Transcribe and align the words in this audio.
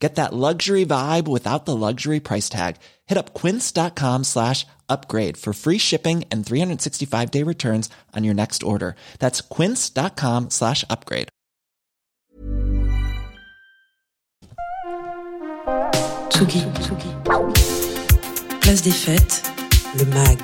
Get 0.00 0.14
that 0.14 0.32
luxury 0.32 0.86
vibe 0.86 1.28
without 1.28 1.66
the 1.66 1.76
luxury 1.76 2.20
price 2.20 2.48
tag. 2.48 2.76
Hit 3.06 3.18
up 3.18 3.34
quince.com 3.34 4.24
slash 4.24 4.66
upgrade 4.88 5.36
for 5.36 5.52
free 5.52 5.76
shipping 5.78 6.24
and 6.30 6.44
365 6.44 7.30
day 7.30 7.42
returns 7.42 7.90
on 8.16 8.24
your 8.24 8.34
next 8.34 8.62
order. 8.62 8.96
That's 9.18 9.42
quince.com 9.42 10.48
slash 10.50 10.84
upgrade. 10.88 11.28
Tsugi. 16.30 16.64
Place 18.62 18.80
des 18.80 18.90
fêtes, 18.90 19.42
le 19.98 20.04
MAG. 20.06 20.38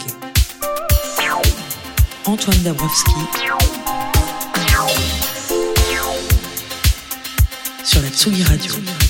Antoine 2.26 2.62
Dabrowski. 2.62 3.12
Sur 7.84 8.02
la 8.02 8.10
Tsugi 8.10 8.42
Radio. 8.42 9.05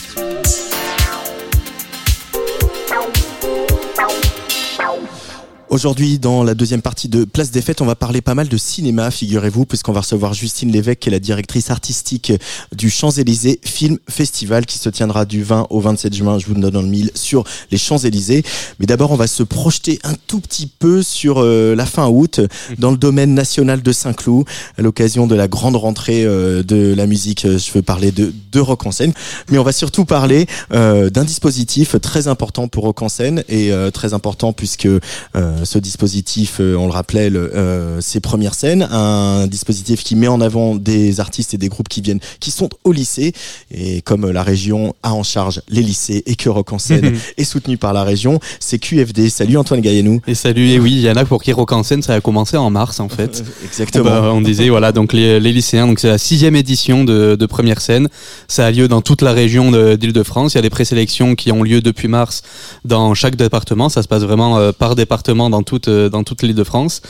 Tchau. 3.97 5.26
Aujourd'hui, 5.69 6.21
dans 6.21 6.45
la 6.45 6.55
deuxième 6.55 6.81
partie 6.81 7.09
de 7.09 7.25
Place 7.25 7.51
des 7.51 7.61
Fêtes, 7.61 7.81
on 7.81 7.87
va 7.87 7.97
parler 7.97 8.21
pas 8.21 8.35
mal 8.37 8.47
de 8.47 8.57
cinéma, 8.57 9.11
figurez-vous, 9.11 9.67
puisqu'on 9.67 9.91
va 9.93 10.01
recevoir 10.01 10.33
Justine 10.33 10.71
Lévesque, 10.71 11.01
qui 11.01 11.09
est 11.09 11.13
la 11.13 11.19
directrice 11.19 11.71
artistique 11.71 12.33
du 12.73 12.89
Champs-Élysées 12.89 13.59
Film 13.65 13.99
Festival, 14.09 14.65
qui 14.65 14.79
se 14.79 14.89
tiendra 14.89 15.25
du 15.25 15.43
20 15.43 15.67
au 15.71 15.81
27 15.81 16.15
juin, 16.15 16.39
je 16.39 16.47
vous 16.47 16.55
donne 16.55 16.71
dans 16.71 16.83
le 16.83 16.89
mille, 16.89 17.11
sur 17.17 17.43
les 17.73 17.79
Champs-Élysées. 17.79 18.45
Mais 18.79 18.87
d'abord, 18.87 19.11
on 19.11 19.17
va 19.17 19.27
se 19.27 19.43
projeter 19.43 19.99
un 20.05 20.15
tout 20.29 20.39
petit 20.39 20.69
peu 20.69 21.03
sur 21.03 21.39
euh, 21.43 21.75
la 21.75 21.85
fin 21.85 22.07
août, 22.07 22.41
dans 22.79 22.93
le 22.93 22.97
domaine 22.97 23.35
national 23.35 23.83
de 23.83 23.91
Saint-Cloud, 23.93 24.47
à 24.79 24.83
l'occasion 24.83 25.27
de 25.27 25.35
la 25.35 25.49
grande 25.49 25.75
rentrée 25.75 26.25
euh, 26.25 26.63
de 26.63 26.95
la 26.95 27.09
musique. 27.09 27.45
euh, 27.45 27.59
Je 27.59 27.73
veux 27.73 27.83
parler 27.83 28.13
de, 28.13 28.33
de 28.53 28.61
Rock 28.61 28.87
en 28.87 28.93
scène. 28.93 29.13
Mais 29.51 29.59
on 29.59 29.65
va 29.65 29.73
surtout 29.73 30.05
parler 30.05 30.47
euh, 30.73 31.11
d'un 31.11 31.25
dispositif 31.25 32.01
très 32.01 32.29
important 32.29 32.69
pour 32.69 32.85
Rock 32.85 33.03
en 33.03 33.09
scène, 33.09 33.43
et 33.49 33.73
très 33.93 34.15
important 34.15 34.53
puisque... 34.53 34.87
euh, 34.87 35.56
ce 35.65 35.79
dispositif, 35.79 36.59
euh, 36.61 36.77
on 36.77 36.87
le 36.87 36.93
rappelait, 36.93 37.31
le, 37.31 37.55
euh, 37.57 38.01
ses 38.01 38.21
premières 38.21 38.55
scènes, 38.55 38.87
un 38.91 39.47
dispositif 39.47 40.05
qui 40.05 40.17
met 40.17 40.29
en 40.29 40.41
avant 40.41 40.75
des 40.77 41.21
artistes 41.21 41.55
et 41.55 41.59
des 41.59 41.69
groupes 41.69 41.89
qui 41.89 42.01
viennent, 42.01 42.21
qui 42.41 42.51
sont 42.51 42.69
au 42.85 42.93
lycée, 42.93 43.33
et 43.71 44.03
comme 44.03 44.31
la 44.31 44.43
région 44.43 44.95
a 45.03 45.13
en 45.13 45.23
charge 45.23 45.61
les 45.69 45.83
lycées 45.83 46.23
et 46.27 46.35
que 46.37 46.49
Rock 46.49 46.73
en 46.73 46.79
scène 46.79 47.17
est 47.37 47.45
soutenu 47.45 47.77
par 47.77 47.93
la 47.93 48.05
région, 48.05 48.41
c'est 48.61 48.79
QFD. 48.79 49.29
Salut 49.31 49.57
Antoine 49.57 49.81
Gaillenou. 49.81 50.21
Et 50.27 50.35
salut, 50.35 50.69
et 50.71 50.79
oui, 50.79 50.93
il 50.93 51.01
y 51.01 51.11
en 51.11 51.17
a 51.17 51.25
pour 51.25 51.43
qui 51.43 51.53
Rock 51.53 51.73
en 51.73 51.83
scène, 51.83 52.03
ça 52.03 52.15
a 52.15 52.21
commencé 52.21 52.57
en 52.57 52.71
mars 52.71 53.01
en 53.01 53.09
fait. 53.09 53.45
Exactement. 53.65 54.05
Bah, 54.05 54.31
on 54.33 54.41
disait 54.41 54.69
voilà 54.69 54.93
donc 54.93 55.13
les, 55.13 55.41
les 55.41 55.53
lycéens 55.53 55.87
donc 55.87 56.01
c'est 56.01 56.09
la 56.09 56.19
sixième 56.19 56.57
édition 56.57 57.05
de, 57.05 57.37
de 57.39 57.47
première 57.47 57.81
scène. 57.81 58.09
Ça 58.49 58.67
a 58.67 58.71
lieu 58.71 58.89
dans 58.89 59.01
toute 59.03 59.23
la 59.23 59.33
région 59.33 59.71
de- 59.71 59.97
d'Île-de-France. 59.97 60.55
Il 60.55 60.57
y 60.57 60.59
a 60.59 60.63
des 60.63 60.71
présélections 60.71 61.35
qui 61.35 61.53
ont 61.53 61.63
lieu 61.63 61.81
depuis 61.81 62.09
mars 62.09 62.43
dans 62.85 63.15
chaque 63.15 63.37
département. 63.37 63.89
Ça 63.89 64.03
se 64.03 64.09
passe 64.09 64.23
vraiment 64.23 64.59
euh, 64.59 64.73
par 64.73 64.95
département 64.95 65.46
dans 65.51 65.63
toute 65.63 65.89
euh, 65.89 66.09
dans 66.09 66.25
toute 66.25 66.43
l'Île-de-France. 66.43 67.03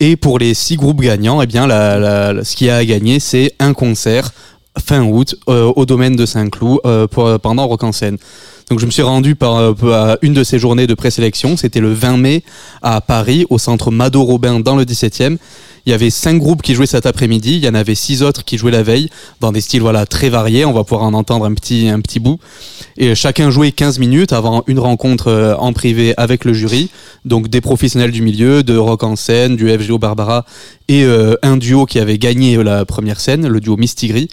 Et 0.00 0.16
pour 0.16 0.38
les 0.38 0.54
six 0.54 0.76
groupes 0.76 1.00
gagnants, 1.00 1.40
eh 1.42 1.46
bien 1.46 1.68
ce 1.68 2.56
qu'il 2.56 2.66
y 2.66 2.70
a 2.70 2.76
à 2.76 2.84
gagner 2.84 3.20
c'est 3.20 3.54
un 3.60 3.72
concert 3.72 4.32
fin 4.78 5.04
août 5.04 5.36
euh, 5.48 5.72
au 5.76 5.86
domaine 5.86 6.16
de 6.16 6.26
Saint-Cloud 6.26 6.80
euh, 6.86 7.06
pendant 7.38 7.66
Rock 7.66 7.84
en 7.84 7.92
scène. 7.92 8.16
Donc 8.70 8.80
je 8.80 8.86
me 8.86 8.90
suis 8.90 9.02
rendu 9.02 9.34
par, 9.34 9.58
à 9.58 10.16
une 10.22 10.32
de 10.32 10.44
ces 10.44 10.58
journées 10.58 10.86
de 10.86 10.94
présélection, 10.94 11.56
c'était 11.56 11.80
le 11.80 11.92
20 11.92 12.16
mai 12.16 12.42
à 12.80 13.00
Paris, 13.00 13.44
au 13.50 13.58
centre 13.58 13.90
Mado 13.90 14.22
Robin 14.22 14.60
dans 14.60 14.76
le 14.76 14.84
17e. 14.84 15.36
Il 15.86 15.90
y 15.90 15.92
avait 15.92 16.10
cinq 16.10 16.38
groupes 16.38 16.62
qui 16.62 16.74
jouaient 16.74 16.86
cet 16.86 17.06
après-midi, 17.06 17.56
il 17.56 17.64
y 17.64 17.68
en 17.68 17.74
avait 17.74 17.94
six 17.94 18.22
autres 18.22 18.44
qui 18.44 18.56
jouaient 18.56 18.70
la 18.70 18.82
veille, 18.82 19.08
dans 19.40 19.50
des 19.50 19.60
styles 19.60 19.80
voilà 19.80 20.06
très 20.06 20.28
variés, 20.28 20.64
on 20.64 20.72
va 20.72 20.84
pouvoir 20.84 21.04
en 21.04 21.14
entendre 21.14 21.44
un 21.44 21.54
petit, 21.54 21.88
un 21.88 22.00
petit 22.00 22.20
bout. 22.20 22.38
Et 22.96 23.14
chacun 23.14 23.50
jouait 23.50 23.72
15 23.72 23.98
minutes 23.98 24.32
avant 24.32 24.62
une 24.66 24.78
rencontre 24.78 25.28
euh, 25.28 25.54
en 25.56 25.72
privé 25.72 26.14
avec 26.16 26.44
le 26.44 26.52
jury, 26.52 26.90
donc 27.24 27.48
des 27.48 27.60
professionnels 27.60 28.12
du 28.12 28.22
milieu, 28.22 28.62
de 28.62 28.76
rock 28.76 29.02
en 29.02 29.16
scène, 29.16 29.56
du 29.56 29.68
FGO 29.68 29.98
Barbara, 29.98 30.44
et 30.88 31.04
euh, 31.04 31.34
un 31.42 31.56
duo 31.56 31.86
qui 31.86 31.98
avait 31.98 32.18
gagné 32.18 32.62
la 32.62 32.84
première 32.84 33.18
scène, 33.18 33.48
le 33.48 33.60
duo 33.60 33.76
Mistigris. 33.76 34.28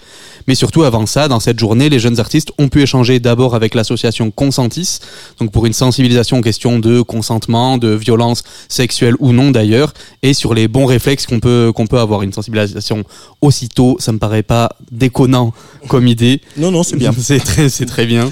Mais 0.46 0.54
surtout 0.54 0.82
avant 0.82 1.06
ça, 1.06 1.28
dans 1.28 1.40
cette 1.40 1.58
journée, 1.58 1.88
les 1.88 1.98
jeunes 1.98 2.20
artistes 2.20 2.50
ont 2.58 2.68
pu 2.68 2.82
échanger 2.82 3.20
d'abord 3.20 3.54
avec 3.54 3.74
l'association 3.74 4.30
Consentis, 4.30 4.98
donc 5.38 5.52
pour 5.52 5.66
une 5.66 5.72
sensibilisation 5.72 6.38
aux 6.38 6.42
questions 6.42 6.78
de 6.78 7.02
consentement, 7.02 7.78
de 7.78 7.88
violence 7.88 8.42
sexuelle 8.68 9.14
ou 9.20 9.32
non 9.32 9.50
d'ailleurs, 9.50 9.92
et 10.22 10.34
sur 10.34 10.54
les 10.54 10.68
bons 10.68 10.86
réflexes 10.86 11.26
qu'on 11.26 11.39
peut 11.40 11.72
qu'on 11.74 11.86
peut 11.86 11.98
avoir. 11.98 12.22
Une 12.22 12.32
sensibilisation 12.32 13.04
aussitôt, 13.40 13.96
ça 13.98 14.12
me 14.12 14.18
paraît 14.18 14.42
pas 14.42 14.70
déconnant 14.90 15.52
comme 15.88 16.06
idée. 16.06 16.40
Non, 16.56 16.70
non, 16.70 16.82
c'est 16.82 16.96
bien. 16.96 17.12
c'est 17.18 17.40
très 17.40 17.68
c'est 17.68 17.86
très 17.86 18.06
bien. 18.06 18.30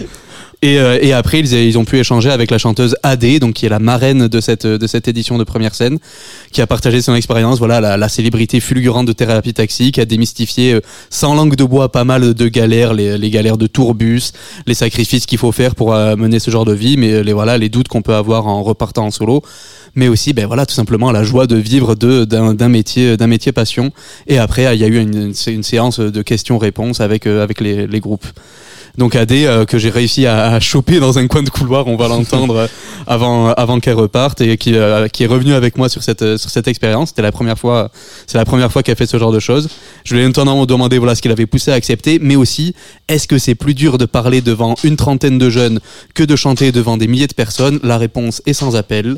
Et, 0.60 0.80
euh, 0.80 0.98
et 1.00 1.12
après, 1.12 1.38
ils, 1.38 1.52
ils 1.52 1.78
ont 1.78 1.84
pu 1.84 1.98
échanger 1.98 2.30
avec 2.30 2.50
la 2.50 2.58
chanteuse 2.58 2.96
AD, 3.04 3.38
donc 3.38 3.54
qui 3.54 3.66
est 3.66 3.69
la 3.69 3.78
marraine 3.78 4.26
de 4.26 4.41
cette 4.41 4.66
de 4.66 4.86
cette 4.88 5.06
édition 5.06 5.38
de 5.38 5.44
première 5.44 5.74
scène, 5.74 5.98
qui 6.50 6.60
a 6.60 6.66
partagé 6.66 7.00
son 7.00 7.14
expérience. 7.14 7.58
Voilà, 7.58 7.80
la, 7.80 7.96
la 7.96 8.08
célébrité 8.08 8.58
fulgurante 8.58 9.06
de 9.06 9.12
thérapie 9.12 9.54
taxi, 9.54 9.92
qui 9.92 10.00
a 10.00 10.04
démystifié 10.04 10.74
euh, 10.74 10.80
sans 11.10 11.34
langue 11.34 11.54
de 11.54 11.62
bois 11.64 11.92
pas 11.92 12.02
mal 12.04 12.34
de 12.34 12.48
galères, 12.48 12.92
les, 12.92 13.19
les 13.19 13.30
galères 13.30 13.56
de 13.56 13.69
tourbus, 13.69 14.32
les 14.66 14.74
sacrifices 14.74 15.26
qu'il 15.26 15.38
faut 15.38 15.52
faire 15.52 15.76
pour 15.76 15.94
euh, 15.94 16.16
mener 16.16 16.41
ce 16.41 16.50
genre 16.50 16.64
de 16.64 16.75
vie, 16.75 16.96
mais 16.96 17.12
euh, 17.12 17.22
les 17.22 17.32
voilà 17.32 17.56
les 17.56 17.69
doutes 17.69 17.88
qu'on 17.88 18.02
peut 18.02 18.14
avoir 18.14 18.48
en 18.48 18.64
repartant 18.64 19.06
en 19.06 19.10
solo, 19.12 19.42
mais 19.94 20.08
aussi 20.08 20.32
ben 20.32 20.46
voilà 20.46 20.66
tout 20.66 20.75
simplement 20.75 21.12
la 21.12 21.22
joie 21.22 21.46
de 21.46 21.56
vivre 21.56 21.94
d'un 21.94 22.69
métier 22.69 23.16
d'un 23.16 23.28
métier 23.28 23.52
passion. 23.52 23.92
Et 24.26 24.38
après, 24.38 24.75
il 24.75 24.80
y 24.80 24.84
a 24.84 24.88
eu 24.88 24.98
une, 25.00 25.28
une, 25.28 25.34
une 25.54 25.62
séance 25.62 26.00
de 26.00 26.22
questions-réponses 26.22 27.00
avec 27.00 27.26
euh, 27.26 27.44
avec 27.44 27.60
les, 27.60 27.86
les 27.86 28.00
groupes. 28.00 28.26
Donc 28.98 29.14
AD 29.14 29.31
euh, 29.31 29.64
que 29.64 29.78
j'ai 29.78 29.91
réussi 29.91 30.26
à, 30.26 30.47
à 30.47 30.60
choper 30.60 30.98
dans 30.98 31.19
un 31.20 31.28
coin 31.28 31.44
de 31.44 31.50
couloir, 31.50 31.86
on 31.86 31.97
va 31.97 32.09
l'entendre 32.14 32.56
euh, 32.56 32.66
avant 33.06 33.50
avant 33.53 33.78
qu'elle 33.78 33.94
reparte 33.94 34.41
et 34.41 34.59
qui 34.59 34.75
euh, 34.75 35.06
qui 35.06 35.22
est 35.22 35.28
revenu 35.28 35.54
avec 35.54 35.78
moi 35.78 35.88
sur 35.88 36.03
cette 36.03 36.22
euh, 36.22 36.36
sur 36.36 36.50
cette 36.50 36.66
expérience. 36.66 37.10
C'était 37.10 37.22
la 37.22 37.31
première 37.31 37.56
fois, 37.56 37.92
c'est 38.26 38.38
la 38.38 38.44
première 38.44 38.72
fois 38.72 38.82
qu'elle 38.82 38.97
fait 38.97 39.06
ce 39.06 39.16
genre 39.16 39.31
de 39.31 39.38
choses. 39.38 39.69
Je 40.04 40.16
lui 40.16 40.22
ai 40.22 40.26
notamment 40.26 40.66
demandé 40.66 40.98
voilà 40.98 41.14
ce 41.14 41.22
qu'il 41.22 41.31
avait 41.31 41.47
poussé 41.47 41.70
à 41.70 41.75
accepter, 41.75 42.19
mais 42.20 42.34
aussi 42.34 42.75
est-ce 43.06 43.28
que 43.28 43.38
c'est 43.38 43.54
plus 43.54 43.75
dur 43.75 43.98
de 43.98 44.04
parler 44.04 44.41
devant 44.41 44.75
une 44.82 44.97
trentaine 44.97 45.38
de 45.38 45.48
jeunes 45.48 45.78
que 46.14 46.25
de 46.25 46.34
chanter 46.34 46.72
devant 46.72 46.97
des 46.97 47.06
milliers 47.06 47.28
de 47.28 47.34
personnes? 47.34 47.78
La 47.84 47.98
réponse 47.98 48.42
est 48.47 48.53
sans 48.53 48.75
appel. 48.75 49.16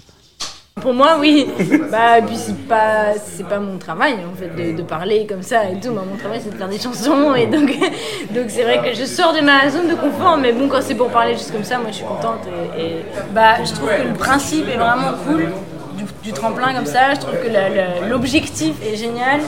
Pour 0.80 0.94
moi, 0.94 1.16
oui. 1.18 1.46
Bah, 1.90 2.20
puis 2.26 2.36
c'est 2.36 2.66
pas, 2.66 3.14
c'est 3.22 3.46
pas 3.46 3.58
mon 3.58 3.78
travail 3.78 4.14
en 4.14 4.34
fait 4.34 4.74
de, 4.74 4.82
parler 4.82 5.26
comme 5.28 5.42
ça 5.42 5.64
et 5.64 5.78
tout. 5.80 5.92
Moi, 5.92 6.04
mon 6.08 6.16
travail 6.16 6.40
c'est 6.42 6.50
de 6.50 6.56
faire 6.56 6.68
des 6.68 6.78
chansons 6.78 7.34
et 7.34 7.46
donc, 7.46 7.70
donc 8.30 8.44
c'est 8.48 8.62
vrai 8.62 8.80
que 8.82 8.96
je 8.96 9.04
sors 9.04 9.32
de 9.32 9.40
ma 9.40 9.68
zone 9.70 9.88
de 9.88 9.94
confort. 9.94 10.38
Mais 10.38 10.52
bon, 10.52 10.68
quand 10.68 10.80
c'est 10.80 10.94
pour 10.94 11.08
parler 11.08 11.34
juste 11.34 11.52
comme 11.52 11.64
ça, 11.64 11.78
moi 11.78 11.88
je 11.90 11.96
suis 11.96 12.04
contente 12.04 12.46
et, 12.76 12.82
et, 12.82 13.04
bah, 13.34 13.62
je 13.64 13.72
trouve 13.72 13.88
que 13.88 14.08
le 14.08 14.14
principe 14.14 14.68
est 14.68 14.76
vraiment 14.78 15.12
cool 15.26 15.48
du, 16.22 16.32
tremplin 16.32 16.74
comme 16.74 16.86
ça. 16.86 17.14
Je 17.14 17.20
trouve 17.20 17.34
que 17.34 18.08
l'objectif 18.08 18.74
est 18.82 18.96
génial. 18.96 19.40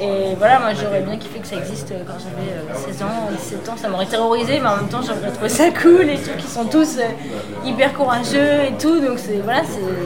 Et 0.00 0.34
voilà, 0.38 0.60
moi 0.60 0.70
j'aurais 0.80 1.00
bien 1.00 1.16
kiffé 1.16 1.40
que 1.40 1.46
ça 1.46 1.56
existe 1.56 1.92
quand 2.06 2.14
j'avais 2.18 2.52
euh, 2.52 2.92
16 2.92 3.02
ans, 3.02 3.28
17 3.36 3.68
ans. 3.68 3.76
Ça 3.76 3.88
m'aurait 3.88 4.06
terrorisé, 4.06 4.60
mais 4.60 4.68
en 4.68 4.76
même 4.76 4.88
temps 4.88 5.00
j'aurais 5.04 5.32
trouvé 5.32 5.48
ça 5.48 5.64
cool. 5.82 6.02
Les 6.02 6.18
trucs 6.18 6.36
qui 6.36 6.46
sont 6.46 6.64
tous 6.66 6.98
euh, 6.98 7.02
hyper 7.64 7.92
courageux 7.94 8.62
et 8.68 8.74
tout. 8.80 9.00
Donc 9.00 9.18
voilà, 9.42 9.62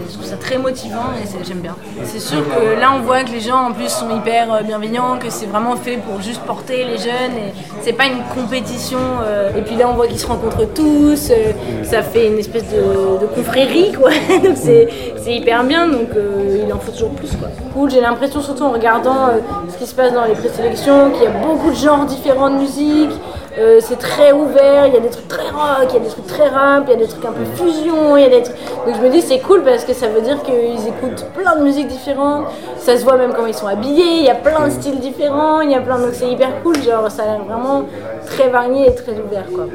je 0.09 0.13
trouve 0.15 0.25
ça 0.25 0.37
très 0.37 0.57
motivant 0.59 1.11
et 1.23 1.45
j'aime 1.47 1.61
bien. 1.61 1.77
C'est 2.05 2.21
sûr 2.21 2.43
que 2.49 2.81
là 2.81 2.93
on 2.97 3.01
voit 3.03 3.25
que 3.25 3.31
les 3.31 3.41
gens 3.41 3.69
en 3.69 3.73
plus 3.73 3.89
sont 3.89 4.09
hyper 4.17 4.53
euh, 4.53 4.63
bienveillants, 4.63 5.19
que 5.19 5.31
c'est 5.31 5.47
vraiment 5.47 5.77
fait 5.77 5.99
pour 5.99 6.21
juste 6.23 6.41
porter 6.43 6.85
les 6.85 6.99
jeunes 6.99 7.37
et 7.37 7.53
c'est 7.83 7.93
pas 7.93 8.07
une 8.07 8.23
compétition. 8.35 8.99
euh, 9.25 9.51
et 9.57 9.63
puis 9.63 9.77
là 9.77 9.89
on 9.89 9.95
voit 9.95 10.07
qu'ils 10.07 10.19
se 10.19 10.27
rencontrent 10.27 10.67
tous, 10.73 11.31
euh, 11.31 11.53
ça 11.83 12.03
fait 12.03 12.29
une 12.29 12.39
espèce 12.39 12.65
de, 12.65 13.21
de 13.21 13.27
confrérie 13.27 13.93
quoi. 13.93 14.11
donc 14.43 14.57
c'est 14.57 14.89
hyper 15.27 15.65
bien, 15.65 15.89
donc 15.89 16.09
euh, 16.17 16.73
en 16.73 16.79
faut 16.79 16.93
toujours 16.93 17.11
plus 17.11 17.31
quoi. 17.37 17.49
Cool, 17.75 17.91
j'ai 17.91 18.01
l'impression 18.01 18.41
surtout 18.41 18.65
en 18.65 18.71
regardant 18.71 19.29
euh, 19.29 19.39
ce 19.69 19.77
qui 19.77 19.87
se 19.87 19.95
passe 19.95 20.13
dans 20.13 20.25
les 20.25 20.35
présélections 20.35 21.11
qu'il 21.11 21.25
y 21.25 21.27
a 21.27 21.31
beaucoup 21.31 21.71
de 21.71 21.77
genres 21.77 22.05
différents 22.05 22.51
de 22.51 22.57
musique. 22.57 23.11
Euh, 23.59 23.81
c'est 23.83 23.99
très 23.99 24.33
ouvert, 24.33 24.87
il 24.87 24.95
y 24.95 24.97
a 24.97 25.01
des 25.01 25.11
trucs 25.11 25.29
très 25.29 25.51
rock, 25.51 25.87
il 25.91 25.95
y 25.95 25.97
a 25.97 26.01
des 26.01 26.09
trucs 26.09 26.27
très 26.27 26.49
rap, 26.49 26.85
il 26.87 26.91
y 26.91 26.95
a 26.95 26.97
des 26.97 27.07
trucs 27.07 27.25
un 27.25 27.33
peu 27.33 27.45
fusion, 27.55 28.17
il 28.17 28.23
y 28.23 28.25
a 28.25 28.31
des 28.31 28.43
trucs... 28.43 28.57
Donc 28.87 28.97
je 28.97 29.03
me 29.03 29.11
dis 29.11 29.21
c'est 29.21 29.41
cool 29.41 29.63
parce 29.63 29.85
que 29.85 29.93
ça 29.93 30.09
veut 30.09 30.23
dire 30.23 30.43
qu'ils 30.43 30.89
écoutent 30.89 31.27
plein 31.37 31.57
de 31.57 31.63
musiques 31.63 31.89
différentes, 31.89 32.47
ça 32.79 32.97
se 32.97 33.05
voit 33.05 33.19
même 33.19 33.35
quand 33.35 33.45
ils 33.45 33.53
sont 33.55 33.67
habillés, 33.67 34.21
il 34.21 34.25
y 34.25 34.31
a 34.31 34.35
plein 34.35 34.67
de 34.67 34.71
styles 34.71 35.01
différents, 35.01 35.61
il 35.61 35.71
y 35.71 35.75
a 35.75 35.83
plein... 35.83 35.99
Donc 35.99 36.15
c'est 36.15 36.31
hyper 36.31 36.63
cool, 36.63 36.83
genre 36.83 37.11
ça 37.11 37.25
a 37.25 37.27
l'air 37.27 37.45
vraiment 37.45 37.85
très 38.25 38.49
varié 38.49 38.89
et 38.89 38.95
très 38.95 39.13
ouvert 39.13 39.45
quoi. 39.55 39.67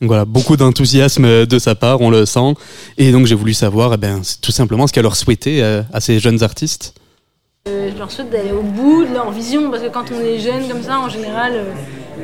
Voilà, 0.00 0.24
beaucoup 0.24 0.56
d'enthousiasme 0.56 1.44
de 1.44 1.58
sa 1.58 1.74
part, 1.74 2.00
on 2.00 2.10
le 2.10 2.24
sent. 2.24 2.54
Et 2.98 3.10
donc 3.10 3.26
j'ai 3.26 3.34
voulu 3.34 3.52
savoir, 3.52 3.94
eh 3.94 3.96
ben, 3.96 4.22
tout 4.40 4.52
simplement 4.52 4.86
ce 4.86 4.92
qu'elle 4.92 5.02
leur 5.02 5.16
souhaitait 5.16 5.60
euh, 5.60 5.82
à 5.92 6.00
ces 6.00 6.20
jeunes 6.20 6.42
artistes. 6.44 6.94
Euh, 7.66 7.90
je 7.92 7.98
leur 7.98 8.10
souhaite 8.10 8.30
d'aller 8.30 8.52
au 8.52 8.62
bout 8.62 9.04
de 9.04 9.12
leur 9.12 9.30
vision 9.32 9.70
parce 9.70 9.82
que 9.82 9.88
quand 9.88 10.04
on 10.12 10.20
est 10.24 10.38
jeune 10.38 10.68
comme 10.68 10.82
ça, 10.82 11.00
en 11.00 11.08
général, 11.08 11.52
euh, 11.52 11.72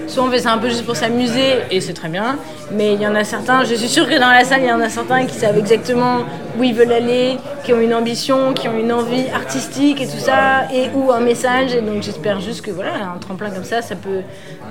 soit 0.07 0.23
on 0.23 0.31
fait 0.31 0.39
ça 0.39 0.53
un 0.53 0.59
peu 0.59 0.69
juste 0.69 0.87
pour 0.87 0.95
s'amuser 0.95 1.57
et 1.73 1.81
c'est 1.81 1.93
très 1.93 2.09
bien, 2.09 2.39
mais 2.71 2.95
il 2.95 3.03
y 3.03 3.07
en 3.09 3.15
a 3.17 3.25
certains, 3.25 3.65
je 3.65 3.75
suis 3.75 3.89
sûre 3.89 4.09
que 4.09 4.19
dans 4.21 4.31
la 4.31 4.45
salle, 4.45 4.61
il 4.63 4.69
y 4.69 4.73
en 4.73 4.81
a 4.81 4.89
certains 4.89 5.27
qui 5.27 5.35
savent 5.35 5.59
exactement 5.59 6.21
où 6.57 6.63
ils 6.63 6.75
veulent 6.75 6.93
aller, 6.93 7.37
qui 7.65 7.73
ont 7.73 7.81
une 7.81 7.93
ambition, 7.93 8.55
qui 8.55 8.69
ont 8.69 8.79
une 8.79 8.93
envie 8.93 9.27
artistique 9.35 10.01
et 10.01 10.07
tout 10.07 10.21
ça, 10.21 10.73
et 10.73 10.91
ou 10.95 11.11
un 11.11 11.21
message. 11.21 11.75
Et 11.75 11.83
donc 11.83 12.05
j'espère 12.05 12.41
juste 12.41 12.63
que 12.63 12.71
voilà, 12.71 13.11
un 13.15 13.19
tremplin 13.19 13.51
comme 13.51 13.65
ça, 13.65 13.83
ça 13.83 13.97
peut 13.97 14.21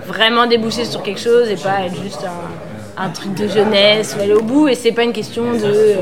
vraiment 0.08 0.48
déboucher 0.48 0.86
sur 0.86 1.04
quelque 1.04 1.20
chose 1.20 1.50
et 1.50 1.58
pas 1.58 1.82
être 1.86 2.02
juste 2.02 2.24
un, 2.24 2.73
un 2.98 3.10
truc 3.10 3.34
de 3.36 3.48
jeunesse 3.48 4.16
aller 4.20 4.34
au 4.34 4.42
bout. 4.42 4.68
Et 4.68 4.76
c'est 4.76 4.92
pas 4.92 5.04
une 5.04 5.14
question 5.14 5.54
de 5.54 5.96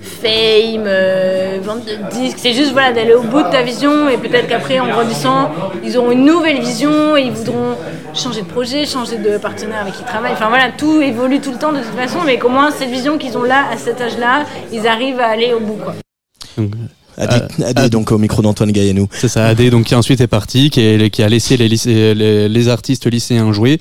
fame, 0.00 0.84
euh, 0.86 1.58
vente 1.62 1.84
de 1.84 1.96
disques. 2.10 2.38
C'est 2.38 2.52
juste 2.52 2.72
voilà, 2.72 2.92
d'aller 2.92 3.14
au 3.14 3.22
bout 3.22 3.42
de 3.42 3.50
ta 3.50 3.62
vision 3.62 4.08
et 4.08 4.16
peut-être 4.16 4.48
qu'après, 4.48 4.78
en 4.78 4.88
grandissant, 4.88 5.50
ils 5.84 5.98
auront 5.98 6.12
une 6.12 6.24
nouvelle 6.24 6.60
vision 6.60 7.16
et 7.16 7.22
ils 7.22 7.32
voudront 7.32 7.76
changer 8.14 8.42
de 8.42 8.46
projet, 8.46 8.86
changer 8.86 9.18
de 9.18 9.38
partenaire 9.38 9.82
avec 9.82 9.94
qui 9.94 10.02
ils 10.02 10.06
travaillent. 10.06 10.32
Enfin 10.32 10.48
voilà, 10.48 10.70
tout 10.76 11.00
évolue 11.00 11.40
tout 11.40 11.52
le 11.52 11.58
temps 11.58 11.72
de 11.72 11.78
toute 11.78 11.94
façon, 11.94 12.18
mais 12.24 12.38
qu'au 12.38 12.48
moins 12.48 12.70
cette 12.70 12.90
vision 12.90 13.18
qu'ils 13.18 13.36
ont 13.36 13.42
là, 13.42 13.64
à 13.72 13.76
cet 13.76 14.00
âge-là, 14.00 14.44
ils 14.72 14.86
arrivent 14.86 15.20
à 15.20 15.26
aller 15.26 15.52
au 15.52 15.60
bout. 15.60 15.78
Quoi. 15.82 15.94
Adé, 17.18 17.36
Euh, 17.60 17.88
donc 17.88 18.12
au 18.12 18.18
micro 18.18 18.42
d'Antoine 18.42 18.72
Gaillanou. 18.72 19.08
C'est 19.12 19.28
ça, 19.28 19.46
AD, 19.46 19.70
donc 19.70 19.84
qui 19.86 19.94
ensuite 19.94 20.20
est 20.20 20.26
parti, 20.26 20.70
qui, 20.70 20.80
est- 20.80 21.10
qui 21.10 21.22
a 21.22 21.28
laissé 21.28 21.56
les, 21.56 21.68
lycée- 21.68 22.14
les, 22.14 22.48
les 22.48 22.68
artistes 22.68 23.06
lycéens 23.06 23.52
jouer. 23.52 23.80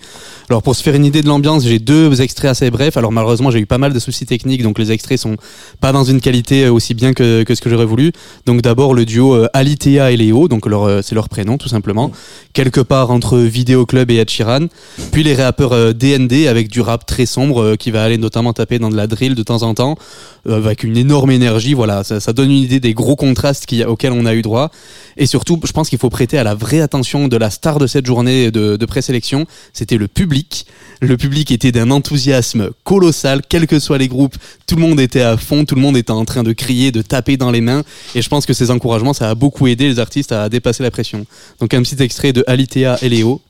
Alors 0.49 0.61
pour 0.61 0.75
se 0.75 0.83
faire 0.83 0.93
une 0.95 1.05
idée 1.05 1.21
de 1.23 1.27
l'ambiance, 1.27 1.63
j'ai 1.63 1.79
deux 1.79 2.21
extraits 2.21 2.51
assez 2.51 2.69
brefs. 2.69 2.97
Alors 2.97 3.11
malheureusement, 3.11 3.49
j'ai 3.51 3.59
eu 3.59 3.65
pas 3.65 3.77
mal 3.79 3.93
de 3.93 3.99
soucis 3.99 4.25
techniques, 4.25 4.61
donc 4.63 4.77
les 4.79 4.91
extraits 4.91 5.17
sont 5.19 5.37
pas 5.81 5.91
dans 5.91 6.03
une 6.03 6.21
qualité 6.21 6.69
aussi 6.69 6.93
bien 6.93 7.13
que, 7.13 7.43
que 7.43 7.55
ce 7.55 7.61
que 7.61 7.69
j'aurais 7.69 7.85
voulu. 7.85 8.11
Donc 8.45 8.61
d'abord 8.61 8.93
le 8.93 9.05
duo 9.05 9.33
euh, 9.33 9.47
Alitea 9.53 10.11
et 10.11 10.17
Léo, 10.17 10.47
donc 10.47 10.67
leur, 10.67 10.83
euh, 10.83 11.01
c'est 11.03 11.15
leur 11.15 11.29
prénom 11.29 11.57
tout 11.57 11.67
simplement, 11.69 12.11
quelque 12.53 12.79
part 12.81 13.09
entre 13.11 13.39
Vidéo 13.39 13.85
Club 13.87 14.11
et 14.11 14.17
Ed 14.17 14.29
Sheeran. 14.29 14.67
Puis 15.11 15.23
les 15.23 15.33
rappeurs 15.33 15.73
euh, 15.73 15.93
DND 15.93 16.47
avec 16.47 16.69
du 16.69 16.79
rap 16.81 17.05
très 17.07 17.25
sombre 17.25 17.61
euh, 17.61 17.75
qui 17.75 17.89
va 17.91 18.03
aller 18.03 18.17
notamment 18.19 18.53
taper 18.53 18.77
dans 18.79 18.89
de 18.89 18.95
la 18.95 19.07
drill 19.07 19.33
de 19.35 19.43
temps 19.43 19.63
en 19.63 19.73
temps, 19.73 19.95
euh, 19.97 20.34
avec 20.50 20.83
une 20.83 20.97
énorme 20.97 21.31
énergie. 21.31 21.74
Voilà, 21.74 22.03
ça, 22.03 22.19
ça 22.19 22.33
donne 22.33 22.51
une 22.51 22.57
idée 22.63 22.80
des 22.80 22.94
gros 22.94 23.15
contrastes 23.15 23.71
a- 23.74 23.89
auxquels 23.89 24.12
on 24.12 24.25
a 24.25 24.33
eu 24.33 24.42
droit. 24.42 24.71
Et 25.18 25.25
surtout, 25.25 25.59
je 25.63 25.71
pense 25.71 25.89
qu'il 25.89 26.00
faut 26.00 26.09
prêter 26.09 26.38
à 26.38 26.44
la 26.44 26.56
vraie 26.56 26.81
attention 26.81 27.27
de 27.27 27.38
la 27.38 27.50
star 27.50 27.80
de 27.80 27.88
cette 27.88 28.06
journée 28.06 28.51
de, 28.51 28.75
de 28.75 28.86
présélection. 28.86 29.45
C'était 29.74 29.97
le 29.97 30.07
public. 30.07 30.65
Le 31.01 31.18
public 31.18 31.51
était 31.51 31.71
d'un 31.71 31.92
enthousiasme 31.92 32.69
colossal, 32.83 33.42
quels 33.47 33.68
que 33.68 33.80
soient 33.80 33.97
les 33.97 34.07
groupes. 34.07 34.36
Tout 34.68 34.75
le 34.75 34.81
monde 34.81 35.00
était 35.00 35.21
à 35.21 35.38
fond, 35.38 35.65
tout 35.65 35.75
le 35.75 35.81
monde 35.81 35.97
était 35.97 36.12
en 36.12 36.25
train 36.25 36.44
de 36.44 36.53
crier, 36.53 36.92
de 36.92 37.01
taper 37.01 37.38
dans 37.38 37.51
les 37.51 37.62
mains. 37.62 37.83
Et 38.15 38.21
je 38.21 38.30
pense 38.30 38.45
que 38.45 38.53
ces 38.53 38.71
encouragements, 38.71 39.13
ça 39.13 39.30
a 39.30 39.36
beaucoup 39.36 39.68
aidé 39.68 39.88
les 39.88 40.00
artistes 40.00 40.31
à 40.31 40.47
dépasser 40.50 40.83
la 40.83 40.92
pression. 40.92 41.25
Donc 41.59 41.74
un 41.74 41.81
petit 41.81 42.01
extrait 42.01 42.33
de 42.33 42.44
Alitea 42.47 42.97
et 43.01 43.09
Léo. 43.09 43.42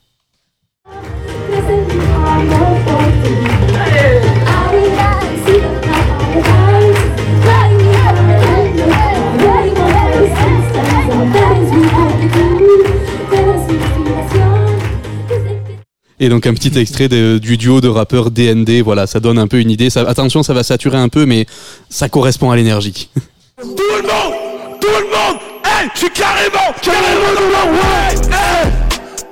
Et 16.19 16.29
donc 16.29 16.47
un 16.47 16.53
petit 16.53 16.77
extrait 16.79 17.09
du 17.09 17.57
duo 17.57 17.81
de 17.81 17.89
rappeurs 17.89 18.31
DND, 18.31 18.81
voilà, 18.83 19.05
ça 19.05 19.19
donne 19.19 19.37
un 19.37 19.47
peu 19.47 19.59
une 19.59 19.69
idée. 19.69 19.89
Attention, 19.97 20.43
ça 20.43 20.53
va 20.53 20.63
saturer 20.63 20.97
un 20.97 21.09
peu, 21.09 21.25
mais 21.25 21.45
ça 21.89 22.07
correspond 22.07 22.51
à 22.51 22.55
l'énergie. 22.55 23.09
Tout 23.61 23.67
le 23.67 24.01
monde, 24.01 24.33
tout 24.81 24.87
le 24.87 25.05
monde, 25.05 25.39
hey, 25.63 25.89
je 25.93 25.99
suis 25.99 26.09
carrément, 26.09 26.73
carrément 26.81 27.33
dans 27.35 27.49
la 27.55 27.63
ouais, 27.71 28.13
hey, 28.33 28.67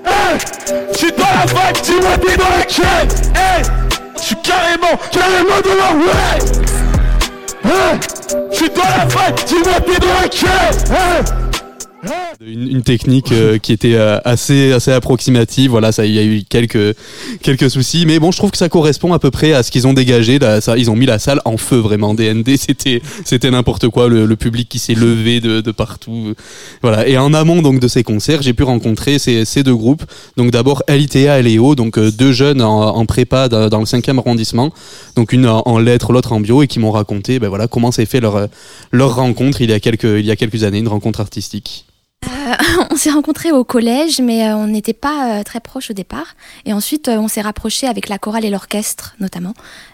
hey, 0.05 0.39
je 0.93 0.97
suis 0.97 1.11
dans 1.11 1.23
la 1.23 1.45
vibe, 1.45 1.81
dis-moi 1.83 2.17
t'es 2.17 2.37
dans 2.37 2.49
la 2.49 2.67
chaîne, 2.69 3.09
hey, 3.35 3.63
je 4.15 4.23
suis 4.23 4.35
carrément, 4.41 4.97
carrément 5.11 5.59
dans 5.61 5.75
la 5.75 5.91
ouais, 6.05 6.37
hey, 7.65 7.99
je 8.49 8.55
suis 8.55 8.69
dans 8.69 8.81
la 8.81 9.05
vibe, 9.05 9.45
dis-moi 9.45 9.81
t'es 9.81 9.99
dans 9.99 10.13
la 10.13 10.31
chaîne, 10.31 10.95
hey. 10.95 11.42
Une, 12.45 12.67
une 12.67 12.81
technique 12.81 13.31
euh, 13.31 13.57
qui 13.57 13.71
était 13.71 13.95
euh, 13.95 14.19
assez 14.25 14.73
assez 14.73 14.91
approximative. 14.91 15.71
Voilà, 15.71 15.91
ça 15.91 16.05
il 16.05 16.13
y 16.13 16.19
a 16.19 16.23
eu 16.23 16.43
quelques 16.47 16.95
quelques 17.41 17.69
soucis, 17.69 18.05
mais 18.05 18.19
bon, 18.19 18.31
je 18.31 18.37
trouve 18.37 18.51
que 18.51 18.57
ça 18.57 18.67
correspond 18.67 19.13
à 19.13 19.19
peu 19.19 19.31
près 19.31 19.53
à 19.53 19.63
ce 19.63 19.71
qu'ils 19.71 19.87
ont 19.87 19.93
dégagé. 19.93 20.39
Là, 20.39 20.59
ça, 20.59 20.77
ils 20.77 20.91
ont 20.91 20.95
mis 20.95 21.05
la 21.05 21.19
salle 21.19 21.39
en 21.45 21.55
feu 21.55 21.77
vraiment. 21.77 22.13
DND, 22.13 22.57
c'était 22.57 23.01
c'était 23.23 23.51
n'importe 23.51 23.87
quoi. 23.87 24.09
Le, 24.09 24.25
le 24.25 24.35
public 24.35 24.67
qui 24.67 24.79
s'est 24.79 24.95
levé 24.95 25.39
de, 25.39 25.61
de 25.61 25.71
partout. 25.71 26.33
Voilà. 26.81 27.07
Et 27.07 27.17
en 27.17 27.33
amont 27.33 27.61
donc 27.61 27.79
de 27.79 27.87
ces 27.87 28.03
concerts, 28.03 28.41
j'ai 28.41 28.53
pu 28.53 28.63
rencontrer 28.63 29.17
ces, 29.19 29.45
ces 29.45 29.63
deux 29.63 29.75
groupes. 29.75 30.03
Donc 30.35 30.51
d'abord 30.51 30.83
Alitea 30.87 31.39
et 31.39 31.43
Léo, 31.43 31.75
donc 31.75 31.97
euh, 31.97 32.11
deux 32.11 32.33
jeunes 32.33 32.61
en, 32.61 32.95
en 32.95 33.05
prépa 33.05 33.47
dans 33.47 33.69
dans 33.69 33.79
le 33.79 33.85
5e 33.85 34.17
arrondissement. 34.17 34.73
Donc 35.15 35.31
une 35.31 35.47
en, 35.47 35.61
en 35.65 35.79
lettres, 35.79 36.11
l'autre 36.11 36.33
en 36.33 36.41
bio, 36.41 36.63
et 36.63 36.67
qui 36.67 36.79
m'ont 36.79 36.91
raconté, 36.91 37.39
ben 37.39 37.47
voilà, 37.47 37.67
comment 37.67 37.91
s'est 37.91 38.05
fait 38.05 38.19
leur 38.19 38.49
leur 38.91 39.15
rencontre 39.15 39.61
il 39.61 39.69
y 39.69 39.73
a 39.73 39.79
quelques 39.79 40.03
il 40.03 40.25
y 40.25 40.31
a 40.31 40.35
quelques 40.35 40.63
années, 40.63 40.79
une 40.79 40.87
rencontre 40.89 41.21
artistique. 41.21 41.85
on 42.91 42.95
s'est 42.95 43.11
rencontrés 43.11 43.51
au 43.51 43.63
collège, 43.63 44.21
mais 44.21 44.47
euh, 44.47 44.55
on 44.55 44.67
n'était 44.67 44.93
pas 44.93 45.39
euh, 45.39 45.43
très 45.43 45.59
proches 45.59 45.91
au 45.91 45.93
départ. 45.93 46.35
Et 46.65 46.73
ensuite, 46.73 47.07
euh, 47.07 47.17
on 47.17 47.27
s'est 47.27 47.41
rapprochés 47.41 47.87
avec 47.87 48.09
la 48.09 48.17
chorale 48.17 48.45
et 48.45 48.49
l'orchestre, 48.49 49.15
notamment. 49.19 49.53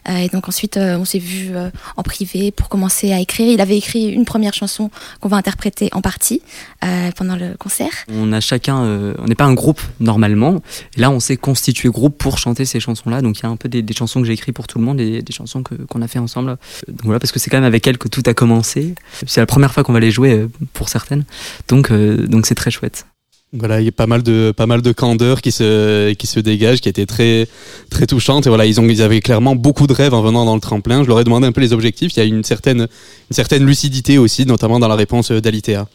Euh, 0.10 0.18
et 0.18 0.30
donc 0.30 0.48
ensuite, 0.48 0.78
euh, 0.78 0.98
on 0.98 1.06
s'est 1.06 1.20
vus 1.20 1.50
euh, 1.56 1.70
en 1.98 2.04
privé 2.04 2.52
pour 2.52 2.70
commencer 2.70 3.12
à 3.12 3.20
écrire. 3.20 3.52
Il 3.52 3.62
avait 3.62 3.78
écrit 3.78 4.10
une 4.10 4.26
première 4.26 4.54
chanson 4.54 4.90
qu'on 5.20 5.30
va 5.30 5.38
interpréter 5.38 5.90
en 5.94 6.02
partie 6.02 6.42
euh, 6.84 7.12
pendant 7.16 7.36
le 7.36 7.56
concert. 7.58 7.92
On 8.10 8.31
a 8.31 8.40
chacun, 8.40 8.84
euh, 8.84 9.14
on 9.20 9.26
n'est 9.26 9.36
pas 9.36 9.46
un 9.46 9.54
groupe 9.54 9.81
normalement. 10.00 10.62
Et 10.98 11.02
là, 11.02 11.12
on 11.12 11.20
s'est 11.20 11.38
constitué 11.38 11.90
groupe 11.90 12.18
pour 12.18 12.38
chanter 12.38 12.66
ces 12.66 12.80
chansons-là. 12.80 13.22
Donc 13.22 13.40
il 13.40 13.44
y 13.44 13.46
a 13.46 13.50
un 13.50 13.56
peu 13.56 13.70
des, 13.70 13.84
chansons 13.94 14.22
que 14.22 14.28
j'ai 14.28 14.34
écrites 14.34 14.56
pour 14.56 14.68
tout 14.68 14.80
le 14.80 14.86
monde 14.86 15.00
et 15.02 15.22
des 15.22 15.34
chansons 15.34 15.64
qu'on 15.64 16.02
a 16.02 16.08
fait 16.08 16.20
ensemble. 16.20 16.58
Donc 16.88 17.04
voilà, 17.04 17.20
parce 17.20 17.31
que 17.31 17.40
c'est 17.40 17.50
quand 17.50 17.58
même 17.58 17.66
avec 17.66 17.86
elle 17.88 17.98
que 17.98 18.08
tout 18.08 18.24
a 18.26 18.34
commencé. 18.34 18.96
C'est 19.26 19.42
la 19.42 19.46
première 19.46 19.74
fois 19.74 19.84
qu'on 19.84 19.94
va 19.94 20.00
les 20.00 20.12
jouer 20.12 20.34
euh, 20.34 20.50
pour 20.74 20.90
certaines. 20.90 21.26
Donc 21.68 21.92
euh, 21.92 22.19
donc 22.27 22.45
c'est 22.45 22.56
très 22.56 22.71
chouette. 22.71 23.06
Voilà, 23.51 23.81
il 23.81 23.86
y 23.86 23.88
a 23.88 23.92
pas 23.92 24.06
mal 24.06 24.21
de 24.21 24.54
pas 24.56 24.68
mal 24.68 24.83
de 24.83 24.92
candeur 24.92 25.42
qui 25.42 25.51
se 25.51 26.13
qui 26.13 26.27
se 26.27 26.39
dégage, 26.39 26.81
qui 26.81 26.89
était 26.89 27.07
très 27.07 27.48
très 27.89 28.06
touchante. 28.06 28.45
Et 28.45 28.50
voilà, 28.50 28.68
ils 28.68 28.80
ont 28.80 28.88
ils 28.88 29.01
avaient 29.01 29.21
clairement 29.21 29.56
beaucoup 29.56 29.88
de 29.88 29.94
rêves 29.94 30.13
en 30.13 30.21
venant 30.21 30.45
dans 30.45 30.54
le 30.54 30.62
tremplin. 30.62 31.01
Je 31.04 31.07
leur 31.07 31.19
ai 31.19 31.24
demandé 31.24 31.48
un 31.48 31.51
peu 31.51 31.62
les 31.62 31.74
objectifs. 31.74 32.13
Il 32.16 32.19
y 32.19 32.21
a 32.21 32.25
une 32.25 32.44
certaine 32.44 32.81
une 32.81 32.88
certaine 33.36 33.66
lucidité 33.66 34.19
aussi, 34.19 34.45
notamment 34.45 34.80
dans 34.80 34.88
la 34.88 34.95
réponse 34.95 35.31
d'Alitea. 35.31 35.88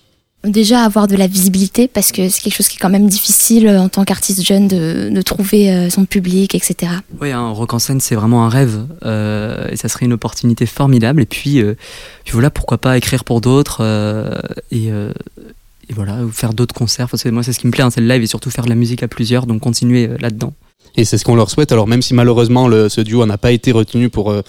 Déjà 0.42 0.82
avoir 0.82 1.06
de 1.06 1.16
la 1.16 1.26
visibilité, 1.26 1.88
parce 1.88 2.12
que 2.12 2.28
c'est 2.28 2.42
quelque 2.42 2.54
chose 2.56 2.68
qui 2.68 2.76
est 2.76 2.80
quand 2.80 2.90
même 2.90 3.08
difficile 3.08 3.66
euh, 3.66 3.80
en 3.80 3.88
tant 3.88 4.04
qu'artiste 4.04 4.42
jeune 4.44 4.68
de, 4.68 5.08
de 5.10 5.22
trouver 5.22 5.72
euh, 5.72 5.88
son 5.88 6.04
public, 6.04 6.54
etc. 6.54 6.92
Oui, 7.18 7.30
un 7.30 7.48
rock 7.48 7.72
en 7.72 7.78
scène, 7.78 7.98
c'est 8.00 8.14
vraiment 8.14 8.44
un 8.44 8.50
rêve. 8.50 8.84
euh, 9.06 9.68
et 9.70 9.76
ça 9.76 9.88
serait 9.88 10.04
une 10.04 10.12
opportunité 10.12 10.66
formidable. 10.66 11.22
Et 11.22 11.26
puis, 11.26 11.62
euh, 11.62 11.76
puis 12.24 12.32
voilà, 12.34 12.50
pourquoi 12.50 12.76
pas 12.76 12.98
écrire 12.98 13.24
pour 13.24 13.40
d'autres 13.40 13.78
euh, 13.80 14.34
et, 14.70 14.90
euh, 14.92 15.12
et 15.88 15.92
voilà, 15.92 16.18
faire 16.32 16.54
d'autres 16.54 16.74
concerts. 16.74 17.08
Enfin, 17.12 17.30
moi, 17.30 17.42
c'est 17.42 17.52
ce 17.52 17.58
qui 17.58 17.66
me 17.66 17.72
plaît, 17.72 17.84
hein, 17.84 17.90
c'est 17.90 18.00
le 18.00 18.08
live 18.08 18.22
et 18.22 18.26
surtout 18.26 18.50
faire 18.50 18.64
de 18.64 18.70
la 18.70 18.74
musique 18.76 19.02
à 19.02 19.08
plusieurs. 19.08 19.46
Donc 19.46 19.60
continuer 19.60 20.06
euh, 20.08 20.16
là-dedans. 20.18 20.52
Et 20.96 21.04
c'est 21.04 21.18
ce 21.18 21.24
qu'on 21.24 21.34
leur 21.34 21.50
souhaite. 21.50 21.72
Alors 21.72 21.88
même 21.88 22.02
si 22.02 22.14
malheureusement 22.14 22.68
ce 22.70 23.00
duo 23.00 23.26
n'a 23.26 23.38
pas 23.38 23.50
été 23.50 23.72
retenu 23.72 24.10
pour 24.10 24.30
euh, 24.30 24.42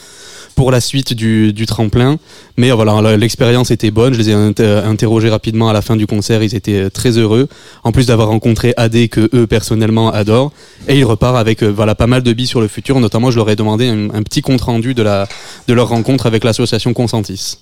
pour 0.54 0.70
la 0.72 0.80
suite 0.80 1.13
du, 1.13 1.54
du 1.54 1.65
tremplin, 1.65 2.18
mais 2.56 2.72
euh, 2.72 2.75
voilà 2.75 3.18
l'expérience 3.18 3.72
était 3.72 3.89
bonne. 3.89 4.13
Je 4.13 4.20
les 4.20 4.30
ai 4.30 4.34
inter- 4.34 4.82
interrogés 4.86 5.30
rapidement 5.30 5.70
à 5.70 5.74
la 5.74 5.82
fin 5.82 5.96
du 5.96 6.06
concert. 6.06 6.44
Ils 6.44 6.54
étaient 6.54 6.92
très 6.92 7.18
heureux. 7.18 7.48
En 7.84 7.92
plus 7.92 8.06
d'avoir 8.08 8.27
rencontré 8.27 8.74
AD 8.77 9.08
que 9.10 9.27
eux 9.34 9.48
personnellement 9.48 10.12
adorent, 10.12 10.51
et 10.88 11.00
ils 11.00 11.06
repartent 11.06 11.38
avec 11.38 11.63
voilà 11.63 11.96
pas 11.96 12.08
mal 12.08 12.22
de 12.22 12.32
billes 12.32 12.48
sur 12.48 12.62
le 12.62 12.68
futur. 12.68 13.00
Notamment, 13.00 13.32
je 13.32 13.38
leur 13.38 13.50
ai 13.50 13.56
demandé 13.56 13.88
un, 13.88 14.12
un 14.12 14.22
petit 14.22 14.42
compte 14.42 14.62
rendu 14.62 14.94
de 14.94 15.01
la 15.01 15.27
de 15.68 15.74
leur 15.74 15.88
rencontre 15.89 16.27
avec 16.27 16.44
l'association 16.44 16.94
Consentis. 16.94 17.58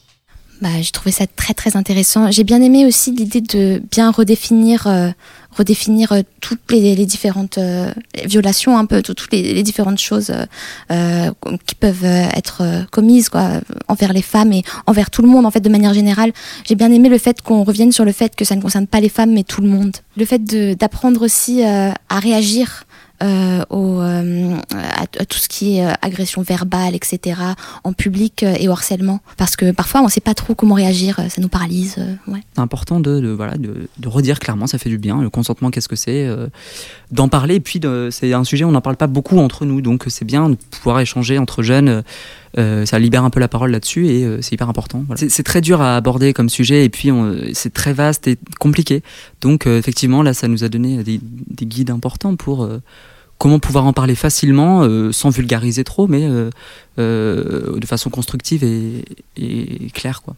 Bah, 0.63 0.69
j'ai 0.79 0.91
trouvé 0.91 1.11
ça 1.11 1.25
très 1.27 1.53
très 1.53 1.75
intéressant. 1.75 2.31
J'ai 2.31 2.45
bien 2.45 2.61
aimé 2.61 2.85
aussi 2.85 3.11
l'idée 3.11 3.41
de 3.41 3.81
bien 3.91 4.11
redéfinir, 4.11 4.87
euh, 4.87 5.09
redéfinir 5.51 6.13
euh, 6.13 6.21
toutes 6.39 6.71
les, 6.71 6.95
différentes 7.05 7.57
euh, 7.57 7.91
violations, 8.23 8.77
un 8.77 8.85
peu 8.85 9.01
tout- 9.01 9.13
toutes 9.13 9.33
les, 9.33 9.61
différentes 9.61 9.99
choses 9.99 10.33
qui 11.65 11.75
peuvent 11.75 12.05
être 12.05 12.63
commises 12.91 13.27
quoi, 13.27 13.59
envers 13.89 14.13
les 14.13 14.21
femmes 14.21 14.53
et 14.53 14.63
envers 14.87 15.09
tout 15.09 15.21
le 15.21 15.27
monde 15.27 15.45
en 15.45 15.51
fait 15.51 15.59
de 15.59 15.67
manière 15.67 15.93
générale. 15.93 16.31
J'ai 16.65 16.75
bien 16.75 16.93
aimé 16.93 17.09
le 17.09 17.17
fait 17.17 17.41
qu'on 17.41 17.65
revienne 17.65 17.91
sur 17.91 18.05
le 18.05 18.13
fait 18.13 18.33
que 18.33 18.45
ça 18.45 18.55
ne 18.55 18.61
concerne 18.61 18.87
pas 18.87 19.01
les 19.01 19.09
femmes 19.09 19.33
mais 19.33 19.43
tout 19.43 19.59
le 19.59 19.67
monde. 19.67 19.97
Le 20.15 20.23
fait 20.23 20.41
d'apprendre 20.77 21.23
aussi 21.23 21.61
à 21.63 22.19
réagir 22.19 22.85
au, 23.69 24.01
euh, 24.01 24.57
à, 24.73 25.01
à 25.03 25.25
tout 25.25 25.37
ce 25.37 25.47
qui 25.47 25.77
est 25.77 25.85
euh, 25.85 25.93
agression 26.01 26.41
verbale, 26.41 26.95
etc., 26.95 27.39
en 27.83 27.93
public 27.93 28.43
euh, 28.43 28.55
et 28.59 28.67
au 28.67 28.71
harcèlement. 28.71 29.21
Parce 29.37 29.55
que 29.55 29.71
parfois, 29.71 30.01
on 30.01 30.05
ne 30.05 30.09
sait 30.09 30.19
pas 30.21 30.33
trop 30.33 30.55
comment 30.55 30.75
réagir, 30.75 31.19
euh, 31.19 31.29
ça 31.29 31.41
nous 31.41 31.47
paralyse. 31.49 31.95
euh, 31.97 32.15
ouais. 32.31 32.41
C'est 32.53 32.61
important 32.61 32.99
de, 32.99 33.19
de, 33.19 33.29
voilà, 33.29 33.57
de, 33.57 33.87
de 33.97 34.07
redire 34.07 34.39
clairement, 34.39 34.67
ça 34.67 34.77
fait 34.77 34.89
du 34.89 34.97
bien. 34.97 35.21
Le 35.21 35.29
consentement, 35.29 35.69
qu'est-ce 35.71 35.87
que 35.89 35.95
c'est 35.95 36.25
euh, 36.27 36.47
d'en 37.11 37.27
parler. 37.27 37.55
Et 37.55 37.59
puis, 37.59 37.79
de- 37.79 38.09
c'est 38.11 38.33
un 38.33 38.43
sujet, 38.43 38.63
on 38.65 38.71
n'en 38.71 38.81
parle 38.81 38.97
pas 38.97 39.07
beaucoup 39.07 39.37
entre 39.39 39.65
nous. 39.65 39.81
Donc, 39.81 40.05
c'est 40.07 40.25
bien 40.25 40.49
de 40.49 40.55
pouvoir 40.71 40.99
échanger 40.99 41.37
entre 41.37 41.63
jeunes. 41.63 42.03
Euh, 42.59 42.85
ça 42.85 42.99
libère 42.99 43.23
un 43.23 43.31
peu 43.31 43.39
la 43.39 43.47
parole 43.47 43.71
là-dessus 43.71 44.07
et 44.09 44.23
euh, 44.25 44.39
c'est 44.43 44.53
hyper 44.53 44.69
important. 44.69 45.03
Voilà. 45.07 45.19
C'est- 45.19 45.29
C'est 45.29 45.41
très 45.41 45.59
dur 45.61 45.81
à 45.81 45.95
aborder 45.95 46.33
comme 46.33 46.49
sujet 46.49 46.85
et 46.85 46.89
puis 46.89 47.11
on- 47.11 47.35
c'est 47.53 47.73
très 47.73 47.93
vaste 47.93 48.27
et 48.27 48.37
compliqué. 48.59 49.01
Donc, 49.41 49.65
euh, 49.65 49.79
effectivement, 49.79 50.21
là, 50.21 50.35
ça 50.35 50.47
nous 50.47 50.63
a 50.63 50.69
donné 50.69 51.03
des, 51.03 51.19
des 51.23 51.65
guides 51.65 51.89
importants 51.89 52.35
pour 52.35 52.63
euh, 52.63 52.79
comment 53.37 53.59
pouvoir 53.59 53.85
en 53.85 53.93
parler 53.93 54.15
facilement, 54.15 54.83
euh, 54.83 55.11
sans 55.11 55.29
vulgariser 55.29 55.83
trop, 55.83 56.07
mais 56.07 56.23
euh, 56.23 56.49
euh, 56.99 57.77
de 57.77 57.85
façon 57.85 58.09
constructive 58.09 58.63
et, 58.63 59.89
claire. 59.93 60.21
Quoi. 60.21 60.35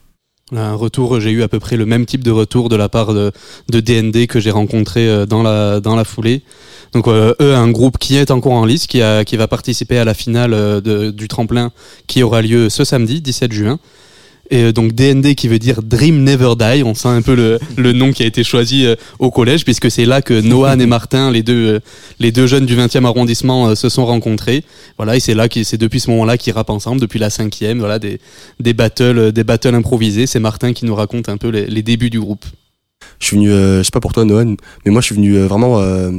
Un 0.52 0.74
retour, 0.74 1.20
j'ai 1.20 1.30
eu 1.30 1.42
à 1.42 1.48
peu 1.48 1.58
près 1.58 1.76
le 1.76 1.86
même 1.86 2.06
type 2.06 2.22
de 2.22 2.30
retour 2.30 2.68
de 2.68 2.76
la 2.76 2.88
part 2.88 3.14
de, 3.14 3.32
DND 3.68 4.26
que 4.26 4.40
j'ai 4.40 4.50
rencontré 4.50 5.26
dans 5.26 5.42
la, 5.42 5.80
dans 5.80 5.96
la 5.96 6.04
foulée. 6.04 6.42
Donc 6.92 7.08
eux, 7.08 7.34
un 7.40 7.70
groupe 7.70 7.98
qui 7.98 8.16
est 8.16 8.30
encore 8.30 8.52
en 8.52 8.64
lice, 8.64 8.86
qui, 8.86 9.00
va 9.00 9.48
participer 9.48 9.98
à 9.98 10.04
la 10.04 10.14
finale 10.14 10.80
du 10.82 11.28
tremplin 11.28 11.72
qui 12.06 12.22
aura 12.22 12.42
lieu 12.42 12.68
ce 12.68 12.84
samedi, 12.84 13.20
17 13.20 13.52
juin. 13.52 13.78
Et 14.50 14.64
euh, 14.64 14.72
donc 14.72 14.92
DND 14.92 15.34
qui 15.34 15.48
veut 15.48 15.58
dire 15.58 15.82
Dream 15.82 16.22
Never 16.22 16.54
Die, 16.58 16.82
on 16.84 16.94
sent 16.94 17.08
un 17.08 17.22
peu 17.22 17.34
le, 17.34 17.58
le 17.76 17.92
nom 17.92 18.12
qui 18.12 18.22
a 18.22 18.26
été 18.26 18.44
choisi 18.44 18.86
euh, 18.86 18.94
au 19.18 19.30
collège 19.30 19.64
puisque 19.64 19.90
c'est 19.90 20.04
là 20.04 20.22
que 20.22 20.40
Noan 20.40 20.80
et 20.80 20.86
Martin, 20.86 21.30
les 21.30 21.42
deux, 21.42 21.74
euh, 21.74 21.80
les 22.20 22.32
deux 22.32 22.46
jeunes 22.46 22.66
du 22.66 22.76
20e 22.76 23.04
arrondissement, 23.04 23.74
se 23.74 23.88
sont 23.88 24.06
rencontrés. 24.06 24.64
Voilà, 24.96 25.16
et 25.16 25.20
c'est 25.20 25.34
là, 25.34 25.46
c'est 25.50 25.78
depuis 25.78 26.00
ce 26.00 26.10
moment-là 26.10 26.38
qu'ils 26.38 26.52
rappent 26.52 26.70
ensemble, 26.70 27.00
depuis 27.00 27.18
la 27.18 27.30
cinquième, 27.30 27.78
voilà, 27.78 27.98
des, 27.98 28.20
des 28.60 28.72
battles, 28.72 29.32
des 29.32 29.44
battles 29.44 29.74
improvisés. 29.74 30.26
C'est 30.26 30.40
Martin 30.40 30.72
qui 30.72 30.84
nous 30.84 30.94
raconte 30.94 31.28
un 31.28 31.36
peu 31.36 31.48
les, 31.48 31.82
débuts 31.82 32.10
du 32.10 32.20
groupe. 32.20 32.44
Je 33.20 33.26
suis 33.26 33.36
venu, 33.36 33.50
euh, 33.50 33.78
je 33.78 33.82
sais 33.84 33.90
pas 33.92 34.00
pour 34.00 34.12
toi, 34.12 34.24
Noan, 34.24 34.56
mais 34.84 34.90
moi 34.90 35.00
je 35.00 35.06
suis 35.06 35.14
venu 35.14 35.38
vraiment 35.38 35.78
euh, 35.80 36.10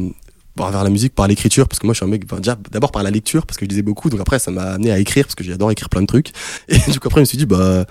vers 0.66 0.84
la 0.84 0.90
musique, 0.90 1.14
par 1.14 1.28
l'écriture, 1.28 1.68
parce 1.68 1.80
que 1.80 1.86
moi 1.86 1.94
je 1.94 1.98
suis 1.98 2.06
un 2.06 2.10
mec, 2.10 2.26
déjà 2.38 2.58
d'abord 2.72 2.92
par 2.92 3.04
la 3.04 3.12
lecture, 3.12 3.46
parce 3.46 3.58
que 3.58 3.66
je 3.66 3.70
lisais 3.70 3.82
beaucoup, 3.82 4.10
donc 4.10 4.20
après 4.20 4.40
ça 4.40 4.52
m'a 4.52 4.64
amené 4.64 4.92
à 4.92 5.00
écrire, 5.00 5.26
parce 5.26 5.36
que 5.36 5.44
j'adore 5.44 5.72
écrire 5.72 5.90
plein 5.90 6.02
de 6.02 6.08
trucs. 6.08 6.32
Et 6.68 6.78
du 6.92 7.00
coup 7.00 7.08
après 7.08 7.20
je 7.20 7.22
me 7.22 7.26
suis 7.26 7.38
dit, 7.38 7.46
bah, 7.46 7.86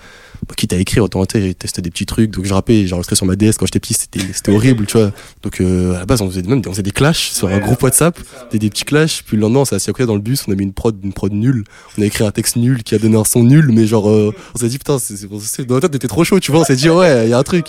bah, 0.47 0.53
quitte 0.55 0.73
à 0.73 0.77
écrire, 0.77 1.03
autant 1.03 1.25
tester 1.25 1.81
des 1.81 1.89
petits 1.89 2.05
trucs, 2.05 2.31
donc 2.31 2.45
je 2.45 2.53
rappais, 2.53 2.87
j'enregistrais 2.87 3.15
sur 3.15 3.25
ma 3.25 3.35
DS 3.35 3.53
quand 3.57 3.65
j'étais 3.65 3.79
petit, 3.79 3.93
c'était 3.93 4.19
c'était 4.33 4.51
horrible, 4.51 4.85
tu 4.85 4.97
vois. 4.97 5.11
Donc 5.43 5.61
euh, 5.61 5.95
à 5.95 5.99
la 5.99 6.05
base 6.05 6.21
on 6.21 6.29
faisait 6.29 6.43
même 6.43 6.61
on 6.65 6.71
faisait 6.71 6.83
des 6.83 6.91
clashs 6.91 7.31
sur 7.31 7.47
un 7.47 7.59
groupe 7.59 7.81
WhatsApp, 7.81 8.19
des, 8.51 8.59
des 8.59 8.69
petits 8.69 8.85
clashs, 8.85 9.23
puis 9.25 9.37
le 9.37 9.41
lendemain 9.41 9.59
on 9.61 9.65
s'est 9.65 9.75
assis 9.75 9.89
à 9.89 9.93
côté 9.93 10.05
dans 10.05 10.15
le 10.15 10.21
bus, 10.21 10.43
on 10.47 10.51
a 10.51 10.55
mis 10.55 10.63
une 10.63 10.73
prod, 10.73 10.97
une 11.03 11.13
prod 11.13 11.31
nulle, 11.31 11.63
on 11.97 12.01
a 12.01 12.05
écrit 12.05 12.25
un 12.25 12.31
texte 12.31 12.55
nul 12.55 12.83
qui 12.83 12.95
a 12.95 12.99
donné 12.99 13.17
un 13.17 13.23
son 13.23 13.43
nul, 13.43 13.69
mais 13.71 13.87
genre 13.87 14.09
euh, 14.09 14.33
on 14.55 14.59
s'est 14.59 14.69
dit 14.69 14.77
putain, 14.77 14.99
c'est, 14.99 15.25
dans 15.25 15.75
notre 15.75 15.87
tête 15.87 15.91
t'étais 15.91 16.07
trop 16.07 16.23
chaud, 16.23 16.39
tu 16.39 16.51
vois, 16.51 16.61
on 16.61 16.65
s'est 16.65 16.75
dit 16.75 16.89
ouais, 16.89 17.25
il 17.25 17.29
y 17.29 17.33
a 17.33 17.37
un 17.37 17.43
truc. 17.43 17.67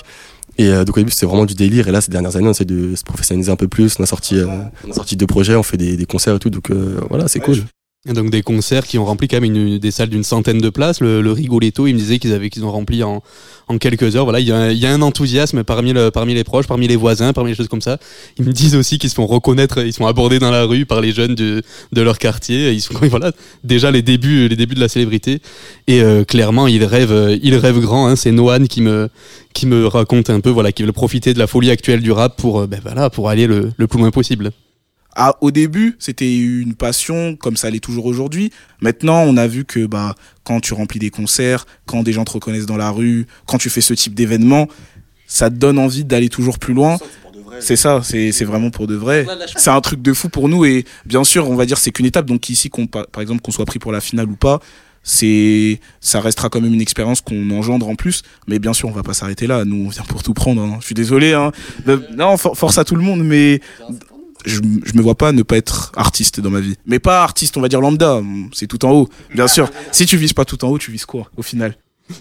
Et 0.58 0.68
euh, 0.68 0.84
donc 0.84 0.96
au 0.96 1.00
début 1.00 1.12
c'était 1.12 1.26
vraiment 1.26 1.44
du 1.44 1.54
délire 1.54 1.88
et 1.88 1.92
là 1.92 2.00
ces 2.00 2.10
dernières 2.10 2.36
années 2.36 2.48
on 2.48 2.50
essaie 2.50 2.64
de 2.64 2.96
se 2.96 3.04
professionnaliser 3.04 3.52
un 3.52 3.56
peu 3.56 3.68
plus. 3.68 3.96
On 4.00 4.02
a 4.02 4.06
sorti, 4.06 4.36
euh, 4.36 4.46
on 4.86 4.90
a 4.90 4.94
sorti 4.94 5.16
deux 5.16 5.26
projets, 5.26 5.54
on 5.54 5.62
fait 5.62 5.76
des, 5.76 5.96
des 5.96 6.06
concerts 6.06 6.34
et 6.34 6.38
tout 6.38 6.50
donc 6.50 6.70
euh, 6.70 7.00
voilà 7.08 7.28
c'est 7.28 7.40
cool. 7.40 7.58
Donc 8.06 8.30
des 8.30 8.42
concerts 8.42 8.86
qui 8.86 8.96
ont 8.96 9.04
rempli 9.04 9.26
quand 9.26 9.40
même 9.40 9.56
une, 9.56 9.78
des 9.78 9.90
salles 9.90 10.08
d'une 10.08 10.22
centaine 10.22 10.58
de 10.58 10.70
places. 10.70 11.00
Le, 11.00 11.20
le 11.20 11.32
Rigoletto, 11.32 11.88
il 11.88 11.94
me 11.94 11.98
disait 11.98 12.20
qu'ils 12.20 12.32
avaient 12.32 12.48
qu'ils 12.48 12.64
ont 12.64 12.70
rempli 12.70 13.02
en, 13.02 13.24
en 13.66 13.78
quelques 13.78 14.14
heures. 14.14 14.22
Voilà, 14.22 14.38
il 14.38 14.46
y, 14.46 14.52
a, 14.52 14.70
il 14.70 14.78
y 14.78 14.86
a 14.86 14.92
un 14.92 15.02
enthousiasme 15.02 15.64
parmi 15.64 15.92
le, 15.92 16.12
parmi 16.12 16.32
les 16.32 16.44
proches, 16.44 16.68
parmi 16.68 16.86
les 16.86 16.94
voisins, 16.94 17.32
parmi 17.32 17.50
les 17.50 17.56
choses 17.56 17.66
comme 17.66 17.80
ça. 17.80 17.98
Ils 18.38 18.44
me 18.44 18.52
disent 18.52 18.76
aussi 18.76 18.98
qu'ils 18.98 19.10
se 19.10 19.16
font 19.16 19.26
reconnaître, 19.26 19.84
ils 19.84 19.92
sont 19.92 20.06
abordés 20.06 20.38
dans 20.38 20.52
la 20.52 20.62
rue 20.62 20.86
par 20.86 21.00
les 21.00 21.10
jeunes 21.10 21.34
de, 21.34 21.62
de 21.92 22.02
leur 22.02 22.18
quartier. 22.18 22.70
Ils 22.70 22.80
sont 22.80 22.94
voilà 23.02 23.32
déjà 23.64 23.90
les 23.90 24.02
débuts 24.02 24.46
les 24.48 24.56
débuts 24.56 24.76
de 24.76 24.80
la 24.80 24.88
célébrité. 24.88 25.42
Et 25.88 26.00
euh, 26.00 26.22
clairement, 26.22 26.68
ils 26.68 26.84
rêvent 26.84 27.36
ils 27.42 27.56
rêvent 27.56 27.80
grand. 27.80 28.06
Hein. 28.06 28.14
C'est 28.14 28.30
Noan 28.30 28.68
qui 28.68 28.80
me 28.80 29.08
qui 29.54 29.66
me 29.66 29.88
raconte 29.88 30.30
un 30.30 30.38
peu 30.38 30.50
voilà 30.50 30.70
qui 30.70 30.84
veut 30.84 30.92
profiter 30.92 31.34
de 31.34 31.40
la 31.40 31.48
folie 31.48 31.72
actuelle 31.72 32.00
du 32.00 32.12
rap 32.12 32.36
pour 32.36 32.60
euh, 32.60 32.66
ben 32.68 32.78
voilà 32.80 33.10
pour 33.10 33.28
aller 33.28 33.48
le, 33.48 33.72
le 33.76 33.86
plus 33.88 33.98
loin 33.98 34.12
possible. 34.12 34.52
Ah, 35.20 35.34
au 35.40 35.50
début, 35.50 35.96
c'était 35.98 36.38
une 36.38 36.74
passion, 36.74 37.34
comme 37.34 37.56
ça 37.56 37.68
l'est 37.70 37.80
toujours 37.80 38.06
aujourd'hui. 38.06 38.52
Maintenant, 38.80 39.22
on 39.24 39.36
a 39.36 39.48
vu 39.48 39.64
que 39.64 39.84
bah, 39.84 40.14
quand 40.44 40.60
tu 40.60 40.74
remplis 40.74 41.00
des 41.00 41.10
concerts, 41.10 41.66
quand 41.86 42.04
des 42.04 42.12
gens 42.12 42.24
te 42.24 42.30
reconnaissent 42.30 42.66
dans 42.66 42.76
la 42.76 42.90
rue, 42.90 43.26
quand 43.44 43.58
tu 43.58 43.68
fais 43.68 43.80
ce 43.80 43.94
type 43.94 44.14
d'événement, 44.14 44.68
ça 45.26 45.50
te 45.50 45.56
donne 45.56 45.78
envie 45.78 46.04
d'aller 46.04 46.28
toujours 46.28 46.60
plus 46.60 46.72
loin. 46.72 46.98
C'est 47.60 47.74
ça, 47.74 48.00
c'est 48.04 48.44
vraiment 48.44 48.70
pour 48.70 48.86
de 48.86 48.94
vrai. 48.94 49.26
C'est 49.56 49.70
un 49.70 49.80
truc 49.80 50.00
de 50.02 50.12
fou 50.12 50.28
pour 50.28 50.48
nous 50.48 50.64
et 50.64 50.84
bien 51.04 51.24
sûr, 51.24 51.50
on 51.50 51.56
va 51.56 51.66
dire 51.66 51.78
c'est 51.78 51.90
qu'une 51.90 52.06
étape. 52.06 52.26
Donc 52.26 52.48
ici, 52.48 52.70
qu'on, 52.70 52.86
par 52.86 53.20
exemple, 53.20 53.40
qu'on 53.40 53.50
soit 53.50 53.64
pris 53.66 53.80
pour 53.80 53.90
la 53.90 54.00
finale 54.00 54.28
ou 54.30 54.36
pas, 54.36 54.60
c'est 55.02 55.80
ça 56.00 56.20
restera 56.20 56.48
quand 56.50 56.60
même 56.60 56.74
une 56.74 56.80
expérience 56.80 57.20
qu'on 57.22 57.50
engendre 57.50 57.88
en 57.88 57.96
plus. 57.96 58.22
Mais 58.46 58.60
bien 58.60 58.72
sûr, 58.72 58.88
on 58.88 58.92
va 58.92 59.02
pas 59.02 59.14
s'arrêter 59.14 59.48
là. 59.48 59.64
Nous, 59.64 59.86
on 59.86 59.88
vient 59.88 60.04
pour 60.04 60.22
tout 60.22 60.34
prendre. 60.34 60.62
hein. 60.62 60.76
Je 60.80 60.86
suis 60.86 60.94
désolé. 60.94 61.32
Hein. 61.32 61.50
Non, 62.16 62.36
for- 62.36 62.56
force 62.56 62.78
à 62.78 62.84
tout 62.84 62.94
le 62.94 63.02
monde, 63.02 63.24
mais 63.24 63.60
je, 64.44 64.60
je 64.84 64.92
me 64.94 65.02
vois 65.02 65.16
pas 65.16 65.32
ne 65.32 65.42
pas 65.42 65.56
être 65.56 65.92
artiste 65.96 66.40
dans 66.40 66.50
ma 66.50 66.60
vie. 66.60 66.74
Mais 66.86 66.98
pas 66.98 67.22
artiste, 67.22 67.56
on 67.56 67.60
va 67.60 67.68
dire 67.68 67.80
lambda. 67.80 68.20
C'est 68.52 68.66
tout 68.66 68.84
en 68.84 68.92
haut. 68.92 69.08
Bien 69.34 69.48
sûr. 69.48 69.70
Si 69.92 70.06
tu 70.06 70.16
vises 70.16 70.32
pas 70.32 70.44
tout 70.44 70.64
en 70.64 70.68
haut, 70.68 70.78
tu 70.78 70.90
vises 70.90 71.06
quoi 71.06 71.30
au 71.36 71.42
final? 71.42 71.76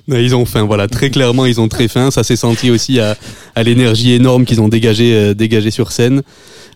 Ils 0.09 0.36
ont 0.36 0.45
faim, 0.45 0.63
voilà, 0.65 0.89
très 0.89 1.09
clairement, 1.09 1.45
ils 1.45 1.62
ont 1.62 1.69
très 1.69 1.88
faim. 1.88 2.12
Ça 2.12 2.24
s'est 2.24 2.36
senti 2.36 2.71
aussi 2.71 3.00
à, 3.00 3.15
à 3.55 3.63
l'énergie 3.63 4.12
énorme 4.13 4.43
qu'ils 4.43 4.59
ont 4.59 4.67
dégagé, 4.67 5.15
euh, 5.15 5.33
dégagé 5.33 5.71
sur 5.71 5.93
scène. 5.93 6.24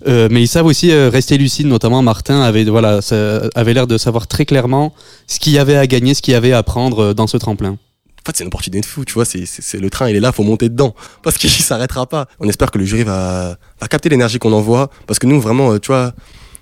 Euh, 0.08 0.30
mais 0.32 0.42
ils 0.42 0.48
savent 0.48 0.66
aussi 0.66 0.92
euh, 0.92 1.10
rester 1.10 1.38
lucides, 1.38 1.68
notamment 1.68 2.02
Martin 2.02 2.42
avait, 2.42 2.64
voilà, 2.64 3.02
ça 3.02 3.42
avait 3.54 3.74
l'air 3.74 3.86
de 3.86 3.98
savoir 3.98 4.28
très 4.28 4.46
clairement 4.46 4.94
ce 5.28 5.40
qu'il 5.40 5.54
y 5.54 5.60
avait 5.60 5.76
à 5.76 5.86
gagner, 5.88 6.14
ce 6.14 6.22
qu'il 6.22 6.32
y 6.32 6.36
avait 6.36 6.54
à 6.54 6.64
prendre 6.64 7.00
euh, 7.00 7.14
dans 7.14 7.28
ce 7.28 7.38
tremplin. 7.38 7.78
En 8.22 8.30
fait 8.30 8.38
c'est 8.38 8.44
une 8.44 8.48
opportunité 8.48 8.82
de 8.82 8.86
fou, 8.86 9.04
tu 9.06 9.14
vois. 9.14 9.26
C'est, 9.26 9.80
le 9.80 9.90
train 9.90 10.10
il 10.10 10.16
est 10.16 10.20
là, 10.20 10.32
faut 10.32 10.44
monter 10.44 10.70
dedans 10.70 10.96
parce 11.24 11.38
qu'il 11.38 11.50
s'arrêtera 11.50 12.06
pas. 12.08 12.28
On 12.40 12.48
espère 12.48 12.72
que 12.72 12.78
le 12.78 12.86
jury 12.86 13.04
va, 13.04 13.58
va 13.80 13.88
capter 13.88 14.10
l'énergie 14.10 14.40
qu'on 14.40 14.54
envoie 14.54 14.90
parce 15.08 15.20
que 15.20 15.28
nous 15.28 15.42
vraiment, 15.42 15.74
euh, 15.74 15.80
tu 15.80 15.88
vois. 15.88 16.14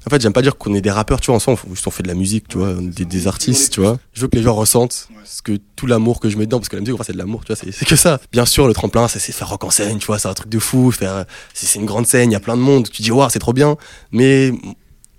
En 0.07 0.09
fait, 0.09 0.21
j'aime 0.21 0.33
pas 0.33 0.41
dire 0.41 0.57
qu'on 0.57 0.73
est 0.73 0.81
des 0.81 0.91
rappeurs, 0.91 1.19
tu 1.19 1.27
vois, 1.27 1.35
en 1.35 1.39
soi, 1.39 1.53
on, 1.53 1.71
on 1.71 1.91
fait 1.91 2.03
de 2.03 2.07
la 2.07 2.13
musique, 2.13 2.47
tu 2.47 2.57
vois, 2.57 2.73
des, 2.79 3.03
des 3.03 3.27
artistes, 3.27 3.73
tu 3.73 3.81
vois. 3.81 3.99
Je 4.13 4.21
veux 4.21 4.27
que 4.29 4.37
les 4.37 4.43
gens 4.43 4.55
ressentent 4.55 5.09
ce 5.25 5.41
que 5.41 5.59
tout 5.75 5.87
l'amour 5.87 6.21
que 6.21 6.29
je 6.29 6.37
mets 6.37 6.45
dedans, 6.45 6.57
parce 6.57 6.69
que 6.69 6.77
la 6.77 6.81
musique, 6.81 6.99
en 6.99 7.03
c'est 7.03 7.11
de 7.11 7.17
l'amour, 7.17 7.43
tu 7.43 7.53
vois, 7.53 7.61
c'est, 7.61 7.85
que 7.85 7.95
ça. 7.97 8.19
Bien 8.31 8.45
sûr, 8.45 8.65
le 8.65 8.73
tremplin, 8.73 9.09
c'est 9.09 9.19
faire 9.19 9.49
rock 9.49 9.65
en 9.65 9.69
scène, 9.69 9.99
tu 9.99 10.07
vois, 10.07 10.17
c'est 10.17 10.29
un 10.29 10.33
truc 10.33 10.49
de 10.49 10.57
fou, 10.57 10.91
faire, 10.91 11.25
c'est, 11.53 11.65
c'est 11.65 11.79
une 11.79 11.85
grande 11.85 12.07
scène, 12.07 12.31
il 12.31 12.33
y 12.33 12.37
a 12.37 12.39
plein 12.39 12.55
de 12.55 12.61
monde, 12.61 12.89
tu 12.89 13.01
dis, 13.01 13.11
waouh, 13.11 13.29
c'est 13.29 13.39
trop 13.39 13.53
bien. 13.53 13.75
Mais 14.11 14.53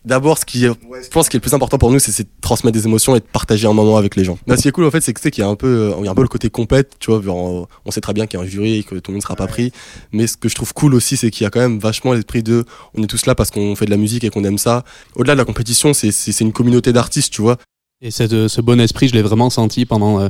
d'abord, 0.05 0.39
ce 0.39 0.45
qui 0.45 0.65
est, 0.65 0.69
je 0.69 1.09
pense 1.09 1.29
que 1.29 1.37
le 1.37 1.41
plus 1.41 1.55
important 1.55 1.79
pour 1.79 1.91
nous, 1.91 1.99
c'est, 1.99 2.13
c'est 2.13 2.25
de 2.25 2.29
transmettre 2.41 2.77
des 2.77 2.87
émotions 2.87 3.15
et 3.17 3.21
de 3.21 3.25
partager 3.25 3.67
un 3.67 3.73
moment 3.73 3.97
avec 3.97 4.17
les 4.17 4.25
gens. 4.25 4.39
Là, 4.47 4.57
ce 4.57 4.63
qui 4.63 4.69
est 4.69 4.73
cool, 4.73 4.85
en 4.85 4.91
fait, 4.91 5.01
c'est 5.01 5.13
que, 5.13 5.21
tu 5.21 5.25
sais, 5.25 5.31
qu'il 5.31 5.43
y 5.43 5.47
a 5.47 5.49
un 5.49 5.57
peu, 5.57 5.67
euh, 5.67 5.95
il 6.01 6.05
y 6.05 6.09
a 6.09 6.11
un 6.11 6.15
peu 6.15 6.23
le 6.23 6.29
côté 6.29 6.51
compète, 6.51 6.97
tu 6.99 7.11
vois, 7.11 7.23
genre, 7.23 7.69
on 7.85 7.91
sait 7.91 8.01
très 8.01 8.13
bien 8.13 8.27
qu'il 8.27 8.39
y 8.39 8.43
a 8.43 8.47
un 8.47 8.49
jury 8.49 8.79
et 8.79 8.83
que 8.83 8.97
tout 8.97 9.11
le 9.11 9.15
monde 9.15 9.21
ne 9.21 9.23
sera 9.23 9.37
pas 9.37 9.47
pris. 9.47 9.73
Mais 10.13 10.27
ce 10.27 10.37
que 10.37 10.49
je 10.49 10.55
trouve 10.55 10.73
cool 10.75 10.95
aussi, 10.95 11.17
c'est 11.17 11.31
qu'il 11.31 11.45
y 11.45 11.47
a 11.47 11.51
quand 11.51 11.61
même 11.61 11.79
vachement 11.79 12.13
l'esprit 12.13 12.43
de, 12.43 12.65
on 12.95 13.03
est 13.03 13.07
tous 13.07 13.27
là 13.27 13.35
parce 13.35 13.51
qu'on 13.51 13.77
fait 13.77 13.87
de 13.87 13.91
la 13.91 13.97
musique 13.97 14.25
et 14.25 14.31
qu'on 14.31 14.45
aime 14.45 14.59
ça. 14.59 14.85
Au-delà 15.17 15.35
de 15.35 15.39
la 15.39 15.45
compétition, 15.45 15.93
c'est, 15.93 16.13
c'est, 16.13 16.33
c'est 16.33 16.45
une 16.45 16.53
communauté 16.53 16.93
d'artistes, 16.93 17.33
tu 17.33 17.43
vois. 17.43 17.57
Et 18.03 18.11
cette, 18.11 18.33
euh, 18.33 18.49
ce 18.49 18.63
bon 18.63 18.81
esprit, 18.81 19.09
je 19.09 19.13
l'ai 19.13 19.21
vraiment 19.21 19.51
senti 19.51 19.85
pendant, 19.85 20.21
euh, 20.21 20.29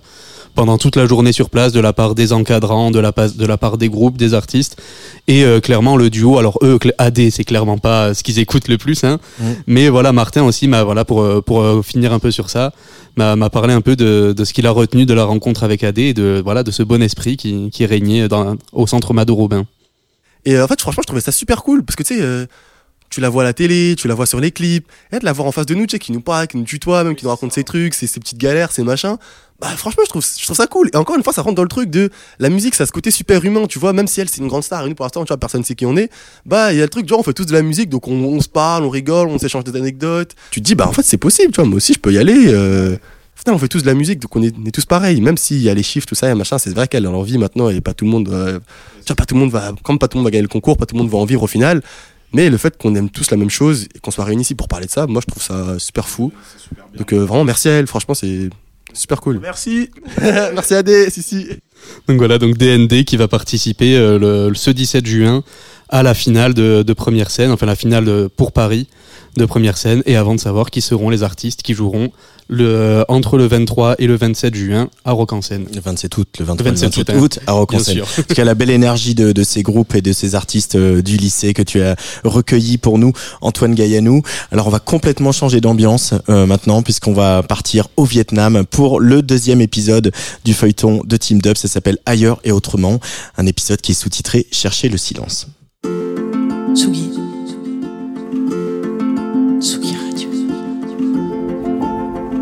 pendant 0.56 0.76
toute 0.76 0.96
la 0.96 1.06
journée 1.06 1.30
sur 1.30 1.50
place, 1.50 1.72
de 1.72 1.78
la 1.78 1.92
part 1.92 2.16
des 2.16 2.32
encadrants, 2.32 2.90
de 2.90 2.98
la, 2.98 3.12
de 3.12 3.46
la 3.46 3.56
part 3.58 3.78
des 3.78 3.88
groupes, 3.88 4.16
des 4.16 4.34
artistes. 4.34 4.82
Et 5.28 5.44
euh, 5.44 5.60
clairement, 5.60 5.96
le 5.96 6.10
duo, 6.10 6.38
alors 6.38 6.58
eux, 6.62 6.80
AD, 6.98 7.30
c'est 7.30 7.44
clairement 7.44 7.78
pas 7.78 8.12
ce 8.12 8.24
qu'ils 8.24 8.40
écoutent 8.40 8.66
le 8.66 8.76
plus. 8.76 9.04
Hein. 9.04 9.20
Mm. 9.38 9.44
Mais 9.68 9.88
voilà, 9.88 10.12
Martin 10.12 10.42
aussi, 10.42 10.66
m'a, 10.66 10.82
voilà, 10.82 11.04
pour, 11.04 11.22
euh, 11.22 11.40
pour 11.40 11.84
finir 11.84 12.12
un 12.12 12.18
peu 12.18 12.32
sur 12.32 12.50
ça, 12.50 12.72
m'a, 13.16 13.36
m'a 13.36 13.50
parlé 13.50 13.72
un 13.72 13.82
peu 13.82 13.94
de, 13.94 14.34
de 14.36 14.44
ce 14.44 14.52
qu'il 14.52 14.66
a 14.66 14.72
retenu 14.72 15.06
de 15.06 15.14
la 15.14 15.22
rencontre 15.22 15.62
avec 15.62 15.84
AD 15.84 15.98
et 16.00 16.12
de, 16.12 16.42
voilà, 16.44 16.64
de 16.64 16.72
ce 16.72 16.82
bon 16.82 17.00
esprit 17.00 17.36
qui, 17.36 17.70
qui 17.70 17.86
régnait 17.86 18.26
dans, 18.26 18.56
au 18.72 18.88
centre 18.88 19.14
Mado 19.14 19.36
Robin. 19.36 19.64
Et 20.44 20.56
euh, 20.56 20.64
en 20.64 20.68
fait, 20.68 20.80
franchement, 20.80 21.02
je 21.02 21.06
trouvais 21.06 21.20
ça 21.20 21.32
super 21.32 21.62
cool 21.62 21.84
parce 21.84 21.96
que 21.96 22.02
tu 22.02 22.16
sais, 22.16 22.22
euh, 22.22 22.46
tu 23.10 23.20
la 23.20 23.28
vois 23.28 23.42
à 23.42 23.46
la 23.46 23.52
télé, 23.52 23.96
tu 23.98 24.08
la 24.08 24.14
vois 24.14 24.26
sur 24.26 24.40
les 24.40 24.52
clips, 24.52 24.86
et 25.12 25.18
de 25.18 25.24
la 25.24 25.32
voir 25.32 25.48
en 25.48 25.52
face 25.52 25.66
de 25.66 25.74
nous, 25.74 25.86
tu 25.86 25.92
sais, 25.92 25.98
qui 25.98 26.12
nous 26.12 26.20
parle, 26.20 26.46
qui 26.46 26.56
nous 26.56 26.64
tutoie, 26.64 27.04
même 27.04 27.16
qui 27.16 27.24
nous 27.24 27.30
raconte 27.30 27.52
ses 27.52 27.64
trucs, 27.64 27.94
ses, 27.94 28.06
petites 28.06 28.38
galères, 28.38 28.70
ses 28.70 28.84
machins. 28.84 29.16
Bah, 29.60 29.68
franchement, 29.76 30.04
je 30.06 30.10
trouve, 30.10 30.24
je 30.24 30.44
trouve 30.44 30.56
ça 30.56 30.66
cool. 30.66 30.88
Et 30.94 30.96
encore 30.96 31.16
une 31.16 31.22
fois, 31.22 31.32
ça 31.32 31.42
rentre 31.42 31.56
dans 31.56 31.62
le 31.62 31.68
truc 31.68 31.90
de 31.90 32.08
la 32.38 32.48
musique, 32.48 32.74
ça 32.74 32.84
a 32.84 32.86
ce 32.86 32.92
côté 32.92 33.10
super 33.10 33.44
humain, 33.44 33.66
tu 33.66 33.78
vois, 33.78 33.92
même 33.92 34.06
si 34.06 34.20
elle, 34.20 34.28
c'est 34.28 34.40
une 34.40 34.48
grande 34.48 34.62
star, 34.62 34.86
et 34.86 34.88
nous, 34.88 34.94
pour 34.94 35.04
l'instant, 35.04 35.24
tu 35.24 35.28
vois, 35.28 35.36
personne 35.36 35.64
sait 35.64 35.74
qui 35.74 35.84
on 35.84 35.96
est. 35.96 36.10
Bah, 36.46 36.72
il 36.72 36.78
y 36.78 36.80
a 36.80 36.84
le 36.84 36.88
truc, 36.88 37.06
genre, 37.08 37.18
on 37.18 37.22
fait 37.24 37.34
tous 37.34 37.46
de 37.46 37.52
la 37.52 37.62
musique, 37.62 37.90
donc 37.90 38.06
on, 38.06 38.12
on 38.12 38.40
se 38.40 38.48
parle, 38.48 38.84
on 38.84 38.90
rigole, 38.90 39.28
on 39.28 39.38
s'échange 39.38 39.64
des 39.64 39.76
anecdotes. 39.76 40.34
Tu 40.52 40.60
te 40.60 40.64
dis, 40.64 40.76
bah, 40.76 40.86
en 40.88 40.92
fait, 40.92 41.02
c'est 41.02 41.18
possible, 41.18 41.52
tu 41.52 41.60
vois, 41.60 41.68
moi 41.68 41.76
aussi, 41.76 41.92
je 41.92 41.98
peux 41.98 42.12
y 42.12 42.18
aller. 42.18 42.46
Euh... 42.46 42.96
Putain, 43.40 43.54
on 43.54 43.58
fait 43.58 43.68
tous 43.68 43.80
de 43.80 43.86
la 43.86 43.94
musique, 43.94 44.18
donc 44.18 44.36
on 44.36 44.42
est, 44.42 44.70
tous 44.70 44.84
pareils. 44.84 45.18
Même 45.22 45.38
s'il 45.38 45.62
y 45.62 45.70
a 45.70 45.74
les 45.74 45.82
chiffres, 45.82 46.06
tout 46.06 46.14
ça, 46.14 46.30
et 46.30 46.34
machin, 46.34 46.58
c'est 46.58 46.74
vrai 46.74 46.86
qu'elle 46.88 47.06
a 47.06 47.10
envie 47.10 47.38
maintenant, 47.38 47.70
et 47.70 47.80
pas 47.80 47.94
tout 47.94 48.04
le 48.04 48.10
monde, 48.10 48.28
euh, 48.28 48.60
tu 48.98 49.06
vois, 49.06 49.16
pas 49.16 49.24
tout 49.24 49.34
le 49.34 49.40
monde 49.40 49.50
va, 49.50 49.72
comme 49.82 49.98
pas 49.98 50.08
tout 50.08 50.18
le 50.18 50.20
monde 50.20 50.26
va 50.26 50.30
gagner 50.30 50.42
le 50.42 50.48
concours, 50.48 50.76
pas 50.76 50.84
tout 50.84 50.94
le 50.94 51.00
monde 51.00 51.10
va 51.10 51.16
en 51.16 51.24
vivre 51.24 51.42
au 51.42 51.46
final. 51.46 51.80
Mais 52.32 52.48
le 52.50 52.56
fait 52.56 52.76
qu'on 52.78 52.94
aime 52.94 53.10
tous 53.10 53.30
la 53.30 53.36
même 53.36 53.50
chose 53.50 53.86
et 53.94 53.98
qu'on 53.98 54.10
soit 54.10 54.24
réunis 54.24 54.42
ici 54.42 54.54
pour 54.54 54.68
parler 54.68 54.86
de 54.86 54.90
ça, 54.90 55.06
moi 55.06 55.20
je 55.20 55.26
trouve 55.30 55.42
ça 55.42 55.78
super 55.78 56.08
fou. 56.08 56.32
Donc 56.96 57.12
euh, 57.12 57.18
vraiment 57.24 57.44
merci 57.44 57.68
à 57.68 57.72
elle, 57.72 57.86
franchement 57.86 58.14
c'est 58.14 58.50
super 58.92 59.20
cool. 59.20 59.38
Merci. 59.42 59.90
merci 60.20 60.74
à 60.74 60.82
D, 60.82 61.10
si 61.10 61.22
si. 61.22 61.46
Donc 62.08 62.18
voilà, 62.18 62.38
donc 62.38 62.56
DND 62.56 63.04
qui 63.04 63.16
va 63.16 63.26
participer 63.28 63.96
euh, 63.96 64.18
le, 64.48 64.54
ce 64.54 64.70
17 64.70 65.06
juin 65.06 65.42
à 65.88 66.02
la 66.02 66.14
finale 66.14 66.54
de, 66.54 66.82
de 66.82 66.92
première 66.92 67.30
scène, 67.30 67.50
enfin 67.50 67.66
la 67.66 67.74
finale 67.76 68.04
de- 68.04 68.28
pour 68.36 68.52
Paris 68.52 68.88
de 69.36 69.44
première 69.44 69.76
scène, 69.76 70.02
et 70.06 70.16
avant 70.16 70.34
de 70.34 70.40
savoir 70.40 70.70
qui 70.70 70.80
seront 70.80 71.10
les 71.10 71.22
artistes 71.22 71.62
qui 71.62 71.74
joueront 71.74 72.10
le, 72.50 73.04
entre 73.08 73.38
le 73.38 73.46
23 73.46 73.94
et 73.98 74.06
le 74.06 74.16
27 74.16 74.54
juin 74.54 74.90
à 75.04 75.12
Rock 75.12 75.32
en 75.32 75.40
scène. 75.40 75.66
Le 75.72 75.80
27 75.80 76.16
août, 76.18 76.28
le 76.40 76.44
23 76.44 76.64
Le 76.64 76.70
le 76.70 76.80
27 76.80 76.96
28 76.96 77.00
août, 77.00 77.14
hein. 77.14 77.22
août 77.22 77.38
à 77.46 77.52
Rock 77.52 77.74
en 77.74 77.78
sûr. 77.78 78.04
En 78.04 78.22
tout 78.22 78.42
la 78.42 78.54
belle 78.54 78.70
énergie 78.70 79.14
de, 79.14 79.32
de 79.32 79.42
ces 79.44 79.62
groupes 79.62 79.94
et 79.94 80.02
de 80.02 80.12
ces 80.12 80.34
artistes 80.34 80.74
euh, 80.74 81.00
du 81.00 81.16
lycée 81.16 81.54
que 81.54 81.62
tu 81.62 81.80
as 81.80 81.94
recueilli 82.24 82.76
pour 82.76 82.98
nous, 82.98 83.12
Antoine 83.40 83.74
Gaillanou. 83.74 84.22
Alors, 84.50 84.66
on 84.66 84.70
va 84.70 84.80
complètement 84.80 85.30
changer 85.30 85.60
d'ambiance 85.60 86.14
euh, 86.28 86.46
maintenant, 86.46 86.82
puisqu'on 86.82 87.12
va 87.12 87.42
partir 87.44 87.86
au 87.96 88.04
Vietnam 88.04 88.64
pour 88.68 88.98
le 88.98 89.22
deuxième 89.22 89.60
épisode 89.60 90.10
du 90.44 90.52
feuilleton 90.52 91.02
de 91.04 91.16
Team 91.16 91.40
Dub. 91.40 91.56
Ça 91.56 91.68
s'appelle 91.68 91.98
Ailleurs 92.04 92.40
et 92.42 92.50
Autrement. 92.50 92.98
Un 93.38 93.46
épisode 93.46 93.80
qui 93.80 93.92
est 93.92 93.94
sous-titré 93.94 94.46
Chercher 94.50 94.88
le 94.88 94.98
silence. 94.98 95.46
Tsugi. 96.74 97.19
Tsugi 99.60 99.94
Radio. 99.94 100.30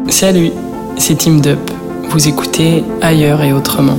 Salut, 0.09 0.53
c'est 0.99 1.17
Team 1.17 1.41
Dup. 1.41 1.59
Vous 2.11 2.29
écoutez 2.29 2.85
ailleurs 3.03 3.43
et 3.43 3.53
autrement. 3.53 3.99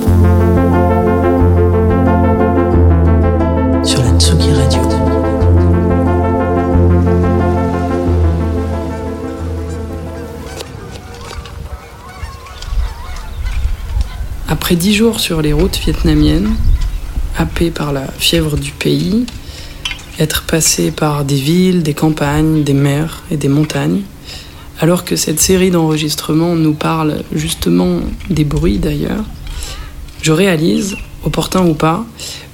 Sur 3.83 4.01
la 4.01 4.17
Tsugi 4.17 4.53
Radio. 4.53 4.81
Après 14.47 14.77
dix 14.77 14.93
jours 14.93 15.19
sur 15.19 15.41
les 15.41 15.51
routes 15.51 15.77
vietnamiennes, 15.77 16.55
happé 17.37 17.69
par 17.69 17.91
la 17.91 18.07
fièvre 18.17 18.55
du 18.55 18.71
pays, 18.71 19.25
être 20.19 20.43
passé 20.43 20.91
par 20.91 21.25
des 21.25 21.35
villes, 21.35 21.81
des 21.81 21.93
campagnes, 21.93 22.63
des 22.63 22.73
mers 22.73 23.23
et 23.31 23.37
des 23.37 23.47
montagnes, 23.47 24.01
alors 24.79 25.05
que 25.05 25.15
cette 25.15 25.39
série 25.39 25.71
d'enregistrements 25.71 26.55
nous 26.55 26.73
parle 26.73 27.23
justement 27.33 28.01
des 28.29 28.43
bruits 28.43 28.77
d'ailleurs, 28.77 29.23
je 30.21 30.31
réalise, 30.31 30.97
opportun 31.23 31.65
ou 31.65 31.73
pas, 31.73 32.05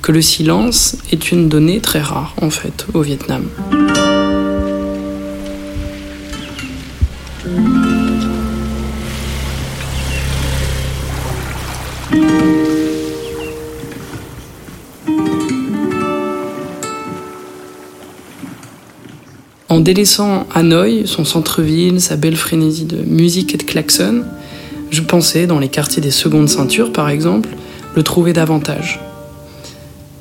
que 0.02 0.12
le 0.12 0.22
silence 0.22 0.98
est 1.12 1.32
une 1.32 1.50
donnée 1.50 1.82
très 1.82 2.02
rare 2.02 2.36
en 2.42 2.52
fait 2.52 2.86
au 2.94 3.02
Vietnam. 3.02 3.46
En 19.76 19.82
délaissant 19.82 20.48
Hanoï, 20.56 21.06
son 21.06 21.26
centre-ville, 21.26 22.00
sa 22.00 22.16
belle 22.16 22.38
frénésie 22.38 22.86
de 22.86 22.96
musique 22.96 23.54
et 23.54 23.58
de 23.58 23.64
klaxons, 23.64 24.24
je 24.90 25.02
pensais, 25.02 25.48
dans 25.48 25.60
les 25.60 25.68
quartiers 25.68 26.02
des 26.02 26.12
secondes 26.12 26.48
ceintures 26.48 26.94
par 26.94 27.10
exemple, 27.10 27.50
le 27.94 28.02
trouver 28.02 28.32
davantage. 28.32 29.02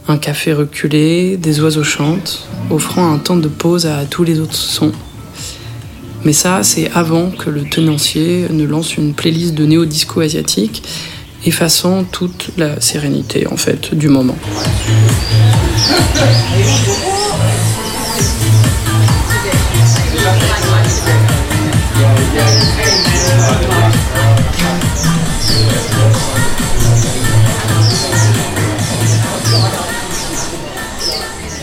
Un 0.08 0.16
café 0.16 0.52
reculé, 0.52 1.36
des 1.36 1.60
oiseaux 1.60 1.84
chantent, 1.84 2.48
offrant 2.68 3.12
un 3.12 3.18
temps 3.18 3.36
de 3.36 3.46
pause 3.46 3.86
à 3.86 4.06
tous 4.10 4.24
les 4.24 4.40
autres 4.40 4.56
sons. 4.56 4.90
Mais 6.24 6.32
ça, 6.32 6.64
c'est 6.64 6.90
avant 6.90 7.30
que 7.30 7.48
le 7.48 7.62
tenancier 7.62 8.46
ne 8.50 8.64
lance 8.64 8.96
une 8.96 9.14
playlist 9.14 9.54
de 9.54 9.66
néo-disco 9.66 10.20
asiatique, 10.20 10.82
effaçant 11.46 12.02
toute 12.02 12.50
la 12.56 12.80
sérénité 12.80 13.46
en 13.46 13.56
fait 13.56 13.94
du 13.94 14.08
moment. 14.08 14.36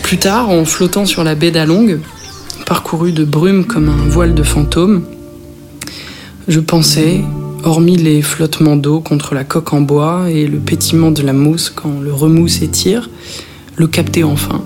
Plus 0.02 0.18
tard, 0.18 0.50
en 0.50 0.64
flottant 0.64 1.06
sur 1.06 1.24
la 1.24 1.34
baie 1.34 1.50
d'Along, 1.50 1.98
parcourue 2.66 3.12
de 3.12 3.24
brume 3.24 3.64
comme 3.64 3.88
un 3.88 4.08
voile 4.08 4.34
de 4.34 4.42
fantôme, 4.42 5.04
je 6.48 6.60
pensais, 6.60 7.22
hormis 7.64 7.96
les 7.96 8.20
flottements 8.20 8.76
d'eau 8.76 9.00
contre 9.00 9.34
la 9.34 9.44
coque 9.44 9.72
en 9.72 9.80
bois 9.80 10.30
et 10.30 10.46
le 10.46 10.58
pétillement 10.58 11.12
de 11.12 11.22
la 11.22 11.32
mousse 11.32 11.70
quand 11.74 12.00
le 12.00 12.12
remous 12.12 12.48
s'étire, 12.48 13.08
le 13.76 13.86
capter 13.86 14.22
enfin. 14.22 14.62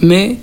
Mais 0.00 0.36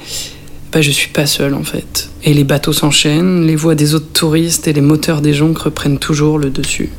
bah, 0.71 0.81
je 0.81 0.91
suis 0.91 1.09
pas 1.09 1.25
seul 1.25 1.53
en 1.53 1.63
fait. 1.63 2.09
Et 2.23 2.33
les 2.33 2.43
bateaux 2.43 2.73
s'enchaînent, 2.73 3.45
les 3.45 3.55
voix 3.55 3.75
des 3.75 3.93
autres 3.93 4.11
touristes 4.13 4.67
et 4.67 4.73
les 4.73 4.81
moteurs 4.81 5.21
des 5.21 5.33
jonques 5.33 5.59
reprennent 5.59 5.99
toujours 5.99 6.39
le 6.39 6.49
dessus. 6.49 6.89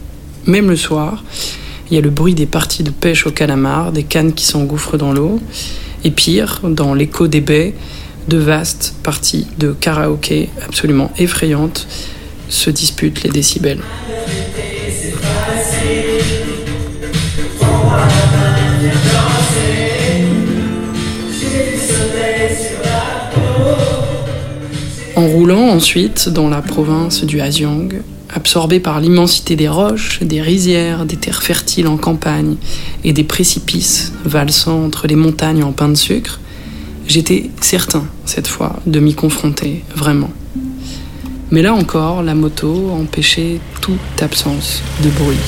Même 0.47 0.69
le 0.69 0.77
soir, 0.77 1.25
il 1.91 1.95
y 1.95 1.99
a 1.99 2.01
le 2.01 2.11
bruit 2.11 2.35
des 2.35 2.47
parties 2.47 2.83
de 2.83 2.91
pêche 2.91 3.27
au 3.27 3.31
calamar, 3.31 3.93
des 3.93 4.05
cannes 4.05 4.33
qui 4.33 4.45
s'engouffrent 4.45 4.97
dans 4.97 5.13
l'eau, 5.13 5.41
et 6.05 6.11
pire, 6.11 6.61
dans 6.63 6.95
l'écho 6.95 7.29
des 7.29 7.41
baies, 7.41 7.75
de 8.29 8.37
vastes 8.37 8.95
parties 9.03 9.47
de 9.59 9.73
karaoké 9.73 10.49
absolument 10.65 11.11
effrayantes 11.19 11.87
se 12.49 12.71
disputent 12.71 13.23
les 13.23 13.31
décibels. 13.31 13.81
En 25.17 25.29
roulant 25.29 25.69
ensuite 25.69 26.29
dans 26.29 26.49
la 26.49 26.61
province 26.61 27.23
du 27.23 27.41
Haziang, 27.41 27.89
absorbé 28.35 28.81
par 28.81 29.01
l'immensité 29.01 29.55
des 29.55 29.69
roches, 29.69 30.21
des 30.23 30.43
rizières, 30.43 31.07
des 31.07 31.15
terres 31.15 31.45
fertiles 31.45 31.87
en 31.87 31.97
campagne 31.97 32.57
et 33.05 33.13
des 33.13 33.23
précipices 33.23 34.13
valsant 34.25 34.85
entre 34.85 35.07
les 35.07 35.15
montagnes 35.15 35.63
en 35.63 35.71
pain 35.71 35.89
de 35.89 35.95
sucre, 35.95 36.41
j'étais 37.07 37.51
certain, 37.61 38.05
cette 38.25 38.49
fois, 38.49 38.81
de 38.87 38.99
m'y 38.99 39.15
confronter, 39.15 39.85
vraiment. 39.95 40.31
Mais 41.53 41.63
là 41.63 41.75
encore, 41.75 42.25
la 42.25 42.35
moto 42.35 42.91
empêchait 42.91 43.61
toute 43.81 44.21
absence 44.21 44.83
de 45.05 45.11
bruit. 45.11 45.39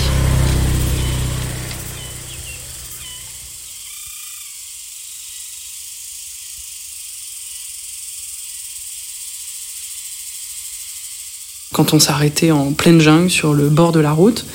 Quand 11.76 11.92
on 11.92 11.98
s'arrêtait 11.98 12.52
en 12.52 12.72
pleine 12.72 13.02
jungle 13.02 13.28
sur 13.28 13.52
le 13.52 13.68
bord 13.68 13.92
de 13.92 14.00
la 14.00 14.12
route, 14.12 14.46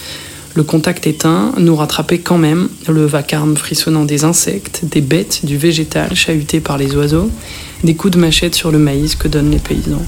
le 0.56 0.64
contact 0.64 1.06
éteint 1.06 1.54
nous 1.60 1.76
rattrapait 1.76 2.18
quand 2.18 2.40
même 2.40 2.68
le 2.88 3.06
vacarme 3.06 3.56
frissonnant 3.56 4.06
des 4.06 4.24
insectes, 4.24 4.82
des 4.86 5.02
bêtes, 5.02 5.46
du 5.46 5.56
végétal 5.56 6.16
chahuté 6.16 6.62
par 6.62 6.80
les 6.80 6.96
oiseaux, 6.96 7.30
des 7.84 7.94
coups 7.94 8.16
de 8.16 8.20
machette 8.20 8.56
sur 8.56 8.72
le 8.72 8.80
maïs 8.80 9.14
que 9.14 9.28
donnent 9.28 9.52
les 9.52 9.60
paysans. 9.60 10.02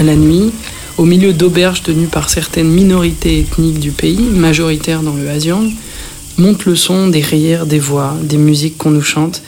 La 0.00 0.14
nuit, 0.14 0.52
au 0.98 1.06
milieu 1.06 1.32
d'auberges 1.32 1.82
tenues 1.82 2.08
par 2.08 2.28
certaines 2.28 2.68
minorités 2.68 3.40
ethniques 3.40 3.80
du 3.80 3.90
pays, 3.90 4.20
majoritaires 4.20 5.00
dans 5.00 5.14
le 5.14 5.30
Haziang, 5.30 5.70
monte 6.38 6.64
le 6.64 6.76
son 6.76 7.08
des 7.08 7.20
rires, 7.20 7.66
des 7.66 7.78
voix, 7.78 8.14
des 8.22 8.36
musiques 8.36 8.76
qu'on 8.78 8.90
nous 8.90 9.02
chante, 9.02 9.42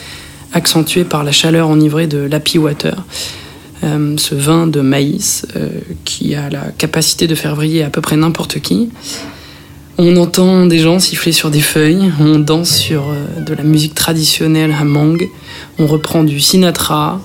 accentuées 0.53 1.05
par 1.05 1.25
la 1.25 1.33
chaleur 1.33 1.69
enivrée 1.69 2.07
de 2.07 2.19
l'happy 2.19 2.59
water, 2.59 3.05
euh, 3.85 4.17
ce 4.17 4.35
vin 4.35 4.67
de 4.67 4.81
maïs 4.81 5.47
euh, 5.57 5.69
qui 6.05 6.35
a 6.35 6.51
la 6.51 6.71
capacité 6.77 7.27
de 7.27 7.35
faire 7.35 7.55
vriller 7.55 7.83
à 7.83 7.91
peu 7.91 8.01
près 8.01 8.17
n'importe 8.17 8.61
qui. 8.61 8.91
On 9.99 10.17
entend 10.17 10.67
des 10.67 10.79
gens 10.79 11.01
siffler 11.01 11.33
sur 11.33 11.51
des 11.51 11.61
feuilles, 11.61 12.13
on 12.21 12.39
danse 12.39 12.71
sur 12.71 13.09
euh, 13.09 13.41
de 13.41 13.55
la 13.55 13.63
musique 13.63 13.95
traditionnelle 13.95 14.75
Hmong, 14.81 15.29
on 15.79 15.87
reprend 15.87 16.25
du 16.25 16.41
Sinatra, 16.41 17.21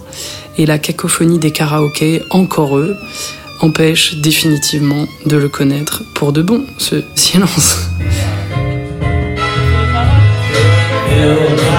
et 0.57 0.65
la 0.65 0.77
cacophonie 0.77 1.39
des 1.39 1.51
karaokés, 1.51 2.21
encore 2.29 2.77
eux, 2.77 2.95
empêche 3.61 4.15
définitivement 4.15 5.07
de 5.25 5.37
le 5.37 5.49
connaître 5.49 6.03
pour 6.13 6.33
de 6.33 6.41
bon, 6.41 6.63
ce 6.77 7.03
silence. 7.15 7.77
You. 11.13 11.72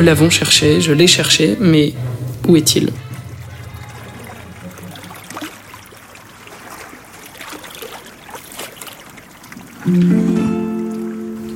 L'avons 0.00 0.30
cherché, 0.30 0.80
je 0.80 0.92
l'ai 0.92 1.06
cherché, 1.06 1.56
mais 1.60 1.92
où 2.46 2.56
est-il? 2.56 2.90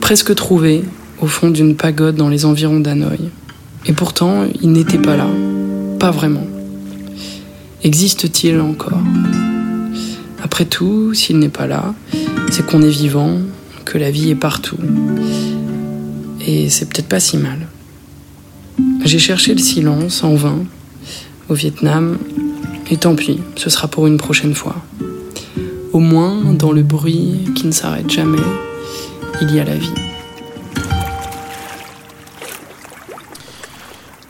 Presque 0.01 0.35
trouvé 0.35 0.85
au 1.21 1.27
fond 1.27 1.51
d'une 1.51 1.77
pagode 1.77 2.17
dans 2.17 2.29
les 2.29 2.45
environs 2.45 2.81
d'Hanoï. 2.81 3.31
Et 3.87 3.93
pourtant, 3.93 4.47
il 4.61 4.73
n'était 4.73 4.99
pas 4.99 5.17
là. 5.17 5.29
Pas 5.99 6.11
vraiment. 6.11 6.47
Existe-t-il 7.85 8.61
encore? 8.61 8.99
Après 10.43 10.65
tout, 10.65 11.15
s'il 11.15 11.39
n'est 11.39 11.49
pas 11.49 11.67
là, 11.67 11.95
c'est 12.51 12.65
qu'on 12.67 12.83
est 12.83 12.91
vivant, 12.91 13.39
que 13.85 13.99
la 13.99 14.11
vie 14.11 14.31
est 14.31 14.37
partout. 14.37 14.79
Et 16.47 16.69
c'est 16.71 16.89
peut-être 16.89 17.09
pas 17.09 17.21
si 17.21 17.37
mal. 17.37 17.69
J'ai 19.05 19.19
cherché 19.19 19.55
le 19.55 19.61
silence 19.61 20.23
en 20.25 20.35
vain 20.35 20.65
au 21.49 21.55
Vietnam, 21.55 22.19
et 22.91 22.97
tant 22.97 23.15
pis, 23.15 23.41
ce 23.57 23.71
sera 23.71 23.89
pour 23.89 24.07
une 24.07 24.17
prochaine 24.17 24.55
fois. 24.55 24.77
Au 25.93 25.99
moins, 25.99 26.53
dans 26.53 26.73
le 26.73 26.83
bruit 26.83 27.41
qui 27.55 27.67
ne 27.67 27.73
s'arrête 27.73 28.11
jamais, 28.11 28.39
il 29.41 29.55
y 29.55 29.61
a 29.61 29.65
la 29.65 29.77
vie. 29.77 29.93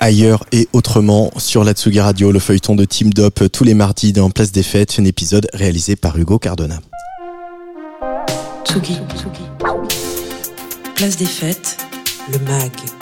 Ailleurs 0.01 0.45
et 0.51 0.69
autrement 0.73 1.31
sur 1.37 1.63
la 1.63 1.75
Tsugi 1.75 2.01
Radio, 2.01 2.33
le 2.33 2.41
feuilleton 2.41 2.75
de 2.75 2.85
Team 2.85 3.13
Dop 3.13 3.45
tous 3.53 3.63
les 3.63 3.75
mardis 3.75 4.13
dans 4.13 4.31
Place 4.31 4.51
des 4.51 4.65
Fêtes, 4.65 4.97
un 4.99 5.05
épisode 5.05 5.47
réalisé 5.55 5.95
par 5.95 6.19
Hugo 6.19 6.41
Cardona. 6.41 6.81
Tsugi. 8.65 8.97
Place 10.97 11.17
des 11.17 11.25
fêtes, 11.25 11.77
le 12.33 12.39
MAG. 12.41 13.02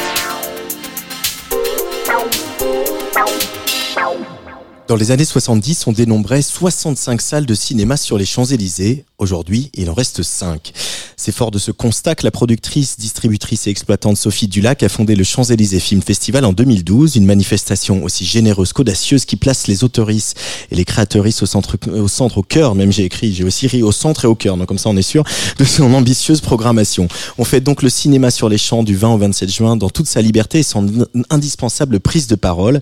Dans 4.91 4.97
les 4.97 5.11
années 5.11 5.23
70, 5.23 5.87
on 5.87 5.93
dénombrait 5.93 6.41
65 6.41 7.21
salles 7.21 7.45
de 7.45 7.53
cinéma 7.53 7.95
sur 7.95 8.17
les 8.17 8.25
Champs-Élysées. 8.25 9.05
Aujourd'hui, 9.19 9.71
il 9.73 9.89
en 9.89 9.93
reste 9.93 10.21
5. 10.21 10.73
C'est 11.15 11.31
fort 11.31 11.51
de 11.51 11.59
ce 11.59 11.71
constat 11.71 12.15
que 12.15 12.25
la 12.25 12.31
productrice, 12.31 12.97
distributrice 12.99 13.67
et 13.67 13.69
exploitante 13.69 14.17
Sophie 14.17 14.47
Dulac 14.47 14.81
a 14.83 14.89
fondé 14.89 15.15
le 15.15 15.23
Champs-Élysées 15.23 15.79
Film 15.79 16.01
Festival 16.01 16.43
en 16.43 16.51
2012, 16.51 17.15
une 17.15 17.25
manifestation 17.25 18.03
aussi 18.03 18.25
généreuse 18.25 18.73
qu'audacieuse 18.73 19.23
qui 19.23 19.35
place 19.37 19.67
les 19.67 19.83
autoristes 19.83 20.35
et 20.71 20.75
les 20.75 20.83
créatrices 20.83 21.43
au 21.43 21.45
centre, 21.45 21.77
au 21.87 22.07
centre, 22.07 22.39
au 22.39 22.43
cœur, 22.43 22.73
même 22.73 22.91
j'ai 22.91 23.05
écrit, 23.05 23.33
j'ai 23.33 23.43
aussi 23.43 23.67
ri 23.67 23.83
au 23.83 23.91
centre 23.91 24.25
et 24.25 24.27
au 24.27 24.33
cœur, 24.33 24.57
donc 24.57 24.67
comme 24.67 24.79
ça 24.79 24.89
on 24.89 24.97
est 24.97 25.03
sûr 25.03 25.23
de 25.59 25.63
son 25.63 25.93
ambitieuse 25.93 26.41
programmation. 26.41 27.07
On 27.37 27.45
fait 27.45 27.61
donc 27.61 27.83
le 27.83 27.89
cinéma 27.89 28.31
sur 28.31 28.49
les 28.49 28.57
champs 28.57 28.81
du 28.81 28.95
20 28.95 29.13
au 29.13 29.17
27 29.19 29.49
juin 29.49 29.77
dans 29.77 29.89
toute 29.89 30.07
sa 30.07 30.23
liberté 30.23 30.59
et 30.59 30.63
son 30.63 30.87
indispensable 31.29 31.99
prise 31.99 32.25
de 32.25 32.35
parole. 32.35 32.81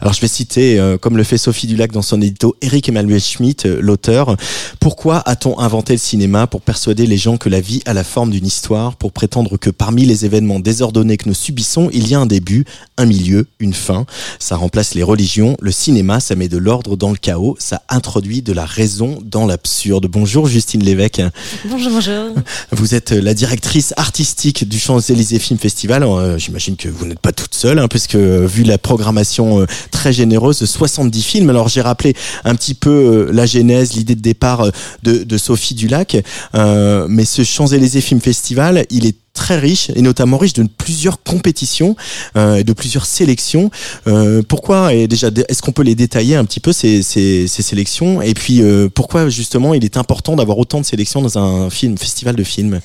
Alors 0.00 0.14
je 0.14 0.20
vais 0.20 0.28
citer, 0.28 0.78
euh, 0.78 0.96
comme 0.96 1.16
le 1.16 1.24
fait 1.24 1.38
Sophie 1.38 1.49
Dulac 1.52 1.92
dans 1.92 2.02
son 2.02 2.20
édito, 2.20 2.56
Eric 2.62 2.88
Emmanuel 2.88 3.20
Schmitt, 3.20 3.66
euh, 3.66 3.78
l'auteur, 3.80 4.36
pourquoi 4.80 5.18
a-t-on 5.26 5.58
inventé 5.58 5.92
le 5.94 5.98
cinéma 5.98 6.46
pour 6.46 6.60
persuader 6.60 7.06
les 7.06 7.16
gens 7.16 7.36
que 7.36 7.48
la 7.48 7.60
vie 7.60 7.82
a 7.86 7.92
la 7.92 8.04
forme 8.04 8.30
d'une 8.30 8.46
histoire, 8.46 8.96
pour 8.96 9.12
prétendre 9.12 9.56
que 9.56 9.70
parmi 9.70 10.04
les 10.04 10.24
événements 10.24 10.60
désordonnés 10.60 11.16
que 11.16 11.28
nous 11.28 11.34
subissons, 11.34 11.90
il 11.92 12.08
y 12.08 12.14
a 12.14 12.20
un 12.20 12.26
début, 12.26 12.64
un 12.96 13.06
milieu, 13.06 13.46
une 13.58 13.74
fin? 13.74 14.06
Ça 14.38 14.56
remplace 14.56 14.94
les 14.94 15.02
religions. 15.02 15.56
Le 15.60 15.72
cinéma, 15.72 16.20
ça 16.20 16.34
met 16.34 16.48
de 16.48 16.58
l'ordre 16.58 16.96
dans 16.96 17.10
le 17.10 17.16
chaos. 17.16 17.56
Ça 17.58 17.82
introduit 17.88 18.42
de 18.42 18.52
la 18.52 18.64
raison 18.64 19.18
dans 19.24 19.46
l'absurde. 19.46 20.06
Bonjour 20.06 20.46
Justine 20.46 20.82
Lévesque. 20.82 21.22
Bonjour, 21.66 21.92
bonjour. 21.92 22.34
Vous 22.72 22.94
êtes 22.94 23.10
la 23.10 23.34
directrice 23.34 23.94
artistique 23.96 24.68
du 24.68 24.78
Champs-Élysées 24.78 25.38
Film 25.38 25.58
Festival. 25.58 26.02
Euh, 26.02 26.38
J'imagine 26.38 26.76
que 26.76 26.88
vous 26.88 27.06
n'êtes 27.06 27.20
pas 27.20 27.32
toute 27.32 27.54
seule, 27.54 27.78
hein, 27.78 27.88
puisque 27.88 28.14
euh, 28.14 28.46
vu 28.46 28.64
la 28.64 28.78
programmation 28.78 29.60
euh, 29.60 29.66
très 29.90 30.12
généreuse, 30.12 30.64
70 30.64 31.22
films. 31.22 31.39
Alors 31.48 31.68
j'ai 31.68 31.80
rappelé 31.80 32.14
un 32.44 32.54
petit 32.54 32.74
peu 32.74 32.90
euh, 32.90 33.30
la 33.32 33.46
genèse, 33.46 33.94
l'idée 33.94 34.14
de 34.14 34.20
départ 34.20 34.62
euh, 34.62 34.70
de, 35.02 35.38
Sophie 35.38 35.74
Dulac. 35.74 36.16
Euh, 36.54 37.06
mais 37.08 37.24
ce 37.24 37.42
Champs-Élysées 37.42 38.00
Film 38.00 38.20
Festival, 38.20 38.84
il 38.90 39.06
est 39.06 39.16
très 39.40 39.58
riche 39.58 39.90
et 39.94 40.02
notamment 40.02 40.36
riche 40.36 40.52
de 40.52 40.64
plusieurs 40.64 41.22
compétitions 41.22 41.96
euh, 42.36 42.56
et 42.56 42.64
de 42.64 42.74
plusieurs 42.74 43.06
sélections. 43.06 43.70
Euh, 44.06 44.42
pourquoi 44.46 44.92
et 44.92 45.08
déjà 45.08 45.28
est-ce 45.48 45.62
qu'on 45.62 45.72
peut 45.72 45.82
les 45.82 45.94
détailler 45.94 46.36
un 46.36 46.44
petit 46.44 46.60
peu 46.60 46.74
ces, 46.74 47.02
ces, 47.02 47.48
ces 47.48 47.62
sélections? 47.62 48.20
Et 48.20 48.34
puis 48.34 48.60
euh, 48.60 48.90
pourquoi 48.92 49.30
justement 49.30 49.72
il 49.72 49.82
est 49.82 49.96
important 49.96 50.36
d'avoir 50.36 50.58
autant 50.58 50.78
de 50.78 50.84
sélections 50.84 51.22
dans 51.22 51.38
un 51.38 51.70
film 51.70 51.96
festival 51.96 52.36
de 52.36 52.44
films? 52.44 52.80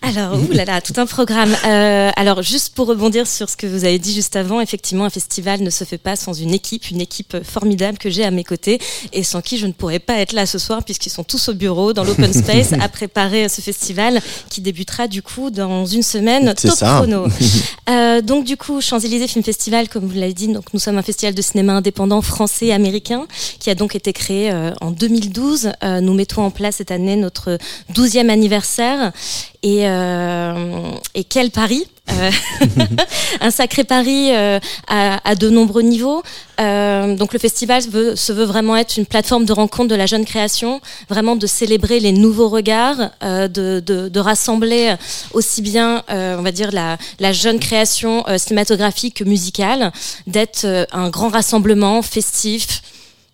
Alors, 0.00 0.38
oulala, 0.50 0.80
tout 0.80 0.94
un 0.96 1.04
programme. 1.04 1.54
Alors, 1.62 2.42
juste 2.42 2.74
pour 2.74 2.86
rebondir 2.86 3.26
sur 3.26 3.50
ce 3.50 3.56
que 3.56 3.66
vous 3.66 3.84
avez 3.84 3.98
dit 3.98 4.14
juste 4.14 4.34
avant, 4.34 4.62
effectivement, 4.62 5.04
un 5.04 5.10
festival 5.10 5.60
ne 5.62 5.70
se 5.70 5.84
fait 5.84 5.98
pas 5.98 6.16
sans 6.16 6.32
une 6.32 6.54
équipe, 6.54 6.90
une 6.90 7.02
équipe 7.02 7.36
formidable 7.44 7.98
que 7.98 8.08
j'ai 8.08 8.24
à 8.24 8.30
mes 8.30 8.44
côtés 8.44 8.78
et 9.12 9.22
sans 9.22 9.42
qui 9.42 9.58
je 9.58 9.66
ne 9.66 9.72
pourrais 9.72 9.98
pas 9.98 10.20
être 10.20 10.32
là 10.32 10.46
ce 10.46 10.58
soir 10.58 10.84
puisqu'ils 10.84 11.10
sont 11.10 11.24
tous 11.24 11.50
au 11.50 11.54
bureau, 11.54 11.92
dans 11.92 12.04
l'open 12.04 12.32
space, 12.42 12.72
à 12.80 12.88
préparer 12.88 13.50
ce 13.50 13.60
festival 13.60 14.22
qui 14.48 14.62
débutera 14.62 15.06
du 15.06 15.20
coup 15.20 15.50
dans 15.50 15.65
une 15.86 16.02
semaine, 16.02 16.54
top 16.54 16.70
ça. 16.72 16.96
chrono. 16.98 17.26
Euh, 17.88 18.20
donc 18.20 18.44
du 18.44 18.56
coup, 18.56 18.80
Champs-Élysées 18.80 19.28
Film 19.28 19.44
Festival, 19.44 19.88
comme 19.88 20.06
vous 20.06 20.18
l'avez 20.18 20.32
dit, 20.32 20.48
donc 20.48 20.64
nous 20.74 20.80
sommes 20.80 20.98
un 20.98 21.02
festival 21.02 21.36
de 21.36 21.40
cinéma 21.40 21.74
indépendant 21.74 22.20
français 22.20 22.72
américain 22.72 23.26
qui 23.60 23.70
a 23.70 23.76
donc 23.76 23.94
été 23.94 24.12
créé 24.12 24.50
euh, 24.50 24.72
en 24.80 24.90
2012. 24.90 25.70
Euh, 25.84 26.00
nous 26.00 26.12
mettons 26.12 26.42
en 26.42 26.50
place 26.50 26.76
cette 26.76 26.90
année 26.90 27.14
notre 27.14 27.58
12e 27.94 28.28
anniversaire 28.28 29.12
et, 29.66 29.88
euh, 29.88 30.92
et 31.14 31.24
quel 31.24 31.50
pari 31.50 31.86
Euh, 32.08 32.30
un 33.40 33.50
sacré 33.50 33.82
pari 33.82 34.30
euh, 34.30 34.60
à, 34.86 35.34
de 35.34 35.50
nombreux 35.50 35.82
niveaux. 35.82 36.22
Donc 36.56 37.32
le 37.32 37.38
festival 37.40 37.82
se 37.82 38.32
veut 38.32 38.44
vraiment 38.44 38.76
être 38.76 38.96
une 38.96 39.06
plateforme 39.06 39.44
de 39.44 39.52
rencontre 39.52 39.88
de 39.88 39.96
la 39.96 40.06
jeune 40.06 40.24
création, 40.24 40.80
vraiment 41.08 41.34
de 41.34 41.48
célébrer 41.48 41.98
les 41.98 42.12
nouveaux 42.12 42.48
regards, 42.48 43.10
de, 43.22 44.18
rassembler 44.20 44.94
aussi 45.32 45.62
bien, 45.62 46.04
on 46.08 46.42
va 46.42 46.52
dire, 46.52 46.70
la, 46.70 47.32
jeune 47.32 47.58
création 47.58 48.24
cinématographique 48.38 49.14
que 49.14 49.24
musicale, 49.24 49.90
d'être 50.28 50.64
un 50.92 51.10
grand 51.10 51.30
rassemblement 51.30 52.02
festif 52.02 52.82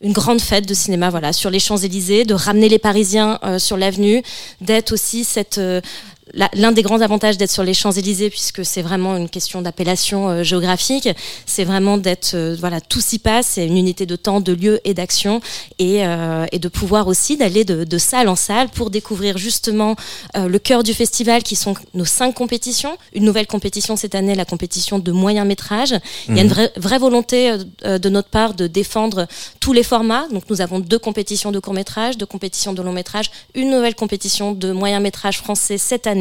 une 0.05 0.13
grande 0.13 0.41
fête 0.41 0.67
de 0.67 0.75
cinéma 0.75 1.11
voilà 1.11 1.33
sur 1.33 1.49
les 1.49 1.61
Champs-Élysées 1.61 2.25
de 2.25 2.35
ramener 2.35 2.69
les 2.69 2.81
Parisiens 2.81 3.39
sur 3.59 3.77
l'avenue 3.77 4.21
d'être 4.61 4.91
aussi 4.91 5.23
cette 5.23 5.61
L'un 6.55 6.71
des 6.71 6.83
grands 6.83 7.01
avantages 7.01 7.37
d'être 7.37 7.51
sur 7.51 7.65
les 7.65 7.75
Champs-Élysées, 7.75 8.31
puisque 8.31 8.65
c'est 8.65 8.81
vraiment 8.81 9.17
une 9.17 9.29
question 9.29 9.61
d'appellation 9.61 10.29
euh, 10.29 10.43
géographique, 10.45 11.09
c'est 11.47 11.65
vraiment 11.65 11.99
d'être, 11.99 12.35
euh, 12.35 12.57
voilà, 12.59 12.81
tout 12.81 13.01
s'y 13.01 13.19
passe, 13.19 13.49
c'est 13.49 13.67
une 13.67 13.77
unité 13.77 14.07
de 14.07 14.15
temps, 14.15 14.41
de 14.41 14.53
lieu 14.53 14.81
et 14.85 14.95
d'action, 14.95 15.41
et, 15.81 16.07
euh, 16.07 16.47
et 16.53 16.61
de 16.61 16.69
pouvoir 16.69 17.09
aussi 17.09 17.37
d'aller 17.37 17.65
de, 17.65 17.83
de 17.83 17.99
salle 17.99 18.29
en 18.29 18.37
salle 18.37 18.69
pour 18.69 18.91
découvrir 18.91 19.37
justement 19.37 19.97
le 20.35 20.59
cœur 20.59 20.85
du 20.85 20.95
festival, 20.95 21.43
qui 21.43 21.57
sont 21.57 21.75
nos 21.93 22.05
cinq 22.05 22.35
compétitions. 22.35 22.97
Une 23.15 23.25
nouvelle 23.25 23.49
compétition 23.49 23.97
cette 23.97 24.15
année, 24.15 24.37
la 24.37 24.45
compétition 24.45 25.01
de 25.01 25.13
moyen 25.13 25.45
métrage. 25.45 25.95
Il 26.29 26.37
y 26.37 26.39
a 26.39 26.43
une 26.43 26.49
Mhm. 26.49 26.55
vraie, 26.55 26.73
vraie 26.77 26.99
volonté 26.99 27.57
de 27.85 28.09
notre 28.09 28.29
part 28.29 28.55
de 28.55 28.69
défendre 28.69 29.27
tous 29.59 29.73
les 29.73 29.83
formats. 29.83 30.27
Donc 30.31 30.45
nous 30.49 30.61
avons 30.61 30.79
deux 30.79 30.99
compétitions 30.99 31.51
de 31.51 31.59
court 31.59 31.75
métrage, 31.75 32.17
deux 32.17 32.27
compétitions 32.27 32.73
de 32.73 32.81
long 32.83 32.93
métrage, 32.93 33.31
une 33.55 33.71
nouvelle 33.71 33.97
compétition 33.97 34.53
de 34.53 34.71
moyen 34.73 35.01
métrage 35.01 35.39
français 35.39 35.79
cette 35.79 36.07
année. 36.07 36.12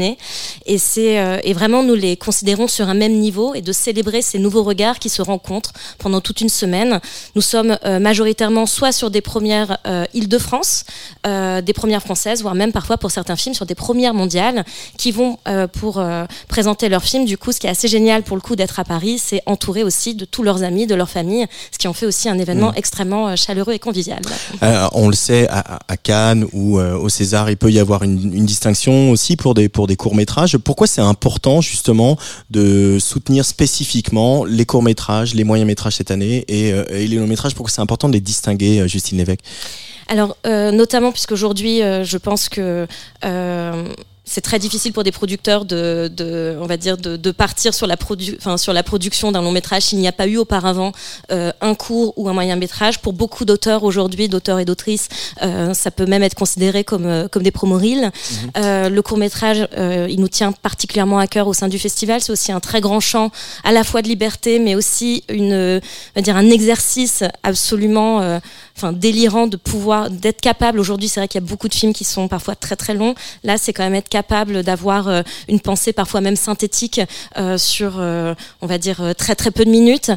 Et 0.66 0.78
c'est 0.78 1.20
euh, 1.20 1.40
et 1.44 1.54
vraiment 1.54 1.84
nous 1.84 1.96
les 1.96 2.16
considérons 2.18 2.68
sur 2.68 2.88
un 2.88 2.94
même 2.94 3.14
niveau 3.14 3.54
et 3.54 3.62
de 3.62 3.72
célébrer 3.72 4.22
ces 4.22 4.40
nouveaux 4.40 4.64
regards 4.64 5.00
qui 5.00 5.10
se 5.10 5.22
rencontrent 5.22 5.74
pendant 5.98 6.22
toute 6.22 6.42
une 6.42 6.50
semaine. 6.50 7.00
Nous 7.36 7.42
sommes 7.42 7.78
euh, 7.86 8.00
majoritairement 8.00 8.66
soit 8.66 8.92
sur 8.92 9.12
des 9.12 9.22
premières 9.22 9.78
euh, 9.88 10.06
Île-de-France, 10.14 10.86
euh, 11.28 11.62
des 11.62 11.74
premières 11.74 12.02
françaises, 12.02 12.42
voire 12.42 12.56
même 12.56 12.72
parfois 12.72 12.98
pour 12.98 13.12
certains 13.12 13.36
films 13.36 13.56
sur 13.56 13.66
des 13.66 13.76
premières 13.76 14.14
mondiales 14.14 14.64
qui 14.98 15.12
vont 15.12 15.38
pour 15.74 16.04
présenter 16.48 16.90
leurs 16.90 17.04
films. 17.04 17.26
Du 17.26 17.38
coup, 17.38 17.52
ce 17.52 17.60
qui 17.60 17.68
est 17.68 17.70
assez 17.70 17.88
génial 17.88 18.24
pour 18.24 18.38
le 18.38 18.42
coup 18.42 18.56
d'être 18.56 18.80
à 18.80 18.84
Paris, 18.84 19.20
c'est 19.20 19.42
entouré 19.46 19.84
aussi 19.84 20.16
de 20.16 20.26
tous 20.26 20.44
leurs 20.44 20.64
amis, 20.64 20.88
de 20.88 20.96
leur 20.96 21.10
famille, 21.10 21.46
ce 21.72 21.78
qui 21.78 21.88
en 21.88 21.94
fait 21.94 22.06
aussi 22.06 22.30
un 22.30 22.38
événement 22.38 22.72
Mm. 22.72 22.78
extrêmement 22.78 23.36
chaleureux 23.36 23.74
et 23.74 23.80
convivial. 23.80 24.22
Euh, 24.64 24.88
on 24.94 25.08
le 25.08 25.16
sait 25.16 25.48
à, 25.50 25.80
à 25.88 25.98
Cannes 25.98 26.46
ou 26.54 26.80
euh, 26.80 26.98
au 26.98 27.10
César, 27.10 27.50
il 27.50 27.58
peut 27.58 27.72
y 27.72 27.80
avoir 27.80 28.04
une, 28.04 28.34
une 28.34 28.46
distinction 28.46 29.12
aussi 29.12 29.36
pour 29.36 29.54
des 29.54 29.70
pour 29.70 29.81
des 29.88 29.96
courts 29.96 30.16
métrages. 30.16 30.58
Pourquoi 30.58 30.88
c'est 30.88 31.02
important 31.02 31.62
justement 31.62 32.18
de 32.50 32.98
soutenir 33.00 33.46
spécifiquement 33.46 34.44
les 34.46 34.66
courts 34.66 34.84
métrages, 34.84 35.34
les 35.34 35.44
moyens 35.44 35.68
métrages 35.68 35.96
cette 35.96 36.12
année 36.12 36.46
et, 36.48 36.72
euh, 36.74 36.84
les 36.90 37.08
longs 37.08 37.28
métrages 37.28 37.56
Pourquoi 37.56 37.72
c'est 37.72 37.82
important 37.82 38.08
de 38.08 38.14
les 38.14 38.22
distinguer, 38.22 38.80
euh, 38.80 38.88
Justine 38.88 39.18
Lévesque? 39.18 39.42
Alors, 40.08 40.36
euh, 40.46 40.72
notamment 40.72 41.12
puisqu'aujourd'hui, 41.12 41.82
euh, 41.82 42.04
je 42.04 42.18
pense 42.18 42.50
que 42.50 42.86
c'est 44.24 44.42
très 44.42 44.60
difficile 44.60 44.94
pour 44.94 45.04
des 45.04 45.12
producteurs 45.12 45.66
de, 45.66 46.10
de 46.16 46.56
on 46.62 46.68
va 46.68 46.78
dire, 46.78 46.96
de, 46.98 47.18
de 47.18 47.32
partir 47.32 47.74
sur 47.74 47.88
la, 47.88 47.98
produ 47.98 48.36
enfin, 48.38 48.58
sur 48.58 48.72
la 48.72 48.84
production 48.84 49.32
d'un 49.32 49.42
long 49.42 49.52
métrage 49.52 49.84
s'il 49.84 49.98
n'y 49.98 50.08
a 50.08 50.12
pas 50.12 50.28
eu 50.28 50.38
auparavant 50.38 50.92
euh, 51.32 51.52
un 51.60 51.74
court 51.74 52.14
ou 52.18 52.30
un 52.30 52.34
moyen 52.34 52.56
métrage. 52.56 53.00
Pour 53.00 53.14
beaucoup 53.14 53.46
d'auteurs 53.46 53.84
aujourd'hui, 53.84 54.30
d'auteurs 54.30 54.60
et 54.60 54.66
d'autrices, 54.66 55.10
euh, 55.42 55.74
ça 55.74 55.90
peut 55.90 56.06
même 56.06 56.22
être 56.24 56.36
considéré 56.36 56.84
comme, 56.84 57.08
euh, 57.08 57.28
comme 57.28 57.42
des 57.42 57.52
promorils. 57.52 58.12
Euh, 58.58 58.90
le 58.90 59.02
court 59.02 59.18
métrage, 59.18 59.68
euh, 59.78 60.08
il 60.10 60.20
nous 60.20 60.30
tient 60.30 60.52
particulièrement 60.52 61.18
à 61.18 61.28
cœur 61.28 61.48
au 61.48 61.54
sein 61.54 61.68
du 61.68 61.80
festival. 61.80 62.22
C'est 62.22 62.32
aussi 62.32 62.52
un 62.52 62.60
très 62.60 62.80
grand 62.80 63.00
champ 63.00 63.32
à 63.64 63.72
la 63.72 63.84
fois 63.84 64.04
de 64.04 64.08
liberté, 64.08 64.60
mais 64.60 64.76
aussi 64.76 65.24
une, 65.30 65.54
on 65.54 65.82
va 66.16 66.22
dire 66.22 66.38
un 66.38 66.50
exercice 66.50 67.24
absolument 67.44 68.22
euh, 68.22 68.40
enfin 68.82 68.94
délirant 68.94 69.48
de 69.48 69.58
pouvoir 69.58 70.10
d'être 70.10 70.42
capable. 70.42 70.80
Aujourd'hui 70.80 71.08
c'est 71.08 71.20
vrai 71.20 71.28
qu'il 71.28 71.40
y 71.40 71.44
a 71.44 71.48
beaucoup 71.48 71.68
de 71.68 71.74
films 71.74 71.94
qui 71.94 72.04
sont 72.04 72.28
parfois 72.28 72.56
très 72.56 72.76
très 72.76 72.94
longs. 72.94 73.14
Là 73.44 73.58
c'est 73.58 73.74
quand 73.74 73.84
même 73.84 73.96
être 73.96 74.10
capable 74.10 74.64
d'avoir 74.64 75.08
euh, 75.08 75.22
une 75.48 75.60
pensée 75.60 75.94
parfois 75.94 76.22
même 76.22 76.36
synthétique 76.36 77.00
euh, 77.38 77.58
sur 77.58 78.00
euh, 78.00 78.34
on 78.62 78.68
va 78.68 78.78
dire 78.78 79.14
très 79.18 79.36
très 79.36 79.52
peu 79.52 79.66
de 79.66 79.70
minutes. 79.70 80.12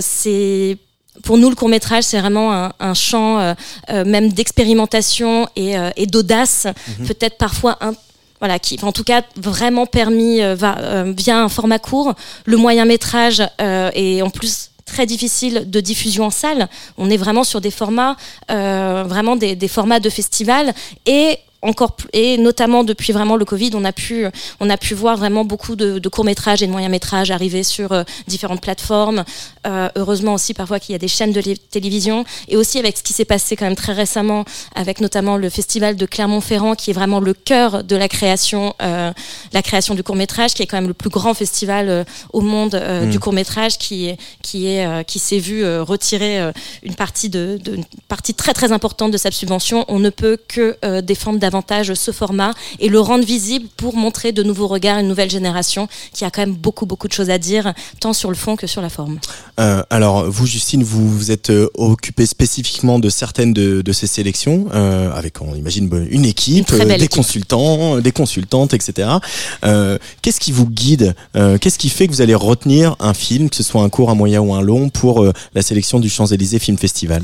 C'est 0.00 0.78
pour 1.24 1.36
nous, 1.36 1.50
le 1.50 1.56
court 1.56 1.68
métrage, 1.68 2.04
c'est 2.04 2.20
vraiment 2.20 2.54
un, 2.54 2.72
un 2.78 2.94
champ 2.94 3.54
même 3.88 4.32
d'expérimentation 4.32 5.48
et, 5.56 5.74
et 5.96 6.06
d'audace, 6.06 6.68
peut-être 7.08 7.38
parfois 7.38 7.76
un, 7.80 7.92
voilà, 8.40 8.58
qui 8.58 8.78
en 8.82 8.92
tout 8.92 9.04
cas 9.04 9.22
vraiment 9.36 9.86
permis 9.86 10.42
euh, 10.42 10.54
va, 10.54 10.78
euh, 10.78 11.12
via 11.16 11.42
un 11.42 11.48
format 11.48 11.78
court. 11.78 12.14
Le 12.44 12.56
moyen 12.56 12.84
métrage 12.84 13.42
euh, 13.60 13.90
est 13.94 14.22
en 14.22 14.30
plus 14.30 14.67
très 14.88 15.06
difficile 15.06 15.70
de 15.70 15.80
diffusion 15.80 16.24
en 16.24 16.30
salle. 16.30 16.68
On 16.96 17.10
est 17.10 17.16
vraiment 17.16 17.44
sur 17.44 17.60
des 17.60 17.70
formats, 17.70 18.16
euh, 18.50 19.04
vraiment 19.06 19.36
des, 19.36 19.54
des 19.54 19.68
formats 19.68 20.00
de 20.00 20.10
festival 20.10 20.74
et 21.06 21.38
encore 21.62 21.96
et 22.12 22.38
notamment 22.38 22.84
depuis 22.84 23.12
vraiment 23.12 23.36
le 23.36 23.44
Covid, 23.44 23.70
on 23.74 23.84
a 23.84 23.92
pu 23.92 24.26
on 24.60 24.70
a 24.70 24.76
pu 24.76 24.94
voir 24.94 25.16
vraiment 25.16 25.44
beaucoup 25.44 25.74
de, 25.76 25.98
de 25.98 26.08
courts 26.08 26.24
métrages 26.24 26.62
et 26.62 26.66
de 26.66 26.70
moyens 26.72 26.90
métrages 26.90 27.30
arriver 27.30 27.62
sur 27.64 27.92
euh, 27.92 28.04
différentes 28.28 28.60
plateformes. 28.60 29.24
Euh, 29.66 29.88
heureusement 29.96 30.34
aussi 30.34 30.54
parfois 30.54 30.78
qu'il 30.78 30.92
y 30.92 30.96
a 30.96 30.98
des 30.98 31.08
chaînes 31.08 31.32
de 31.32 31.40
lé- 31.40 31.56
télévision 31.58 32.24
et 32.48 32.56
aussi 32.56 32.78
avec 32.78 32.96
ce 32.96 33.02
qui 33.02 33.12
s'est 33.12 33.24
passé 33.24 33.56
quand 33.56 33.64
même 33.64 33.74
très 33.76 33.92
récemment 33.92 34.44
avec 34.74 35.00
notamment 35.00 35.36
le 35.36 35.50
festival 35.50 35.96
de 35.96 36.06
Clermont-Ferrand 36.06 36.74
qui 36.76 36.90
est 36.90 36.94
vraiment 36.94 37.18
le 37.20 37.34
cœur 37.34 37.82
de 37.82 37.96
la 37.96 38.08
création 38.08 38.74
euh, 38.80 39.12
la 39.52 39.62
création 39.62 39.94
du 39.94 40.02
court 40.02 40.16
métrage 40.16 40.54
qui 40.54 40.62
est 40.62 40.66
quand 40.66 40.76
même 40.76 40.88
le 40.88 40.94
plus 40.94 41.10
grand 41.10 41.34
festival 41.34 42.04
au 42.32 42.40
monde 42.40 42.76
Mm. 42.78 43.10
du 43.10 43.18
court 43.18 43.32
métrage 43.32 43.78
qui 43.78 44.14
qui 44.42 44.66
est 44.68 45.04
qui 45.06 45.18
s'est 45.18 45.38
vu 45.38 45.64
retirer 45.80 46.50
une 46.82 46.94
partie 46.94 47.28
de, 47.28 47.58
de 47.62 47.74
une 47.76 47.84
partie 48.08 48.34
très 48.34 48.52
très 48.54 48.72
importante 48.72 49.10
de 49.10 49.16
sa 49.18 49.30
subvention 49.30 49.84
on 49.88 49.98
ne 49.98 50.10
peut 50.10 50.38
que 50.48 50.76
défendre 51.00 51.38
davantage 51.48 51.94
ce 51.94 52.10
format 52.12 52.52
et 52.78 52.88
le 52.90 53.00
rendre 53.00 53.24
visible 53.24 53.66
pour 53.76 53.96
montrer 53.96 54.32
de 54.32 54.42
nouveaux 54.42 54.66
regards 54.66 54.98
une 54.98 55.08
nouvelle 55.08 55.30
génération 55.30 55.88
qui 56.12 56.24
a 56.26 56.30
quand 56.30 56.42
même 56.42 56.54
beaucoup 56.66 56.84
beaucoup 56.84 57.08
de 57.08 57.14
choses 57.18 57.30
à 57.30 57.38
dire 57.38 57.72
tant 58.00 58.12
sur 58.12 58.28
le 58.28 58.36
fond 58.36 58.54
que 58.60 58.66
sur 58.66 58.82
la 58.82 58.90
forme 58.90 59.18
Euh, 59.58 59.82
alors, 59.90 60.30
vous, 60.30 60.46
Justine, 60.46 60.82
vous 60.84 61.08
vous 61.18 61.30
êtes 61.30 61.50
euh, 61.50 61.68
occupée 61.74 62.26
spécifiquement 62.26 62.98
de 63.00 63.08
certaines 63.08 63.52
de, 63.52 63.82
de 63.82 63.92
ces 63.92 64.06
sélections, 64.06 64.66
euh, 64.72 65.10
avec, 65.20 65.40
on 65.40 65.54
imagine, 65.54 65.88
une 66.10 66.24
équipe, 66.24 66.70
des 66.72 66.92
équipe. 66.94 67.10
consultants, 67.10 67.98
des 67.98 68.12
consultantes, 68.12 68.72
etc. 68.74 69.08
Euh, 69.64 69.98
Qu'est-ce 70.22 70.40
qui 70.44 70.52
vous 70.52 70.68
guide 70.68 71.14
Qu'est-ce 71.60 71.78
qui 71.78 71.88
fait 71.88 72.06
que 72.06 72.12
vous 72.12 72.20
allez 72.26 72.34
retenir 72.50 72.94
un 73.00 73.14
film, 73.14 73.48
que 73.50 73.56
ce 73.56 73.62
soit 73.62 73.82
un 73.82 73.88
court, 73.88 74.10
un 74.10 74.14
moyen 74.14 74.40
ou 74.40 74.54
un 74.54 74.60
long, 74.70 74.90
pour 74.90 75.14
la 75.56 75.62
sélection 75.62 75.98
du 75.98 76.08
Champs-Élysées 76.08 76.58
Film 76.58 76.78
Festival? 76.78 77.22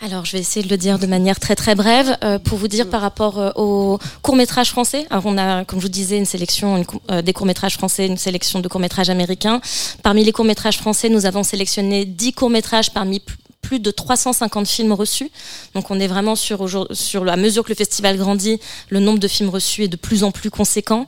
Alors, 0.00 0.24
je 0.26 0.32
vais 0.32 0.40
essayer 0.40 0.64
de 0.64 0.70
le 0.70 0.76
dire 0.76 0.98
de 0.98 1.06
manière 1.06 1.40
très 1.40 1.56
très 1.56 1.74
brève 1.74 2.18
euh, 2.22 2.38
pour 2.38 2.58
vous 2.58 2.68
dire 2.68 2.88
par 2.88 3.00
rapport 3.00 3.38
euh, 3.38 3.50
aux 3.56 3.98
courts 4.22 4.36
métrages 4.36 4.70
français. 4.70 5.06
Alors, 5.10 5.24
on 5.26 5.38
a, 5.38 5.64
comme 5.64 5.78
je 5.80 5.84
vous 5.86 5.90
disais, 5.90 6.18
une 6.18 6.26
sélection 6.26 6.76
une 6.76 6.84
euh, 7.10 7.22
des 7.22 7.32
courts 7.32 7.46
métrages 7.46 7.74
français, 7.74 8.06
une 8.06 8.18
sélection 8.18 8.60
de 8.60 8.68
courts 8.68 8.80
métrages 8.80 9.08
américains. 9.10 9.60
Parmi 10.02 10.22
les 10.22 10.32
courts 10.32 10.44
métrages 10.44 10.76
français, 10.78 11.08
nous 11.08 11.24
avons 11.24 11.42
sélectionné 11.42 12.04
10 12.04 12.34
courts 12.34 12.50
métrages 12.50 12.92
parmi 12.92 13.20
pl- 13.20 13.36
plus 13.62 13.80
de 13.80 13.90
350 13.90 14.68
films 14.68 14.92
reçus. 14.92 15.28
Donc 15.74 15.90
on 15.90 15.98
est 15.98 16.06
vraiment 16.06 16.36
sur, 16.36 16.68
sur 16.94 17.24
la 17.24 17.36
mesure 17.36 17.64
que 17.64 17.70
le 17.70 17.74
festival 17.74 18.16
grandit, 18.16 18.60
le 18.90 19.00
nombre 19.00 19.18
de 19.18 19.26
films 19.26 19.48
reçus 19.48 19.84
est 19.84 19.88
de 19.88 19.96
plus 19.96 20.22
en 20.22 20.30
plus 20.30 20.50
conséquent. 20.50 21.04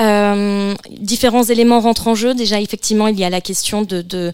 Euh, 0.00 0.74
différents 0.98 1.44
éléments 1.44 1.78
rentrent 1.80 2.08
en 2.08 2.16
jeu. 2.16 2.34
Déjà, 2.34 2.60
effectivement, 2.60 3.06
il 3.06 3.16
y 3.20 3.24
a 3.24 3.30
la 3.30 3.40
question 3.40 3.82
de, 3.82 4.02
de 4.02 4.32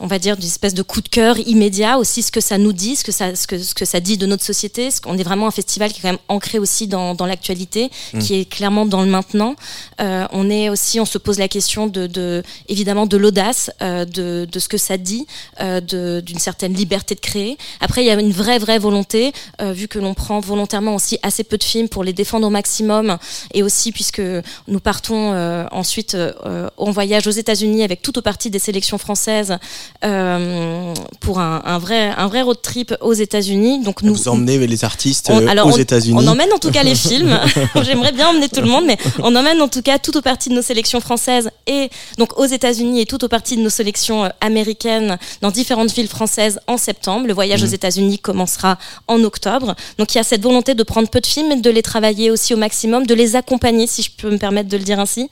on 0.00 0.06
va 0.06 0.18
dire, 0.18 0.36
d'une 0.36 0.46
espèce 0.48 0.74
de 0.74 0.82
coup 0.82 1.00
de 1.00 1.08
cœur 1.08 1.38
immédiat, 1.38 1.98
aussi 1.98 2.22
ce 2.22 2.32
que 2.32 2.40
ça 2.40 2.58
nous 2.58 2.72
dit, 2.72 2.96
ce 2.96 3.04
que 3.04 3.12
ça, 3.12 3.34
ce 3.34 3.46
que, 3.46 3.58
ce 3.58 3.74
que 3.74 3.84
ça 3.84 4.00
dit 4.00 4.16
de 4.16 4.26
notre 4.26 4.44
société. 4.44 4.90
Ce 4.90 5.00
qu'on 5.00 5.16
est 5.18 5.22
vraiment 5.22 5.46
un 5.46 5.52
festival 5.52 5.92
qui 5.92 5.98
est 5.98 6.02
quand 6.02 6.08
même 6.08 6.18
ancré 6.28 6.58
aussi 6.58 6.86
dans, 6.86 7.14
dans 7.14 7.26
l'actualité, 7.26 7.90
Mm. 8.12 8.18
qui 8.18 8.34
est 8.34 8.44
clairement 8.44 8.86
dans 8.86 9.02
le 9.02 9.08
maintenant. 9.08 9.56
Euh, 10.00 10.26
on 10.32 10.50
est 10.50 10.68
aussi, 10.68 11.00
on 11.00 11.04
se 11.04 11.18
pose 11.18 11.38
la 11.38 11.48
question 11.48 11.86
de, 11.86 12.06
de 12.06 12.42
évidemment, 12.68 13.06
de 13.06 13.16
l'audace, 13.16 13.70
euh, 13.82 14.04
de, 14.04 14.46
de 14.50 14.58
ce 14.58 14.68
que 14.68 14.78
ça 14.78 14.96
dit, 14.96 15.26
euh, 15.60 15.80
d'une 16.20 16.38
certaine 16.38 16.74
liberté 16.74 17.14
de 17.14 17.20
créer. 17.20 17.56
Après, 17.80 18.02
il 18.02 18.06
y 18.06 18.10
a 18.10 18.20
une 18.20 18.32
vraie, 18.32 18.58
vraie 18.58 18.78
volonté, 18.78 19.32
vu 19.60 19.88
que 19.88 19.98
l'on 19.98 20.14
prend 20.14 20.40
volontairement 20.40 20.94
aussi 20.94 21.18
assez 21.22 21.44
peu 21.44 21.58
de 21.58 21.64
films 21.64 21.88
pour 21.88 22.04
les 22.04 22.12
défendre 22.12 22.46
au 22.46 22.50
maximum, 22.50 23.18
et 23.54 23.62
aussi 23.62 23.92
puisque 23.92 24.22
nous 24.68 24.80
partons 24.80 25.32
ensuite 25.70 26.16
en 26.76 26.90
voyage 26.90 27.26
aux 27.26 27.30
États-Unis 27.30 27.82
avec 27.82 28.02
tout 28.02 28.18
au 28.18 28.22
parti 28.22 28.50
des 28.50 28.58
sélections 28.58 28.98
françaises 28.98 29.58
euh, 30.04 30.94
pour 31.20 31.38
un, 31.40 31.62
un 31.64 31.78
vrai, 31.78 32.10
un 32.16 32.26
vrai 32.26 32.42
road 32.42 32.58
trip 32.62 32.94
aux 33.00 33.12
États-Unis. 33.12 33.82
Donc 33.82 34.02
nous 34.02 34.14
Vous 34.14 34.28
emmenez 34.28 34.58
les 34.66 34.84
artistes 34.84 35.28
on- 35.30 35.40
euh, 35.40 35.46
alors, 35.48 35.66
aux 35.66 35.76
États-Unis 35.76 36.16
On 36.18 36.26
emmène 36.26 36.52
en 36.52 36.58
tout 36.58 36.70
cas 36.70 36.82
les 36.82 36.94
films. 36.94 37.38
J'aimerais 37.82 38.12
bien 38.12 38.28
emmener 38.28 38.48
tout 38.48 38.60
le 38.60 38.68
monde, 38.68 38.84
mais 38.86 38.96
on 39.20 39.34
emmène 39.36 39.60
en 39.62 39.68
tout 39.68 39.82
cas 39.82 39.98
tout 39.98 40.16
au 40.16 40.22
parti 40.22 40.48
de 40.48 40.54
nos 40.54 40.62
sélections 40.62 41.00
françaises 41.00 41.50
et 41.66 41.90
donc 42.18 42.38
aux 42.38 42.44
États-Unis 42.46 43.00
et 43.00 43.06
tout 43.06 43.24
au 43.24 43.28
parti 43.28 43.56
de 43.56 43.62
nos 43.62 43.70
sélections 43.70 44.24
euh, 44.24 44.28
américaines 44.40 45.18
dans 45.40 45.50
différentes 45.50 45.92
villes 45.92 46.08
françaises 46.08 46.60
en 46.66 46.76
septembre. 46.76 47.26
Le 47.26 47.32
voyage 47.34 47.60
Mhm. 47.62 47.68
aux 47.68 47.72
États-Unis 47.72 48.18
commencera 48.18 48.78
en 49.08 49.22
octobre. 49.24 49.74
Donc 49.98 50.14
il 50.14 50.18
y 50.18 50.20
a 50.20 50.24
cette 50.24 50.42
volonté 50.42 50.74
de 50.74 50.82
prendre 50.82 51.08
peu 51.08 51.20
de 51.20 51.26
films 51.26 51.52
et 51.52 51.56
de 51.60 51.70
les 51.70 51.82
travailler 51.82 52.30
aussi 52.30 52.54
au 52.54 52.56
maximum, 52.56 53.06
de 53.06 53.14
les 53.14 53.36
accompagner, 53.36 53.86
si 53.86 54.02
je 54.02 54.10
peux 54.16 54.30
me 54.30 54.38
permettre 54.38 54.68
de 54.68 54.76
le 54.76 54.82
dire 54.82 54.98
ainsi. 55.00 55.28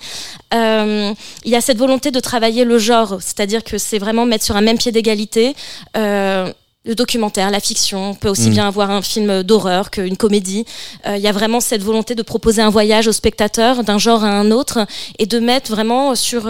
Euh, 0.55 1.13
il 1.45 1.51
y 1.51 1.57
a 1.57 1.61
cette 1.61 1.79
volonté 1.79 2.11
de 2.11 2.21
travailler 2.21 2.65
le 2.65 2.79
genre, 2.79 3.17
c'est-à-dire 3.21 3.63
que 3.65 3.79
c'est 3.79 3.99
vraiment 3.99 4.27
mettre 4.27 4.40
sur 4.43 4.57
un 4.57 4.61
même 4.61 4.79
pied 4.79 4.93
d'égalité. 4.93 5.55
Euh, 5.97 6.53
le 6.87 6.95
documentaire, 6.95 7.51
la 7.51 7.61
fiction, 7.61 8.11
on 8.11 8.15
peut 8.15 8.29
aussi 8.31 8.49
Mm. 8.49 8.53
bien 8.53 8.67
avoir 8.67 8.91
un 8.91 9.03
film 9.03 9.43
d'horreur 9.43 9.91
qu'une 9.91 10.17
comédie. 10.17 10.65
Euh, 11.07 11.17
Il 11.19 11.23
y 11.23 11.29
a 11.29 11.33
vraiment 11.33 11.61
cette 11.61 11.83
volonté 11.83 12.15
de 12.15 12.23
proposer 12.23 12.63
un 12.63 12.71
voyage 12.71 13.07
au 13.07 13.13
spectateur 13.13 13.85
d'un 13.85 13.99
genre 13.99 14.25
à 14.25 14.31
un 14.31 14.51
autre 14.51 14.87
et 15.19 15.27
de 15.27 15.39
mettre 15.39 15.71
vraiment 15.71 16.15
sur... 16.15 16.49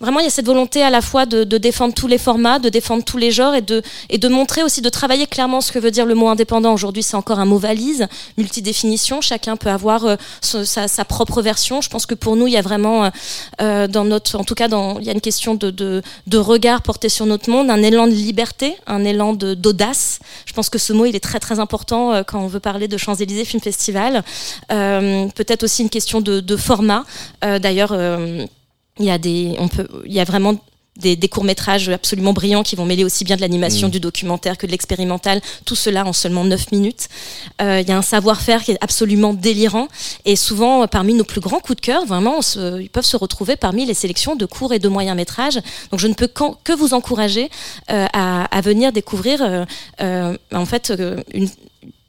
Vraiment, 0.00 0.18
il 0.18 0.24
y 0.24 0.26
a 0.26 0.30
cette 0.30 0.46
volonté 0.46 0.82
à 0.82 0.90
la 0.90 1.00
fois 1.00 1.24
de, 1.24 1.44
défendre 1.44 1.94
tous 1.94 2.08
les 2.08 2.18
formats, 2.18 2.58
de 2.58 2.68
défendre 2.68 3.04
tous 3.04 3.16
les 3.16 3.30
genres 3.30 3.54
et 3.54 3.62
de, 3.62 3.80
et 4.10 4.18
de 4.18 4.28
montrer 4.28 4.64
aussi, 4.64 4.82
de 4.82 4.88
travailler 4.88 5.26
clairement 5.26 5.60
ce 5.60 5.70
que 5.70 5.78
veut 5.78 5.92
dire 5.92 6.04
le 6.04 6.16
mot 6.16 6.28
indépendant. 6.28 6.74
Aujourd'hui, 6.74 7.04
c'est 7.04 7.16
encore 7.16 7.38
un 7.38 7.44
mot 7.44 7.58
valise, 7.58 8.08
multidéfinition. 8.36 9.20
Chacun 9.20 9.56
peut 9.56 9.70
avoir 9.70 10.04
euh, 10.04 10.16
sa, 10.42 10.88
sa 10.88 11.04
propre 11.04 11.42
version. 11.42 11.80
Je 11.80 11.88
pense 11.88 12.06
que 12.06 12.14
pour 12.16 12.34
nous, 12.34 12.48
il 12.48 12.52
y 12.52 12.56
a 12.56 12.62
vraiment, 12.62 13.04
euh, 13.04 13.10
euh, 13.62 13.86
dans 13.86 14.04
notre, 14.04 14.36
en 14.36 14.42
tout 14.42 14.56
cas, 14.56 14.66
dans, 14.66 14.98
il 14.98 15.04
y 15.04 15.10
a 15.10 15.12
une 15.12 15.20
question 15.20 15.54
de, 15.54 15.70
de, 15.70 16.02
de 16.26 16.38
regard 16.38 16.82
porté 16.82 17.08
sur 17.08 17.24
notre 17.24 17.48
monde, 17.48 17.70
un 17.70 17.82
élan 17.82 18.08
de 18.08 18.12
liberté, 18.12 18.76
un 18.88 19.04
élan 19.04 19.32
d'audace. 19.32 20.18
Je 20.44 20.52
pense 20.54 20.70
que 20.70 20.78
ce 20.78 20.92
mot, 20.92 21.06
il 21.06 21.14
est 21.14 21.24
très 21.24 21.38
très 21.38 21.60
important 21.60 22.24
quand 22.24 22.40
on 22.40 22.48
veut 22.48 22.60
parler 22.60 22.88
de 22.88 22.96
Champs-Élysées 22.96 23.44
Film 23.44 23.62
Festival. 23.62 24.24
Peut-être 24.68 25.62
aussi 25.62 25.82
une 25.82 25.90
question 25.90 26.20
de, 26.20 26.40
de 26.40 26.56
format. 26.56 27.04
D'ailleurs, 27.40 27.92
il 28.98 29.06
y 29.06 29.10
a 29.10 29.18
des, 29.18 29.56
on 29.58 29.68
peut, 29.68 29.88
il 30.06 30.12
y 30.12 30.20
a 30.20 30.24
vraiment 30.24 30.56
des, 30.96 31.16
des 31.16 31.26
courts-métrages 31.28 31.88
absolument 31.88 32.32
brillants 32.32 32.62
qui 32.62 32.76
vont 32.76 32.84
mêler 32.84 33.02
aussi 33.02 33.24
bien 33.24 33.34
de 33.34 33.40
l'animation, 33.40 33.88
Mm. 33.88 33.90
du 33.90 33.98
documentaire 33.98 34.56
que 34.56 34.64
de 34.64 34.70
l'expérimental, 34.70 35.40
tout 35.64 35.74
cela 35.74 36.06
en 36.06 36.12
seulement 36.12 36.44
9 36.44 36.70
minutes. 36.70 37.08
Euh, 37.60 37.80
Il 37.80 37.88
y 37.88 37.90
a 37.90 37.96
un 37.98 38.02
savoir-faire 38.02 38.62
qui 38.62 38.70
est 38.70 38.78
absolument 38.80 39.34
délirant 39.34 39.88
et 40.24 40.36
souvent 40.36 40.84
euh, 40.84 40.86
parmi 40.86 41.14
nos 41.14 41.24
plus 41.24 41.40
grands 41.40 41.58
coups 41.58 41.74
de 41.80 41.80
cœur, 41.80 42.06
vraiment, 42.06 42.42
se- 42.42 42.80
ils 42.80 42.90
peuvent 42.90 43.04
se 43.04 43.16
retrouver 43.16 43.56
parmi 43.56 43.84
les 43.86 43.94
sélections 43.94 44.36
de 44.36 44.46
courts 44.46 44.72
et 44.72 44.78
de 44.78 44.86
moyens 44.88 45.16
métrages. 45.16 45.58
Donc 45.90 45.98
je 45.98 46.06
ne 46.06 46.14
peux 46.14 46.28
que 46.28 46.72
vous 46.72 46.94
encourager 46.94 47.50
euh, 47.90 48.06
à, 48.12 48.44
à 48.56 48.60
venir 48.60 48.92
découvrir 48.92 49.64
euh, 50.00 50.36
en 50.52 50.66
fait 50.66 50.92
une 51.32 51.48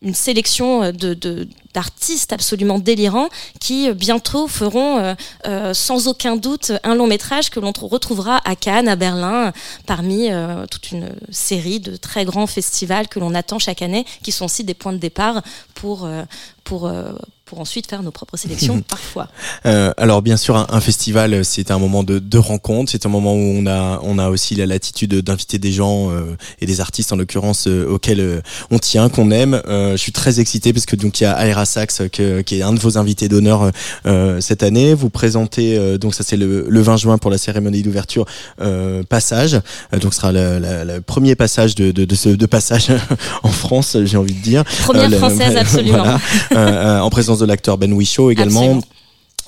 une 0.01 0.13
sélection 0.13 0.91
de, 0.91 1.15
de- 1.15 1.47
d'artistes 1.75 2.31
absolument 2.33 2.79
délirants 2.79 3.29
qui 3.59 3.89
euh, 3.89 3.93
bientôt 3.93 4.47
feront 4.47 4.97
euh, 4.97 5.13
euh, 5.45 5.73
sans 5.73 6.07
aucun 6.07 6.37
doute 6.37 6.71
un 6.83 6.95
long 6.95 7.05
métrage 7.05 7.49
que 7.49 7.59
l'on 7.59 7.71
tr- 7.71 7.87
retrouvera 7.87 8.41
à 8.45 8.55
Cannes, 8.55 8.87
à 8.87 8.95
Berlin, 8.95 9.51
parmi 9.85 10.29
toute 10.71 10.91
une 10.91 11.09
série 11.29 11.79
de 11.79 11.95
très 11.95 12.25
grands 12.25 12.47
festivals 12.47 13.07
que 13.07 13.19
l'on 13.19 13.35
attend 13.35 13.59
chaque 13.59 13.81
année, 13.81 14.05
qui 14.23 14.31
sont 14.31 14.45
aussi 14.45 14.63
des 14.63 14.73
points 14.73 14.93
de 14.93 14.97
départ 14.97 15.41
pour, 15.75 16.07
pour, 16.63 16.89
pour 17.45 17.59
ensuite 17.59 17.87
faire 17.87 18.01
nos 18.01 18.09
propres 18.11 18.37
sélections 18.37 18.81
parfois. 18.87 19.27
Euh, 19.67 19.91
alors 19.97 20.23
bien 20.23 20.35
sûr, 20.35 20.55
un, 20.57 20.65
un 20.69 20.81
festival, 20.81 21.45
c'est 21.45 21.69
un 21.69 21.77
moment 21.77 22.03
de, 22.03 22.17
de 22.17 22.37
rencontre, 22.39 22.91
c'est 22.91 23.05
un 23.05 23.09
moment 23.09 23.33
où 23.35 23.37
on 23.37 23.67
a, 23.67 23.99
on 24.01 24.17
a 24.17 24.29
aussi 24.29 24.55
la 24.55 24.65
latitude 24.65 25.13
d'inviter 25.21 25.59
des 25.59 25.71
gens 25.71 26.09
euh, 26.09 26.35
et 26.59 26.65
des 26.65 26.81
artistes 26.81 27.13
en 27.13 27.17
l'occurrence 27.17 27.67
euh, 27.67 27.87
auxquels 27.87 28.19
euh, 28.19 28.41
on 28.71 28.79
tient, 28.79 29.09
qu'on 29.09 29.29
aime. 29.29 29.61
Euh, 29.67 29.91
je 29.91 29.97
suis 29.97 30.11
très 30.11 30.39
excité 30.39 30.73
parce 30.73 30.87
que 30.87 30.95
donc 30.95 31.19
il 31.21 31.23
y 31.23 31.27
a 31.27 31.45
Aira 31.47 31.65
Sax 31.65 32.01
que- 32.11 32.41
qui 32.41 32.57
est 32.57 32.61
un 32.63 32.73
de 32.73 32.79
vos 32.79 32.97
invités 32.97 33.27
d'honneur 33.29 33.71
euh, 34.07 34.41
cette 34.41 34.63
année. 34.63 34.95
Vous 34.95 35.11
présentez 35.11 35.77
euh, 35.77 35.99
donc 35.99 36.15
ça 36.15 36.23
c'est 36.23 36.37
le, 36.37 36.65
le 36.67 36.81
20 36.81 36.97
juin 36.97 37.17
pour 37.19 37.29
la 37.29 37.37
cérémonie 37.37 37.83
d'ouverture 37.83 38.25
euh, 38.59 39.03
passage. 39.03 39.53
Euh, 39.93 39.99
donc 39.99 40.15
ce 40.15 40.21
sera 40.21 40.31
le, 40.31 40.99
premier 41.01 41.35
passage 41.35 41.75
de, 41.75 41.91
de, 41.91 42.05
de 42.05 42.15
ce 42.15 42.29
de 42.29 42.45
passage 42.47 42.87
en 43.43 43.49
France, 43.51 43.97
j'ai 44.03 44.17
envie 44.17 44.33
de 44.33 44.41
dire. 44.41 44.63
Première 44.81 45.09
le- 45.09 45.17
française, 45.17 45.55
absolument. 45.57 46.03
voilà. 46.51 47.03
En 47.05 47.09
présence 47.11 47.34
de 47.39 47.45
l'acteur 47.45 47.77
Ben 47.77 47.93
Whishaw 47.93 48.31
également. 48.31 48.59
Absolument. 48.61 48.83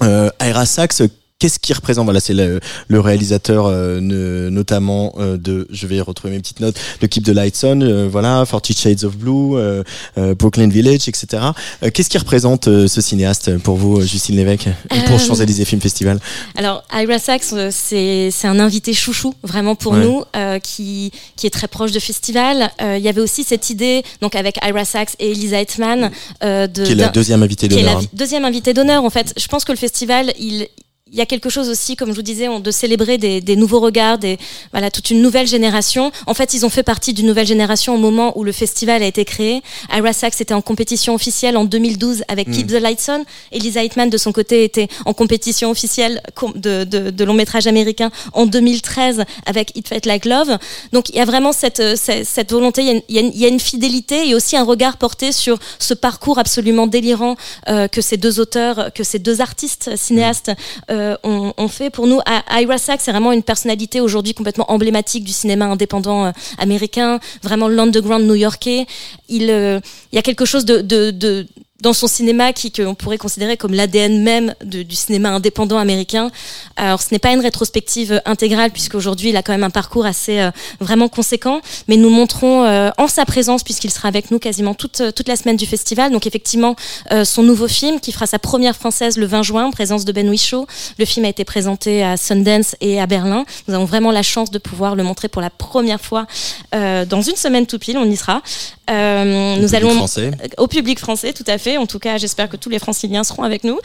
Euh, 0.03 0.29
Aira 0.39 0.65
Sax, 0.65 1.01
qu'est-ce 1.39 1.59
qui 1.59 1.73
représente? 1.73 2.05
Voilà, 2.05 2.19
c'est 2.19 2.33
le, 2.33 2.59
le 2.87 2.99
réalisateur 2.99 3.65
euh, 3.67 3.99
ne- 4.01 4.49
notamment 4.49 5.13
euh, 5.19 5.37
de, 5.37 5.67
je 5.69 5.87
vais 5.87 6.01
retrouver 6.01 6.33
mes 6.33 6.39
petites 6.39 6.59
notes, 6.59 6.77
de 7.01 7.07
Keep 7.07 7.25
the 7.25 7.29
Lights 7.29 7.59
On, 7.63 7.81
euh, 7.81 8.07
voilà, 8.09 8.43
Forty 8.45 8.73
Shades 8.73 9.03
of 9.03 9.15
Blue, 9.17 9.55
euh, 9.57 9.83
euh, 10.17 10.35
Brooklyn 10.35 10.67
Village, 10.69 11.07
etc. 11.07 11.43
Euh, 11.83 11.89
qu'est-ce 11.93 12.09
qui 12.09 12.17
représente 12.17 12.67
euh, 12.67 12.87
ce 12.87 13.01
cinéaste 13.01 13.57
pour 13.59 13.75
vous, 13.77 14.01
Justine 14.01 14.35
Lévesque, 14.35 14.67
et 14.67 14.99
pour 15.07 15.19
Champs-Élysées 15.19 15.65
Film 15.65 15.81
Festival? 15.81 16.19
Alors, 16.55 16.83
Ira 16.93 17.19
Sachs, 17.19 17.53
euh, 17.53 17.69
c'est 17.71 18.29
c'est 18.31 18.47
un 18.47 18.59
invité 18.59 18.93
chouchou, 18.93 19.33
vraiment 19.43 19.75
pour 19.75 19.93
Ouais. 19.93 20.03
nous, 20.03 20.23
euh, 20.35 20.59
qui, 20.59 21.11
qui 21.35 21.47
est 21.47 21.51
très 21.51 21.67
proche 21.67 21.91
de 21.91 21.99
festival. 21.99 22.71
Euh, 22.81 22.97
Il 22.97 23.03
y 23.03 23.09
avait 23.09 23.21
aussi 23.21 23.43
cette 23.43 23.69
idée, 23.69 24.03
donc 24.21 24.35
avec 24.35 24.57
Ira 24.65 24.85
Sachs 24.85 25.11
et 25.19 25.31
Elisa 25.31 25.61
Hetman, 25.61 26.11
euh, 26.43 26.67
de, 26.67 26.83
Qui 26.83 26.91
est 26.91 26.95
la 26.95 27.09
deuxième 27.09 27.43
invitée 27.43 27.67
qui 27.67 27.75
est 27.79 27.83
la 27.83 27.93
d'honneur. 27.93 28.09
deuxième 28.13 28.45
invitée 28.45 28.73
d'honneur. 28.73 29.03
En 29.03 29.09
fait, 29.09 29.33
je 29.37 29.47
pense 29.47 29.63
que 29.65 29.71
le 29.71 29.77
festival, 29.77 30.33
il 30.39 30.67
il 31.11 31.17
y 31.17 31.21
a 31.21 31.25
quelque 31.25 31.49
chose 31.49 31.69
aussi, 31.69 31.95
comme 31.95 32.09
je 32.11 32.15
vous 32.15 32.21
disais, 32.21 32.47
de 32.59 32.71
célébrer 32.71 33.17
des, 33.17 33.39
des 33.41 33.55
nouveaux 33.55 33.79
regards, 33.79 34.17
des, 34.17 34.37
voilà, 34.71 34.91
toute 34.91 35.09
une 35.09 35.21
nouvelle 35.21 35.47
génération. 35.47 36.11
En 36.25 36.33
fait, 36.33 36.53
ils 36.53 36.65
ont 36.65 36.69
fait 36.69 36.83
partie 36.83 37.13
d'une 37.13 37.27
nouvelle 37.27 37.47
génération 37.47 37.95
au 37.95 37.97
moment 37.97 38.37
où 38.37 38.43
le 38.43 38.51
festival 38.51 39.01
a 39.01 39.05
été 39.05 39.23
créé. 39.25 39.61
Ira 39.95 40.13
Sachs 40.13 40.41
était 40.41 40.53
en 40.53 40.61
compétition 40.61 41.15
officielle 41.15 41.55
en 41.57 41.65
2012 41.65 42.23
avec 42.27 42.47
Mm. 42.47 42.51
Keep 42.51 42.67
the 42.67 42.71
Lights 42.81 43.05
On. 43.09 43.25
Elisa 43.51 43.83
Hitman, 43.83 44.09
de 44.09 44.17
son 44.17 44.31
côté, 44.31 44.63
était 44.63 44.87
en 45.05 45.13
compétition 45.13 45.69
officielle 45.71 46.21
de, 46.55 46.83
de, 46.83 47.09
de 47.09 47.23
long 47.23 47.33
métrage 47.33 47.67
américain 47.67 48.11
en 48.33 48.45
2013 48.45 49.23
avec 49.45 49.75
It 49.75 49.87
Felt 49.87 50.05
Like 50.05 50.25
Love. 50.25 50.57
Donc, 50.93 51.09
il 51.09 51.15
y 51.15 51.19
a 51.19 51.25
vraiment 51.25 51.51
cette, 51.53 51.79
euh, 51.79 51.95
cette, 51.95 52.25
cette 52.27 52.51
volonté, 52.51 52.81
il 52.81 52.87
y, 52.87 52.89
a 52.89 52.93
une, 52.93 53.01
il 53.09 53.15
y 53.15 53.17
a 53.17 53.21
une- 53.21 53.31
il 53.33 53.39
y 53.41 53.45
a 53.45 53.49
une 53.49 53.59
fidélité 53.59 54.27
et 54.29 54.35
aussi 54.35 54.55
un 54.57 54.63
regard 54.63 54.97
porté 54.97 55.31
sur 55.31 55.57
ce 55.79 55.93
parcours 55.93 56.37
absolument 56.39 56.87
délirant 56.87 57.35
euh, 57.69 57.87
que 57.87 58.01
ces 58.01 58.17
deux 58.17 58.39
auteurs, 58.39 58.91
que 58.93 59.03
ces 59.03 59.19
deux 59.19 59.41
artistes 59.41 59.95
cinéastes 59.95 60.51
euh, 60.91 60.96
ont, 61.23 61.53
ont 61.57 61.67
fait 61.67 61.89
pour 61.89 62.07
nous. 62.07 62.19
I- 62.27 62.61
Ira 62.63 62.77
Sachs, 62.77 63.01
c'est 63.01 63.11
vraiment 63.11 63.31
une 63.31 63.43
personnalité 63.43 64.01
aujourd'hui 64.01 64.33
complètement 64.33 64.71
emblématique 64.71 65.23
du 65.23 65.31
cinéma 65.33 65.65
indépendant 65.65 66.25
euh, 66.25 66.31
américain, 66.57 67.19
vraiment 67.43 67.67
l'underground 67.67 68.25
new-yorkais. 68.25 68.85
Il, 69.29 69.49
euh, 69.49 69.79
il 70.11 70.15
y 70.15 70.19
a 70.19 70.21
quelque 70.21 70.45
chose 70.45 70.65
de 70.65 71.45
dans 71.81 71.93
son 71.93 72.07
cinéma 72.07 72.53
qui 72.53 72.71
qu'on 72.71 72.95
pourrait 72.95 73.19
considérer 73.19 73.55
comme 73.55 73.73
l'ADN 73.73 74.23
même 74.23 74.55
de- 74.63 74.81
du 74.83 74.95
cinéma 74.95 75.29
indépendant 75.29 75.77
américain. 75.77 76.31
Alors 76.75 77.01
ce 77.01 77.07
n'est 77.11 77.19
pas 77.19 77.31
une 77.33 77.39
rétrospective 77.39 78.19
intégrale 78.25 78.71
puisqu'aujourd'hui 78.71 79.29
il 79.29 79.37
a 79.37 79.43
quand 79.43 79.51
même 79.51 79.63
un 79.63 79.69
parcours 79.69 80.05
assez 80.07 80.39
euh, 80.39 80.49
vraiment 80.79 81.07
conséquent, 81.07 81.61
mais 81.87 81.97
nous 81.97 82.09
montrons 82.09 82.63
euh, 82.65 82.89
en 82.97 83.07
sa 83.07 83.25
présence 83.25 83.63
puisqu'il 83.63 83.91
sera 83.91 84.07
avec 84.07 84.31
nous 84.31 84.39
quasiment 84.39 84.73
toute 84.73 85.01
toute 85.15 85.27
la 85.27 85.35
semaine 85.35 85.55
du 85.57 85.67
festival. 85.67 86.11
Donc 86.11 86.25
effectivement 86.25 86.75
euh, 87.11 87.23
son 87.25 87.43
nouveau 87.43 87.67
film 87.67 87.99
qui 87.99 88.11
fera 88.11 88.25
sa 88.25 88.39
première 88.39 88.75
française 88.75 89.17
le 89.17 89.27
20 89.27 89.43
juin, 89.43 89.69
présence 89.69 90.03
de 90.03 90.11
Ben 90.11 90.27
Whishaw. 90.29 90.65
Le 90.97 91.05
film 91.05 91.25
a 91.25 91.29
été 91.29 91.45
présenté 91.45 92.03
à 92.03 92.17
Sundance 92.17 92.75
et 92.81 92.99
à 92.99 93.05
Berlin. 93.05 93.45
Nous 93.67 93.75
avons 93.75 93.85
vraiment 93.85 94.11
la 94.11 94.23
chance 94.23 94.49
de 94.49 94.57
pouvoir 94.57 94.95
le 94.95 95.03
montrer 95.03 95.27
pour 95.27 95.41
la 95.43 95.51
première 95.51 96.01
fois 96.01 96.25
euh, 96.73 97.05
dans 97.05 97.21
une 97.21 97.35
semaine 97.35 97.67
tout 97.67 97.77
pile. 97.77 97.97
On 97.99 98.09
y 98.09 98.15
sera. 98.17 98.41
Euh, 98.89 99.57
nous 99.57 99.75
allons 99.75 99.93
français. 99.95 100.31
au 100.57 100.67
public 100.67 100.97
français, 100.97 101.33
tout 101.33 101.43
à 101.45 101.57
fait. 101.57 101.66
En 101.75 101.87
tout 101.87 101.99
cas, 101.99 102.17
j'espère 102.17 102.47
que 102.47 102.55
tous 102.55 102.69
les 102.69 102.79
franciliens 102.79 103.25
seront 103.25 103.43
avec 103.43 103.65
nous. 103.65 103.79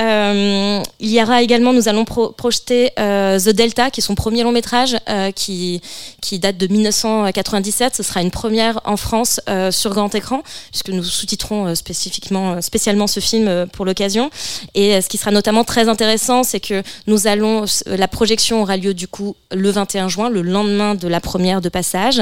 Euh, 0.00 0.82
il 1.00 1.10
y 1.10 1.22
aura 1.22 1.42
également, 1.42 1.72
nous 1.72 1.88
allons 1.88 2.04
pro- 2.04 2.30
projeter 2.30 2.90
euh, 2.98 3.38
The 3.38 3.50
Delta, 3.50 3.90
qui 3.90 4.00
est 4.00 4.02
son 4.02 4.14
premier 4.14 4.42
long 4.42 4.50
métrage, 4.52 4.96
euh, 5.08 5.30
qui, 5.30 5.80
qui 6.20 6.38
date 6.38 6.56
de 6.56 6.66
1997. 6.66 7.94
Ce 7.96 8.02
sera 8.02 8.20
une 8.22 8.30
première 8.30 8.80
en 8.84 8.96
France 8.96 9.40
euh, 9.48 9.70
sur 9.70 9.92
grand 9.94 10.12
écran, 10.14 10.42
puisque 10.70 10.88
nous 10.90 11.02
sous-titrons 11.04 11.68
euh, 11.68 11.74
spécifiquement, 11.74 12.54
euh, 12.54 12.60
spécialement 12.60 13.06
ce 13.06 13.20
film 13.20 13.46
euh, 13.48 13.66
pour 13.66 13.84
l'occasion. 13.84 14.30
Et 14.74 14.94
euh, 14.94 15.00
ce 15.00 15.08
qui 15.08 15.16
sera 15.16 15.30
notamment 15.30 15.64
très 15.64 15.88
intéressant, 15.88 16.42
c'est 16.42 16.60
que 16.60 16.82
nous 17.06 17.26
allons, 17.26 17.64
euh, 17.86 17.96
la 17.96 18.08
projection 18.08 18.62
aura 18.62 18.76
lieu 18.76 18.94
du 18.94 19.06
coup 19.08 19.36
le 19.52 19.70
21 19.70 20.08
juin, 20.08 20.28
le 20.28 20.42
lendemain 20.42 20.94
de 20.94 21.06
la 21.08 21.20
première 21.20 21.60
de 21.60 21.68
passage, 21.68 22.20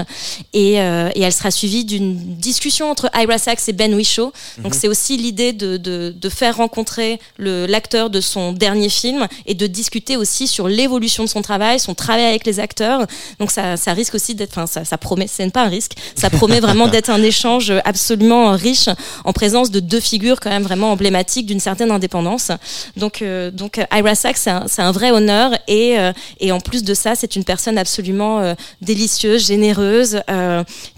et, 0.52 0.80
euh, 0.80 1.08
et 1.14 1.22
elle 1.22 1.32
sera 1.32 1.50
suivie 1.50 1.84
d'une 1.84 2.16
discussion 2.36 2.90
entre 2.90 3.10
Ira 3.18 3.38
Sachs 3.38 3.68
et 3.68 3.72
Ben 3.72 3.94
Whishaw. 3.94 4.32
Donc 4.58 4.74
Mhm. 4.74 4.78
c'est 4.80 4.88
aussi 4.88 5.16
l'idée 5.16 5.52
de, 5.52 5.76
de, 5.78 6.14
de 6.14 6.28
faire 6.28 6.56
rencontrer 6.56 7.18
le- 7.38 7.61
l'acteur 7.66 8.10
de 8.10 8.20
son 8.20 8.52
dernier 8.52 8.88
film 8.88 9.26
et 9.46 9.54
de 9.54 9.66
discuter 9.66 10.16
aussi 10.16 10.46
sur 10.46 10.68
l'évolution 10.68 11.24
de 11.24 11.28
son 11.28 11.42
travail, 11.42 11.78
son 11.78 11.94
travail 11.94 12.24
avec 12.24 12.46
les 12.46 12.60
acteurs. 12.60 13.06
Donc 13.38 13.50
ça, 13.50 13.76
ça 13.76 13.92
risque 13.92 14.14
aussi 14.14 14.34
d'être, 14.34 14.52
enfin 14.52 14.66
ça, 14.66 14.84
ça 14.84 14.98
promet, 14.98 15.26
c'est 15.28 15.48
pas 15.50 15.64
un 15.64 15.68
risque, 15.68 15.92
ça 16.14 16.30
promet 16.30 16.60
vraiment 16.60 16.88
d'être 16.88 17.10
un 17.10 17.22
échange 17.22 17.72
absolument 17.84 18.52
riche 18.52 18.88
en 19.24 19.32
présence 19.32 19.70
de 19.70 19.80
deux 19.80 20.00
figures 20.00 20.40
quand 20.40 20.50
même 20.50 20.62
vraiment 20.62 20.92
emblématiques 20.92 21.46
d'une 21.46 21.60
certaine 21.60 21.90
indépendance. 21.90 22.50
Donc, 22.96 23.22
euh, 23.22 23.50
donc 23.50 23.78
euh, 23.78 23.84
Ira 23.92 24.14
Sachs, 24.14 24.38
c'est 24.38 24.50
un, 24.50 24.66
un 24.78 24.92
vrai 24.92 25.10
honneur 25.10 25.52
et, 25.68 25.98
euh, 25.98 26.12
et 26.40 26.52
en 26.52 26.60
plus 26.60 26.82
de 26.84 26.94
ça, 26.94 27.14
c'est 27.14 27.36
une 27.36 27.44
personne 27.44 27.78
absolument 27.78 28.54
délicieuse, 28.80 29.46
généreuse, 29.46 30.20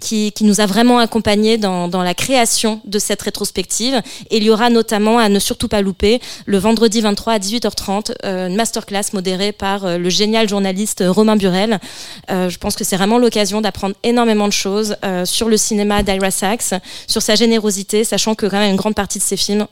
qui, 0.00 0.33
qui 0.33 0.44
nous 0.44 0.61
a 0.61 0.66
vraiment 0.66 0.98
accompagnés 0.98 1.59
dans, 1.59 1.88
dans 1.88 2.03
la 2.03 2.14
création 2.14 2.81
de 2.85 2.98
cette 2.98 3.22
rétrospective. 3.22 4.00
Et 4.31 4.38
il 4.38 4.44
y 4.44 4.50
aura 4.50 4.70
notamment, 4.70 5.18
à 5.18 5.29
ne 5.29 5.38
surtout 5.38 5.68
pas 5.68 5.83
louper, 5.83 6.20
le 6.46 6.53
vendredi 6.58 7.00
23 7.00 7.32
à 7.32 7.38
18h30, 7.38 8.12
euh, 8.24 8.48
une 8.48 8.56
masterclass 8.56 9.12
modérée 9.12 9.52
par 9.52 9.84
euh, 9.84 9.98
le 9.98 10.08
génial 10.10 10.48
journaliste 10.48 11.00
euh, 11.00 11.10
Romain 11.10 11.36
Burel. 11.36 11.78
Je 12.28 12.56
pense 12.58 12.76
que 12.76 12.84
c'est 12.84 12.96
vraiment 12.96 13.18
l'occasion 13.18 13.60
d'apprendre 13.60 13.94
énormément 14.02 14.46
de 14.46 14.52
choses 14.52 14.96
sur 15.24 15.48
le 15.48 15.56
cinéma 15.56 16.02
d'Ira 16.02 16.30
Sachs, 16.30 16.74
sur 17.06 17.22
sa 17.22 17.34
générosité, 17.34 18.04
sachant 18.04 18.34
que 18.34 18.46
quand 18.46 18.58
même 18.58 18.70
une 18.70 18.76
grande 18.76 18.94
partie 18.94 19.18
de 19.18 19.22
ses 19.22 19.36
films 19.36 19.66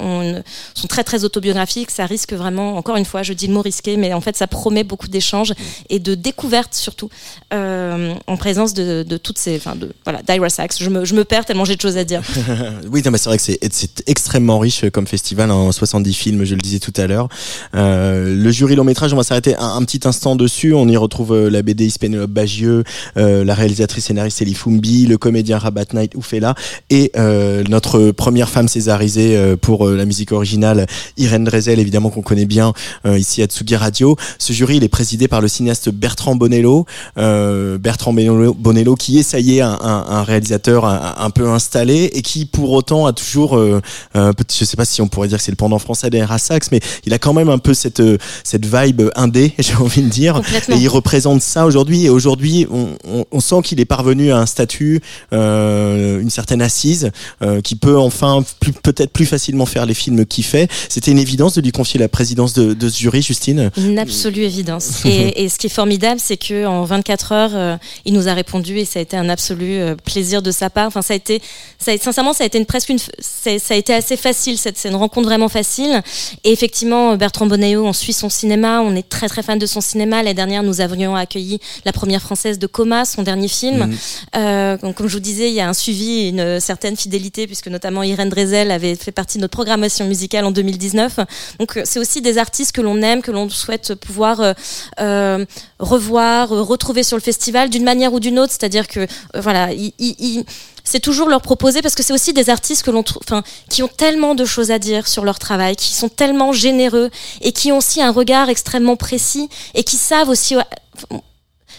sont 0.75 0.89
très 0.89 1.05
très 1.05 1.25
autobiographiques. 1.25 1.91
Ça 1.91 2.07
risque 2.07 2.33
vraiment, 2.33 2.77
encore 2.77 2.97
une 2.97 3.05
fois, 3.05 3.23
je 3.23 3.33
dis 3.33 3.47
le 3.47 3.55
mot 3.55 3.63
risqué, 3.63 3.97
mais 3.97 4.13
en 4.13 4.21
fait 4.21 4.37
ça 4.37 4.47
promet 4.47 4.85
beaucoup 4.85 5.09
d'échanges 5.09 5.53
et 5.89 5.99
de 5.99 6.15
découvertes 6.15 6.75
surtout 6.75 7.09
en 7.53 8.37
présence 8.37 8.75
de, 8.75 9.17
toutes 9.17 9.39
ces, 9.39 9.57
enfin 9.57 9.75
voilà, 10.05 10.23
d'Ira 10.23 10.49
Sachs. 10.49 10.79
Je 10.79 10.89
me, 10.89 11.25
perds 11.25 11.45
tellement 11.45 11.65
j'ai 11.65 11.77
de 11.77 11.81
choses 11.81 11.97
à 11.97 12.05
dire. 12.05 12.23
oui, 12.91 13.03
c'est 13.05 13.25
vrai 13.25 13.39
que 13.39 13.43
c'est, 13.43 14.03
extrêmement 14.07 14.59
riche 14.59 14.89
comme 14.91 15.07
festival, 15.07 15.51
en 15.51 15.73
70 15.73 16.15
films, 16.15 16.45
je 16.45 16.55
le 16.55 16.61
disais 16.73 16.81
tout 16.81 17.01
à 17.01 17.07
l'heure. 17.07 17.29
Euh, 17.75 18.35
le 18.37 18.51
jury 18.51 18.75
long 18.75 18.85
métrage, 18.85 19.13
on 19.13 19.17
va 19.17 19.23
s'arrêter 19.23 19.57
un, 19.57 19.75
un 19.77 19.85
petit 19.85 20.01
instant 20.05 20.37
dessus. 20.37 20.75
On 20.75 20.89
y 20.89 20.97
retrouve 20.97 21.33
euh, 21.35 21.51
la 21.51 21.63
BDiste 21.63 21.99
Pénélope 21.99 22.31
Bagieux, 22.31 22.85
euh, 23.17 23.45
la 23.45 23.55
réalisatrice 23.55 24.07
scénariste 24.07 24.41
Elie 24.43 24.55
Fumbi, 24.55 25.07
le 25.07 25.19
comédien 25.19 25.59
Rabat 25.59 25.87
Knight 25.93 26.15
Oufela 26.15 26.55
et 26.91 27.11
euh, 27.17 27.63
notre 27.69 28.11
première 28.11 28.49
femme 28.49 28.69
césarisée 28.69 29.37
euh, 29.37 29.57
pour 29.57 29.89
la 29.89 30.05
musique 30.05 30.33
originale, 30.33 30.87
Irène 31.17 31.45
Drezel, 31.45 31.79
évidemment 31.79 32.11
qu'on 32.11 32.23
connaît 32.23 32.47
bien 32.47 32.73
ici 33.07 33.43
à 33.43 33.47
Tsugi 33.47 33.77
Radio. 33.77 34.17
Ce 34.39 34.53
jury, 34.53 34.77
il 34.77 34.85
est 34.85 34.89
présidé 34.89 35.29
par 35.29 35.41
le 35.41 35.49
cinéaste 35.49 35.91
Bertrand 35.91 36.35
Bonello. 36.35 36.87
Bertrand 37.17 38.13
Bonello, 38.13 38.95
qui 38.97 39.19
est, 39.19 39.23
ça 39.23 39.39
y 39.41 39.59
est, 39.59 39.61
un, 39.61 39.79
un- 39.81 40.05
un 40.09 40.23
réalisateur 40.23 40.85
un, 40.85 41.15
un 41.19 41.31
peu 41.31 41.49
installé 41.49 42.11
et 42.15 42.23
qui, 42.23 42.47
pour 42.47 42.71
autant, 42.73 43.07
a 43.07 43.13
toujours, 43.13 43.57
euh, 43.57 43.81
je 44.15 44.65
sais 44.65 44.77
pas 44.77 44.85
si 44.85 45.01
on 45.03 45.09
pourrait 45.09 45.29
dire 45.29 45.39
que 45.39 45.45
c'est 45.45 45.53
le 45.53 45.57
pendant 45.57 45.79
français 45.79 46.11
d'Era 46.11 46.39
Mais 46.71 46.81
il 47.07 47.15
a 47.15 47.19
quand 47.19 47.33
même 47.33 47.49
un 47.49 47.59
peu 47.59 47.75
cette, 47.75 48.01
euh, 48.01 48.19
cette 48.45 48.67
vibe 48.67 49.03
indé, 49.15 49.53
j'ai 49.59 49.75
envie 49.75 50.03
de 50.03 50.09
dire. 50.09 50.41
Et 50.69 50.77
il 50.77 50.89
représente 50.89 51.43
ça 51.43 51.67
aujourd'hui. 51.67 52.07
Et 52.07 52.11
aujourd'hui, 52.11 52.67
on, 52.71 52.91
on, 53.07 53.25
on 53.31 53.41
sent 53.41 53.63
qu'il 53.65 53.81
est 53.81 53.85
parvenu 53.87 54.33
à 54.33 54.39
un 54.39 54.47
statut, 54.47 55.01
euh, 55.33 56.21
une 56.21 56.31
certaine 56.31 56.63
assise, 56.63 57.11
euh, 57.43 57.61
qui 57.61 57.77
peut 57.77 57.99
enfin 57.99 58.45
peut-être 58.83 59.13
plus 59.13 59.27
facilement 59.27 59.67
faire 59.67 59.87
les 59.87 59.95
films 59.95 60.27
qu'il 60.27 60.45
fait. 60.45 60.71
C'était 60.89 61.11
une 61.11 61.19
évidence 61.19 61.55
de 61.55 61.61
lui 61.61 61.73
confier 61.73 61.99
la 61.99 62.09
présidence 62.09 62.53
de, 62.53 62.75
de 62.75 62.89
ce 62.89 62.99
jury, 62.99 63.23
Justine. 63.23 63.71
Une 63.77 63.99
absolue 63.99 64.43
évidence. 64.43 65.05
Et, 65.05 65.43
et 65.45 65.49
ce 65.49 65.59
qui 65.59 65.67
est 65.67 65.71
formidable, 65.71 66.21
c'est 66.23 66.37
que 66.37 66.67
en 66.67 66.85
24 66.85 67.33
heures, 67.33 67.51
euh, 67.55 67.77
il 68.05 68.13
nous 68.15 68.29
a 68.29 68.35
répondu 68.35 68.79
et 68.79 68.85
ça 68.85 68.99
a 68.99 69.03
été 69.03 69.17
un 69.17 69.29
absolu 69.29 69.81
plaisir 70.05 70.43
de 70.43 70.51
sa 70.51 70.71
part. 70.71 70.87
Enfin, 70.87 71.03
ça 71.03 71.15
a 71.15 71.17
été, 71.17 71.41
ça 71.79 71.93
a, 71.93 71.99
sincèrement, 71.99 72.33
ça 72.33 72.45
a 72.45 72.47
été 72.47 72.59
une, 72.59 72.67
presque 72.67 72.89
une, 72.89 72.99
ça 72.99 73.51
a 73.71 73.75
été 73.75 73.95
assez 73.95 74.17
facile. 74.17 74.59
C'est 74.59 74.73
c'est 74.83 74.89
une 74.89 74.97
rencontre 74.97 75.29
vraiment 75.29 75.49
facile. 75.49 76.03
Et, 76.45 76.52
et 76.53 76.55
effectivement, 76.55 77.17
Bertrand 77.17 77.47
Bonello, 77.47 77.83
on 77.87 77.95
suit 77.95 78.13
son 78.13 78.29
cinéma, 78.29 78.83
on 78.83 78.95
est 78.95 79.09
très 79.09 79.27
très 79.27 79.43
fan 79.43 79.59
de 79.59 79.65
son 79.65 79.81
cinéma. 79.81 80.17
L'année 80.19 80.35
dernière, 80.35 80.63
nous 80.63 80.83
avions 80.83 81.17
accueilli 81.17 81.61
la 81.87 81.93
première 81.93 82.21
française 82.21 82.59
de 82.59 82.67
Coma, 82.67 83.07
son 83.07 83.23
dernier 83.23 83.49
film. 83.49 83.87
Mhm. 83.87 83.97
Euh, 84.37 84.77
donc, 84.77 84.97
comme 84.97 85.09
je 85.09 85.15
vous 85.15 85.21
disais, 85.21 85.49
il 85.49 85.55
y 85.55 85.61
a 85.63 85.69
un 85.69 85.73
suivi, 85.73 86.29
une 86.29 86.61
certaine 86.61 86.95
fidélité, 86.95 87.47
puisque 87.47 87.69
notamment 87.69 88.03
Irène 88.03 88.29
Drezel 88.29 88.71
avait 88.71 88.97
fait 88.97 89.13
partie 89.13 89.39
de 89.39 89.43
notre 89.43 89.53
programmation 89.53 90.07
musicale 90.07 90.45
en 90.45 90.51
2019. 90.51 91.21
Donc 91.59 91.81
c'est 91.85 91.99
aussi 91.99 92.21
des 92.21 92.37
artistes 92.37 92.73
que 92.73 92.83
l'on 92.83 93.01
aime, 93.01 93.23
que 93.23 93.31
l'on 93.31 93.49
souhaite 93.49 93.95
pouvoir 93.95 94.41
euh, 94.41 94.53
euh, 95.01 95.47
revoir, 95.79 96.51
retrouver 96.51 97.03
sur 97.03 97.17
le 97.17 97.23
festival 97.23 97.71
d'une 97.71 97.85
manière 97.85 98.13
ou 98.13 98.21
d'une 98.21 98.39
autre. 98.39 98.53
C'est-à-dire 98.53 98.89
que 98.89 99.07
voilà, 99.35 99.73
il- 99.73 99.95
il- 99.99 100.17
il- 100.19 100.45
c'est 100.85 101.01
toujours 101.01 101.29
leur 101.29 101.41
proposer 101.41 101.83
parce 101.83 101.95
que 101.95 102.03
c'est 102.03 102.13
aussi 102.13 102.33
des 102.33 102.51
artistes 102.51 102.83
que 102.83 102.91
l'on 102.91 103.05
enfin, 103.21 103.43
qui 103.69 103.83
ont 103.83 103.89
tellement 103.89 104.35
de 104.35 104.45
choses 104.45 104.71
à 104.71 104.79
dire 104.79 105.07
sur 105.07 105.25
leur 105.25 105.39
travail, 105.39 105.77
qui 105.77 105.95
sont 105.95 106.09
tellement 106.09 106.53
généreux 106.53 107.11
et 107.41 107.53
qui 107.53 107.73
ont 107.73 107.79
aussi 107.79 108.03
un 108.03 108.13
regard 108.13 108.49
extrêmement 108.49 108.97
précis 108.97 109.49
et 109.75 109.85
qui 109.85 109.97
savent 109.97 110.29
aussi. 110.29 110.57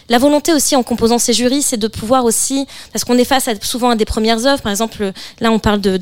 La 0.08 0.18
volonté 0.18 0.52
aussi 0.52 0.76
en 0.76 0.82
composant 0.82 1.18
ces 1.18 1.32
jurys, 1.32 1.62
c'est 1.62 1.76
de 1.76 1.88
pouvoir 1.88 2.24
aussi, 2.24 2.66
parce 2.92 3.04
qu'on 3.04 3.16
est 3.16 3.24
face 3.24 3.48
à, 3.48 3.52
souvent 3.62 3.90
à 3.90 3.96
des 3.96 4.04
premières 4.04 4.44
œuvres. 4.46 4.60
Par 4.62 4.70
exemple, 4.70 5.12
là, 5.40 5.50
on 5.50 5.58
parle 5.58 5.80
de, 5.80 5.96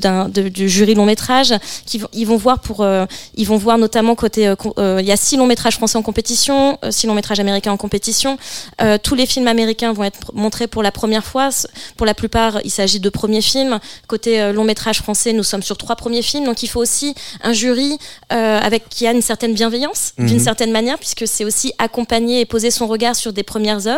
du 0.49 0.67
jury 0.67 0.93
long 0.93 1.05
métrage, 1.05 1.53
qui 1.85 2.01
ils 2.11 2.27
vont 2.27 2.35
voir 2.37 2.59
pour, 2.59 2.81
euh, 2.81 3.05
ils 3.35 3.47
vont 3.47 3.57
voir 3.57 3.77
notamment 3.77 4.15
côté, 4.15 4.47
euh, 4.47 4.55
euh, 4.77 4.97
il 5.01 5.07
y 5.07 5.11
a 5.11 5.17
six 5.17 5.37
longs 5.37 5.45
métrages 5.45 5.75
français 5.75 5.97
en 5.97 6.01
compétition, 6.01 6.77
six 6.89 7.07
longs 7.07 7.13
métrages 7.13 7.39
américains 7.39 7.71
en 7.71 7.77
compétition. 7.77 8.37
Euh, 8.81 8.97
tous 9.01 9.15
les 9.15 9.25
films 9.25 9.47
américains 9.47 9.93
vont 9.93 10.03
être 10.03 10.33
montrés 10.33 10.67
pour 10.67 10.83
la 10.83 10.91
première 10.91 11.23
fois. 11.23 11.49
Pour 11.95 12.05
la 12.05 12.13
plupart, 12.13 12.59
il 12.65 12.71
s'agit 12.71 12.99
de 12.99 13.09
premiers 13.09 13.41
films. 13.41 13.79
Côté 14.07 14.51
long 14.51 14.63
métrage 14.65 14.99
français, 14.99 15.31
nous 15.31 15.43
sommes 15.43 15.63
sur 15.63 15.77
trois 15.77 15.95
premiers 15.95 16.21
films, 16.21 16.45
donc 16.45 16.61
il 16.63 16.67
faut 16.67 16.81
aussi 16.81 17.15
un 17.41 17.53
jury 17.53 17.97
avec 18.29 18.89
qui 18.89 19.07
a 19.07 19.11
une 19.11 19.21
certaine 19.21 19.53
bienveillance, 19.53 20.13
d'une 20.17 20.37
Mhm. 20.37 20.43
certaine 20.43 20.71
manière, 20.71 20.97
puisque 20.97 21.27
c'est 21.27 21.45
aussi 21.45 21.71
accompagner 21.77 22.41
et 22.41 22.45
poser 22.45 22.71
son 22.71 22.87
regard 22.87 23.15
sur 23.15 23.31
des 23.31 23.43
premières 23.43 23.87
œuvres 23.87 23.92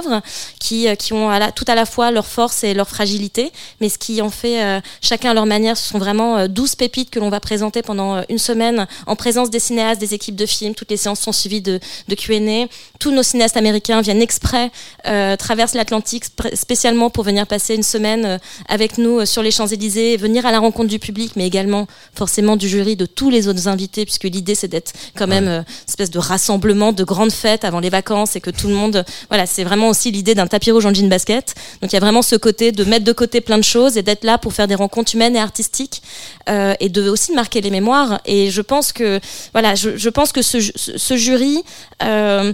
qui, 0.59 0.87
euh, 0.87 0.95
qui 0.95 1.13
ont 1.13 1.29
à 1.29 1.39
la- 1.39 1.51
tout 1.51 1.65
à 1.67 1.75
la 1.75 1.85
fois 1.85 2.11
leur 2.11 2.25
force 2.27 2.63
et 2.63 2.73
leur 2.73 2.87
fragilité, 2.87 3.51
mais 3.81 3.89
ce 3.89 3.97
qui 3.97 4.21
en 4.21 4.29
fait 4.29 4.61
euh, 4.63 4.81
chacun 5.01 5.31
à 5.31 5.33
leur 5.33 5.45
manière. 5.45 5.77
Ce 5.77 5.87
sont 5.89 5.97
vraiment 5.99 6.37
euh, 6.37 6.47
12 6.47 6.75
pépites 6.75 7.09
que 7.09 7.19
l'on 7.19 7.29
va 7.29 7.39
présenter 7.39 7.81
pendant 7.81 8.15
euh, 8.17 8.21
une 8.29 8.37
semaine 8.39 8.87
en 9.07 9.15
présence 9.15 9.49
des 9.49 9.59
cinéastes, 9.59 9.99
des 9.99 10.13
équipes 10.13 10.35
de 10.35 10.45
films. 10.45 10.73
Toutes 10.75 10.89
les 10.91 10.97
séances 10.97 11.19
sont 11.19 11.31
suivies 11.31 11.61
de, 11.61 11.79
de 12.07 12.15
Q&A. 12.15 12.67
Tous 12.99 13.11
nos 13.11 13.23
cinéastes 13.23 13.57
américains 13.57 14.01
viennent 14.01 14.21
exprès, 14.21 14.71
euh, 15.07 15.35
traversent 15.35 15.73
l'Atlantique 15.75 16.25
spécialement 16.53 17.09
pour 17.09 17.23
venir 17.23 17.45
passer 17.47 17.75
une 17.75 17.83
semaine 17.83 18.25
euh, 18.25 18.37
avec 18.67 18.97
nous 18.97 19.19
euh, 19.19 19.25
sur 19.25 19.43
les 19.43 19.51
Champs-Élysées, 19.51 20.17
venir 20.17 20.45
à 20.45 20.51
la 20.51 20.59
rencontre 20.59 20.89
du 20.89 20.99
public, 20.99 21.33
mais 21.35 21.45
également 21.45 21.87
forcément 22.13 22.55
du 22.55 22.67
jury, 22.69 22.95
de 22.95 23.05
tous 23.05 23.29
les 23.29 23.47
autres 23.47 23.67
invités, 23.67 24.05
puisque 24.05 24.23
l'idée 24.23 24.55
c'est 24.55 24.67
d'être 24.67 24.93
quand 25.17 25.27
même 25.27 25.47
euh, 25.47 25.59
une 25.59 25.65
espèce 25.89 26.09
de 26.11 26.19
rassemblement, 26.19 26.91
de 26.93 27.03
grande 27.03 27.31
fête 27.31 27.63
avant 27.65 27.79
les 27.79 27.89
vacances 27.89 28.35
et 28.35 28.41
que 28.41 28.49
tout 28.49 28.67
le 28.67 28.73
monde, 28.73 29.05
voilà, 29.29 29.45
c'est 29.45 29.63
vraiment 29.63 29.84
aussi 29.89 30.11
l'idée 30.11 30.35
d'un 30.35 30.47
tapis 30.47 30.71
rouge 30.71 30.85
en 30.85 30.93
jean 30.93 31.07
basket. 31.09 31.55
Donc 31.81 31.91
il 31.91 31.95
y 31.95 31.97
a 31.97 31.99
vraiment 31.99 32.21
ce 32.21 32.35
côté 32.35 32.71
de 32.71 32.83
mettre 32.83 33.05
de 33.05 33.11
côté 33.11 33.41
plein 33.41 33.57
de 33.57 33.63
choses 33.63 33.97
et 33.97 34.01
d'être 34.03 34.23
là 34.23 34.37
pour 34.37 34.53
faire 34.53 34.67
des 34.67 34.75
rencontres 34.75 35.15
humaines 35.15 35.35
et 35.35 35.39
artistiques 35.39 36.01
euh, 36.49 36.73
et 36.79 36.89
de 36.89 37.09
aussi 37.09 37.33
marquer 37.33 37.61
les 37.61 37.69
mémoires. 37.71 38.19
Et 38.25 38.49
je 38.51 38.61
pense 38.61 38.91
que 38.93 39.19
voilà, 39.53 39.75
je, 39.75 40.09
pense 40.09 40.31
que 40.31 40.41
ce, 40.41 40.59
ju- 40.59 40.71
ce, 40.75 40.97
ce 40.97 41.15
jury. 41.17 41.63
euh, 42.03 42.53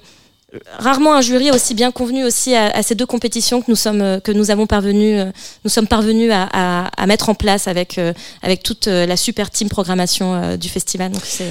Rarement 0.79 1.13
un 1.15 1.21
jury 1.21 1.49
aussi 1.49 1.73
bien 1.73 1.91
convenu 1.91 2.25
aussi 2.25 2.53
à, 2.55 2.83
ces 2.83 2.93
deux 2.93 3.05
compétitions 3.05 3.61
que 3.61 3.67
nous 3.71 3.77
sommes 3.77 4.01
euh, 4.01 4.19
que 4.19 4.33
nous 4.33 4.51
avons 4.51 4.67
parvenu 4.67 5.17
nous 5.63 5.69
sommes 5.71 5.87
parvenus 5.87 6.29
à, 6.33 6.87
à, 7.01 7.07
mettre 7.07 7.29
en 7.29 7.35
place 7.35 7.69
avec 7.69 7.97
avec 8.41 8.61
toute 8.61 8.87
la 8.87 9.15
super 9.15 9.49
team 9.49 9.69
programmation 9.69 10.57
du 10.57 10.67
festival. 10.67 11.11
Donc 11.13 11.21
c'est 11.23 11.45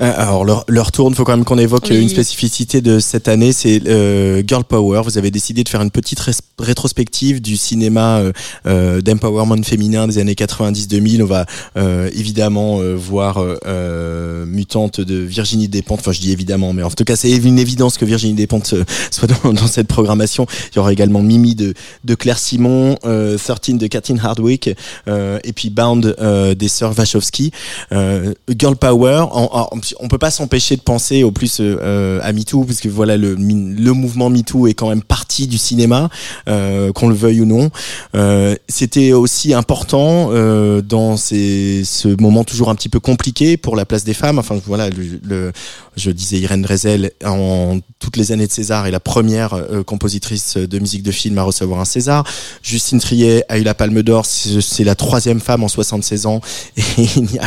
Alors 0.00 0.44
leur, 0.44 0.64
leur 0.68 0.92
tourne, 0.92 1.12
faut 1.16 1.24
quand 1.24 1.32
même 1.36 1.44
qu'on 1.44 1.58
évoque 1.58 1.86
Oui. 1.90 1.96
euh, 1.96 2.00
une 2.02 2.08
spécificité 2.08 2.80
de 2.80 3.00
cette 3.00 3.26
année, 3.26 3.50
c'est 3.52 3.82
euh, 3.88 4.44
Girl 4.46 4.62
Power. 4.62 5.00
Vous 5.04 5.18
avez 5.18 5.32
décidé 5.32 5.64
de 5.64 5.68
faire 5.68 5.82
une 5.82 5.90
petite 5.90 6.20
rétrospective 6.60 7.42
du 7.42 7.56
cinéma 7.56 8.18
euh, 8.18 8.32
euh, 8.66 9.00
d'empowerment 9.00 9.60
féminin 9.64 10.06
des 10.06 10.18
années 10.18 10.34
90-2000. 10.34 11.22
On 11.24 11.26
va 11.26 11.46
euh, 11.76 12.08
évidemment 12.14 12.78
euh, 12.80 12.94
voir 12.94 13.38
euh, 13.38 13.56
euh, 13.66 14.46
Mutante 14.46 15.00
de 15.00 15.16
Virginie 15.16 15.66
Despentes. 15.66 15.98
Enfin, 15.98 16.12
je 16.12 16.20
dis 16.20 16.30
évidemment, 16.30 16.72
mais 16.72 16.84
en 16.84 16.90
tout 16.90 17.02
cas, 17.02 17.16
c'est 17.16 17.32
une 17.32 17.58
évidence 17.58 17.98
que 17.98 18.04
Virginie 18.04 18.34
Despentes 18.34 18.74
euh, 18.74 18.84
soit 19.10 19.26
dans, 19.42 19.52
dans 19.52 19.66
cette 19.66 19.88
programmation. 19.88 20.46
Il 20.72 20.76
y 20.76 20.78
aura 20.78 20.92
également 20.92 21.22
Mimi 21.24 21.56
de, 21.56 21.74
de 22.04 22.14
Claire 22.14 22.38
Simon, 22.38 22.96
euh, 23.04 23.36
13 23.36 23.76
de 23.78 23.86
Catherine 23.88 24.20
Hardwick, 24.22 24.70
euh, 25.08 25.40
et 25.42 25.52
puis 25.52 25.70
Bound 25.70 26.14
euh, 26.20 26.54
des 26.54 26.68
sœurs 26.68 26.96
Wachowski. 26.96 27.50
Euh, 27.90 28.32
Girl 28.56 28.76
Power, 28.76 29.24
en- 29.32 29.50
en- 29.72 29.80
on 30.00 30.08
peut 30.08 30.18
pas 30.18 30.30
s'empêcher 30.30 30.76
de 30.76 30.80
penser 30.82 31.22
au 31.22 31.30
plus 31.30 31.60
euh, 31.60 31.78
euh, 31.82 32.20
à 32.22 32.32
MeToo, 32.32 32.64
parce 32.64 32.80
que 32.80 32.88
voilà, 32.88 33.16
le, 33.16 33.34
le 33.34 33.92
mouvement 33.92 34.30
MeToo 34.30 34.66
est 34.66 34.74
quand 34.74 34.88
même 34.88 35.02
partie 35.02 35.46
du 35.46 35.58
cinéma, 35.58 36.08
euh, 36.48 36.92
qu'on 36.92 37.08
le 37.08 37.14
veuille 37.14 37.40
ou 37.40 37.46
non. 37.46 37.70
Euh, 38.14 38.54
C'était 38.68 39.12
aussi 39.12 39.54
important 39.54 40.30
euh, 40.32 40.80
dans 40.82 41.16
ces, 41.16 41.82
ce 41.84 42.08
moment 42.20 42.44
toujours 42.44 42.70
un 42.70 42.74
petit 42.74 42.88
peu 42.88 43.00
compliqué 43.00 43.56
pour 43.56 43.76
la 43.76 43.84
place 43.84 44.04
des 44.04 44.14
femmes. 44.14 44.38
Enfin 44.38 44.58
voilà, 44.66 44.90
le, 44.90 45.20
le- 45.22 45.52
je 45.96 46.10
disais 46.12 46.38
Irène 46.38 46.62
Drezel 46.62 47.10
en 47.24 47.78
toutes 47.98 48.16
les 48.16 48.30
années 48.30 48.46
de 48.46 48.52
César 48.52 48.86
est 48.86 48.92
la 48.92 49.00
première 49.00 49.54
euh, 49.54 49.82
compositrice 49.82 50.56
de 50.56 50.78
musique 50.78 51.02
de 51.02 51.10
film 51.10 51.36
à 51.38 51.42
recevoir 51.42 51.80
un 51.80 51.84
César. 51.84 52.24
Justine 52.62 53.00
Triet 53.00 53.44
a 53.48 53.58
eu 53.58 53.62
la 53.64 53.74
Palme 53.74 54.02
d'Or, 54.02 54.24
c'est 54.26 54.60
c'est 54.60 54.84
la 54.84 54.94
troisième 54.94 55.40
femme 55.40 55.64
en 55.64 55.68
76 55.68 56.26
ans. 56.26 56.40
Et, 56.76 56.82
il 57.16 57.32
y 57.34 57.38
a- 57.38 57.42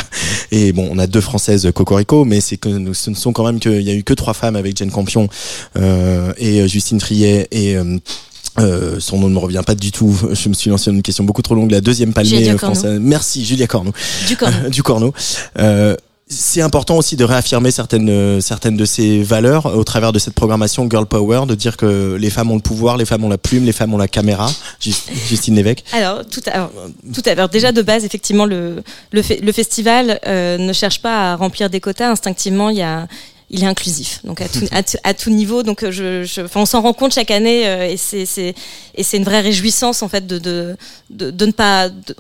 et 0.52 0.74
bon, 0.74 0.90
on 0.92 1.00
a 1.00 1.08
deux 1.08 1.22
françaises 1.22 1.70
Cocorico, 1.74 2.26
mais 2.32 2.40
c'est 2.40 2.56
que 2.56 2.94
ce 2.94 3.10
ne 3.10 3.16
sont 3.16 3.34
quand 3.34 3.44
même 3.44 3.60
qu'il 3.60 3.82
y 3.82 3.90
a 3.90 3.94
eu 3.94 4.04
que 4.04 4.14
trois 4.14 4.34
femmes 4.34 4.56
avec 4.56 4.78
Jane 4.78 4.90
Campion 4.90 5.28
euh, 5.76 6.32
et 6.38 6.62
euh, 6.62 6.68
Justine 6.68 6.98
Triet 6.98 7.50
et 7.52 7.76
euh, 7.76 7.98
euh, 8.60 9.00
son 9.00 9.20
nom 9.20 9.28
ne 9.28 9.34
me 9.34 9.40
revient 9.40 9.62
pas 9.66 9.76
du 9.76 9.92
tout. 9.92 10.18
Je 10.32 10.48
me 10.48 10.54
suis 10.54 10.70
lancé 10.70 10.90
dans 10.90 10.96
une 10.96 11.02
question 11.02 11.26
beaucoup 11.26 11.42
trop 11.42 11.56
longue. 11.56 11.72
La 11.72 11.82
deuxième 11.82 12.14
palmée 12.14 12.58
française. 12.58 13.00
Merci 13.02 13.44
Julia 13.44 13.68
Corneau. 13.68 13.92
Du 14.28 14.38
Corneau. 14.38 14.70
du 14.70 14.82
Corneau. 14.82 15.14
Euh, 15.60 15.96
c'est 16.34 16.62
important 16.62 16.98
aussi 16.98 17.16
de 17.18 17.24
réaffirmer 17.26 17.72
certaines 17.72 18.10
euh, 18.10 18.40
certaines 18.40 18.78
de 18.78 18.86
ces 18.86 19.22
valeurs 19.22 19.66
au 19.78 19.84
travers 19.84 20.14
de 20.14 20.20
cette 20.20 20.34
programmation 20.34 20.88
Girl 20.90 21.06
Power, 21.06 21.46
de 21.46 21.56
dire 21.56 21.76
que 21.78 22.16
les 22.20 22.30
femmes 22.30 22.52
ont 22.52 22.56
le 22.56 22.62
pouvoir, 22.62 22.96
les 22.98 23.06
femmes 23.06 23.24
ont 23.26 23.30
la 23.30 23.38
plume, 23.38 23.66
les 23.66 23.74
femmes 23.74 23.94
ont 23.94 23.98
la 23.98 24.08
caméra. 24.08 24.50
Just- 24.80 25.10
Justine 25.30 25.56
Lévesque. 25.56 25.84
Alors, 25.92 26.26
tout 26.26 26.42
à, 26.48 26.52
alors, 26.52 26.72
tout 27.14 27.22
à, 27.26 27.32
alors 27.32 27.50
déjà 27.50 27.72
de 27.72 27.82
base, 27.82 28.06
effectivement, 28.06 28.46
le, 28.46 28.82
le, 29.12 29.22
fe- 29.22 29.42
le 29.44 29.52
festival 29.52 30.20
euh, 30.26 30.58
ne 30.58 30.74
cherche 30.74 31.02
pas 31.02 31.34
à 31.34 31.36
remplir 31.36 31.70
des 31.70 31.80
quotas. 31.82 32.10
Instinctivement, 32.10 32.70
il 32.70 32.78
y 32.78 32.82
a 32.82 33.08
il 33.54 33.62
est 33.64 33.68
inclusif, 33.68 34.22
donc 34.24 34.40
à 34.40 34.48
tout, 34.48 34.62
à 34.72 34.82
tout, 34.82 34.96
à 35.04 35.14
tout 35.14 35.30
niveau. 35.30 35.62
Donc 35.62 35.84
euh, 35.84 35.92
je, 35.92 36.24
je, 36.24 36.42
on 36.56 36.66
s'en 36.66 36.82
rend 36.82 36.94
compte 36.94 37.14
chaque 37.14 37.32
année 37.32 37.68
euh, 37.68 37.86
et 37.90 37.98
c'est 37.98 38.26
c'est 38.26 38.56
et 38.96 39.04
c'est 39.04 39.18
une 39.18 39.26
vraie 39.26 39.42
réjouissance 39.42 40.02
en 40.04 40.08
fait 40.08 40.26
de 40.26 40.38
de 40.40 40.78
de, 41.10 41.32
de 41.32 41.46
ne 41.46 41.52
pas 41.52 41.90
de- 41.90 42.16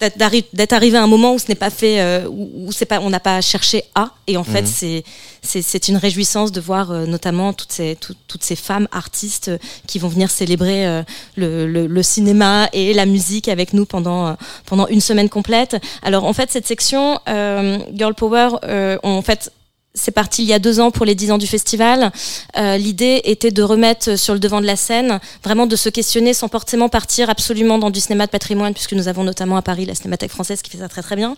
d'être 0.00 0.72
arrivé 0.72 0.96
à 0.96 1.02
un 1.02 1.06
moment 1.06 1.34
où 1.34 1.38
ce 1.38 1.48
n'est 1.48 1.54
pas 1.54 1.70
fait 1.70 2.00
euh, 2.00 2.26
où, 2.28 2.72
c'est 2.72 2.86
pas 2.86 3.00
on 3.00 3.10
n'a 3.10 3.20
pas 3.20 3.40
cherché 3.40 3.84
à 3.94 4.10
et 4.26 4.36
en 4.36 4.44
fait 4.44 4.62
Mhm. 4.62 4.66
c'est 4.66 5.04
c'est 5.42 5.62
c'est 5.62 5.88
une 5.88 5.96
réjouissance 5.96 6.52
de 6.52 6.60
voir 6.60 6.90
euh, 6.90 7.06
notamment 7.06 7.52
toutes 7.52 7.72
ces 7.72 7.96
tout- 7.96 8.14
toutes 8.26 8.42
ces 8.44 8.56
femmes 8.56 8.88
artistes 8.92 9.48
euh, 9.48 9.58
qui 9.86 9.98
vont 9.98 10.08
venir 10.08 10.30
célébrer 10.30 10.86
euh, 10.86 11.02
le, 11.36 11.66
le, 11.66 11.86
le 11.86 12.02
cinéma 12.02 12.68
et 12.72 12.94
la 12.94 13.04
musique 13.06 13.48
avec 13.48 13.72
nous 13.74 13.84
pendant 13.86 14.36
pendant 14.66 14.86
une 14.88 15.00
semaine 15.02 15.28
complète. 15.28 15.76
Alors 16.02 16.24
en 16.24 16.32
fait 16.32 16.50
cette 16.50 16.66
section 16.66 17.20
euh, 17.28 17.78
Girl 17.94 18.14
Power 18.14 18.48
euh, 18.64 18.96
en 19.02 19.22
fait 19.22 19.52
c'est 19.94 20.12
parti 20.12 20.42
il 20.42 20.48
y 20.48 20.52
a 20.52 20.60
deux 20.60 20.78
ans 20.78 20.92
pour 20.92 21.04
les 21.04 21.16
dix 21.16 21.32
ans 21.32 21.38
du 21.38 21.48
festival. 21.48 22.12
Euh, 22.56 22.76
L'idée 22.76 23.22
était 23.24 23.50
de 23.50 23.62
remettre 23.62 24.16
sur 24.16 24.34
le 24.34 24.40
devant 24.40 24.60
de 24.60 24.66
la 24.66 24.76
scène, 24.76 25.18
vraiment 25.42 25.66
de 25.66 25.74
se 25.74 25.88
questionner 25.88 26.32
sans 26.32 26.48
forcément 26.48 26.88
partir 26.88 27.28
absolument 27.28 27.76
dans 27.76 27.90
du 27.90 27.98
cinéma 27.98 28.26
de 28.26 28.30
patrimoine, 28.30 28.72
puisque 28.72 28.92
nous 28.92 29.08
avons 29.08 29.24
notamment 29.24 29.56
à 29.56 29.62
Paris 29.62 29.86
la 29.86 29.96
Cinémathèque 29.96 30.30
française 30.30 30.62
qui 30.62 30.70
fait 30.70 30.78
ça 30.78 30.88
très 30.88 31.02
très 31.02 31.16
bien. 31.16 31.34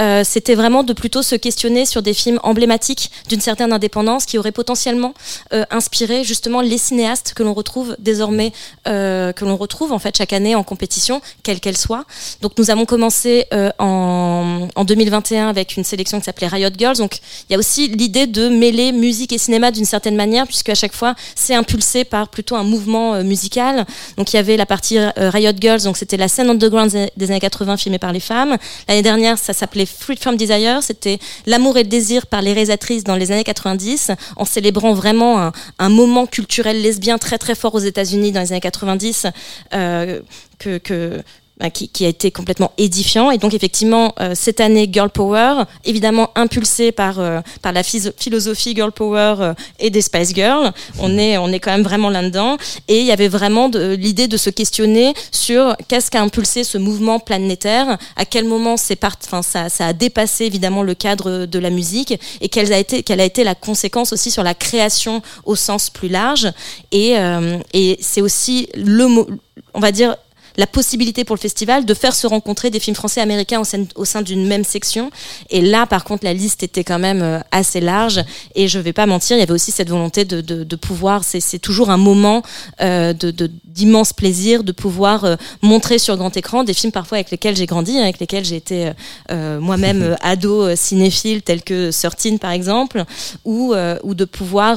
Euh, 0.00 0.22
C'était 0.24 0.54
vraiment 0.54 0.82
de 0.82 0.94
plutôt 0.94 1.22
se 1.22 1.34
questionner 1.34 1.84
sur 1.84 2.00
des 2.00 2.14
films 2.14 2.40
emblématiques 2.42 3.10
d'une 3.28 3.40
certaine 3.40 3.72
indépendance 3.72 4.24
qui 4.24 4.38
auraient 4.38 4.50
potentiellement 4.50 5.12
euh, 5.52 5.64
inspiré 5.70 6.24
justement 6.24 6.62
les 6.62 6.78
cinéastes 6.78 7.34
que 7.34 7.42
l'on 7.42 7.52
retrouve 7.52 7.96
désormais, 7.98 8.52
que 8.84 9.44
l'on 9.44 9.56
retrouve 9.56 9.92
en 9.92 9.98
fait 9.98 10.16
chaque 10.16 10.32
année 10.32 10.54
en 10.54 10.62
compétition, 10.62 11.20
quelle 11.42 11.60
qu'elle 11.60 11.76
soit. 11.76 12.04
Donc 12.40 12.52
nous 12.58 12.70
avons 12.70 12.86
commencé 12.86 13.46
en, 13.78 14.68
en 14.74 14.84
2021 14.84 15.48
avec 15.48 15.76
une 15.76 15.84
sélection 15.84 16.18
qui 16.18 16.24
s'appelait 16.24 16.48
Riot 16.48 16.70
Girls. 16.76 16.96
Donc 16.96 17.18
il 17.48 17.52
y 17.52 17.56
a 17.56 17.58
aussi 17.58 17.89
l'idée 17.90 18.26
de 18.26 18.48
mêler 18.48 18.92
musique 18.92 19.32
et 19.32 19.38
cinéma 19.38 19.70
d'une 19.70 19.84
certaine 19.84 20.16
manière, 20.16 20.46
puisque 20.46 20.68
à 20.68 20.74
chaque 20.74 20.94
fois 20.94 21.14
c'est 21.34 21.54
impulsé 21.54 22.04
par 22.04 22.28
plutôt 22.28 22.56
un 22.56 22.64
mouvement 22.64 23.14
euh, 23.14 23.22
musical. 23.22 23.86
Donc 24.16 24.32
il 24.32 24.36
y 24.36 24.38
avait 24.38 24.56
la 24.56 24.66
partie 24.66 24.98
euh, 24.98 25.10
Riot 25.16 25.52
Girls, 25.60 25.82
donc 25.82 25.96
c'était 25.96 26.16
la 26.16 26.28
scène 26.28 26.50
underground 26.50 26.90
des- 27.16 27.30
années 27.30 27.40
80 27.40 27.76
filmée 27.76 27.98
par 27.98 28.12
les 28.12 28.20
femmes. 28.20 28.56
L'année 28.88 29.02
dernière, 29.02 29.38
ça 29.38 29.52
s'appelait 29.52 29.86
Free 29.86 30.16
From 30.16 30.36
Desire, 30.36 30.82
c'était 30.82 31.18
l'amour 31.46 31.76
et 31.76 31.82
le 31.82 31.88
désir 31.88 32.26
par 32.26 32.42
les 32.42 32.52
réalisatrices 32.52 33.04
dans 33.04 33.16
les 33.16 33.30
années 33.32 33.44
90, 33.44 34.12
en 34.36 34.44
célébrant 34.44 34.94
vraiment 34.94 35.52
un, 35.78 35.88
moment 35.88 36.26
culturel 36.26 36.80
lesbien 36.82 37.18
très 37.18 37.38
très 37.38 37.54
fort 37.54 37.74
aux 37.74 37.80
États-Unis 37.80 38.32
dans 38.32 38.40
les 38.40 38.52
années 38.52 38.60
90, 38.60 39.26
euh, 39.74 40.20
que, 40.58 41.22
qui, 41.68 41.88
qui 41.88 42.06
a 42.06 42.08
été 42.08 42.30
complètement 42.30 42.72
édifiant. 42.78 43.30
Et 43.30 43.38
donc 43.38 43.52
effectivement, 43.52 44.14
euh, 44.20 44.32
cette 44.34 44.60
année, 44.60 44.88
Girl 44.90 45.10
Power, 45.10 45.64
évidemment 45.84 46.30
impulsée 46.34 46.92
par, 46.92 47.18
euh, 47.18 47.40
par 47.60 47.72
la 47.72 47.82
philosophie 47.82 48.74
Girl 48.74 48.92
Power 48.92 49.34
euh, 49.40 49.54
et 49.78 49.90
des 49.90 50.00
Spice 50.00 50.34
Girls, 50.34 50.72
on 50.98 51.18
est, 51.18 51.36
on 51.36 51.48
est 51.48 51.60
quand 51.60 51.72
même 51.72 51.82
vraiment 51.82 52.08
là-dedans. 52.10 52.56
Et 52.88 53.00
il 53.00 53.06
y 53.06 53.12
avait 53.12 53.28
vraiment 53.28 53.68
l'idée 53.68 54.28
de 54.28 54.36
se 54.36 54.50
questionner 54.50 55.12
sur 55.30 55.76
qu'est-ce 55.88 56.10
qu'a 56.10 56.22
impulsé 56.22 56.64
ce 56.64 56.78
mouvement 56.78 57.18
planétaire, 57.18 57.98
à 58.16 58.24
quel 58.24 58.44
moment 58.44 58.76
part, 59.00 59.16
enfin, 59.24 59.42
ça, 59.42 59.68
ça 59.68 59.86
a 59.86 59.92
dépassé 59.92 60.44
évidemment 60.44 60.82
le 60.82 60.94
cadre 60.94 61.46
de 61.46 61.58
la 61.58 61.70
musique 61.70 62.18
et 62.40 62.48
quelle 62.48 62.72
a 62.72 62.78
été, 62.78 63.02
quelle 63.02 63.20
a 63.20 63.24
été 63.24 63.44
la 63.44 63.54
conséquence 63.54 64.12
aussi 64.12 64.30
sur 64.30 64.42
la 64.42 64.54
création 64.54 65.22
au 65.44 65.56
sens 65.56 65.90
plus 65.90 66.08
large. 66.08 66.48
Et, 66.92 67.18
euh, 67.18 67.58
et 67.72 67.98
c'est 68.00 68.20
aussi 68.20 68.68
le 68.74 69.06
mot, 69.06 69.26
on 69.74 69.80
va 69.80 69.92
dire, 69.92 70.16
la 70.60 70.66
possibilité 70.66 71.24
pour 71.24 71.34
le 71.34 71.40
festival 71.40 71.86
de 71.86 71.94
faire 71.94 72.14
se 72.14 72.26
rencontrer 72.26 72.68
des 72.70 72.80
films 72.80 72.94
français 72.94 73.20
et 73.20 73.22
américains 73.22 73.60
au 73.60 73.64
sein, 73.64 73.84
au 73.94 74.04
sein 74.04 74.20
d'une 74.20 74.46
même 74.46 74.62
section. 74.62 75.10
Et 75.48 75.62
là, 75.62 75.86
par 75.86 76.04
contre, 76.04 76.24
la 76.24 76.34
liste 76.34 76.62
était 76.62 76.84
quand 76.84 76.98
même 76.98 77.22
euh, 77.22 77.40
assez 77.50 77.80
large. 77.80 78.20
Et 78.54 78.68
je 78.68 78.78
vais 78.78 78.92
pas 78.92 79.06
mentir, 79.06 79.36
il 79.38 79.40
y 79.40 79.42
avait 79.42 79.52
aussi 79.54 79.72
cette 79.72 79.88
volonté 79.88 80.26
de, 80.26 80.42
de, 80.42 80.62
de 80.62 80.76
pouvoir, 80.76 81.24
c'est 81.24 81.58
toujours 81.58 81.88
un 81.88 81.96
moment 81.96 82.42
euh, 82.82 83.14
de- 83.14 83.50
d'immense 83.64 84.12
plaisir 84.12 84.62
de 84.62 84.72
pouvoir 84.72 85.24
euh, 85.24 85.36
montrer 85.62 85.98
sur 85.98 86.16
grand 86.18 86.36
écran 86.36 86.62
des 86.62 86.74
films 86.74 86.92
parfois 86.92 87.16
avec 87.16 87.30
lesquels 87.30 87.56
j'ai 87.56 87.66
grandi, 87.66 87.96
hein, 87.96 88.02
avec 88.02 88.18
lesquels 88.20 88.44
j'ai 88.44 88.56
été 88.56 88.92
euh, 89.30 89.60
moi-même 89.60 90.16
ado 90.20 90.76
cinéphile, 90.76 91.40
tel 91.40 91.62
que 91.62 91.90
13 91.90 92.38
par 92.38 92.50
exemple, 92.50 93.04
ou, 93.46 93.74
ou 94.02 94.14
de 94.14 94.24
pouvoir 94.26 94.76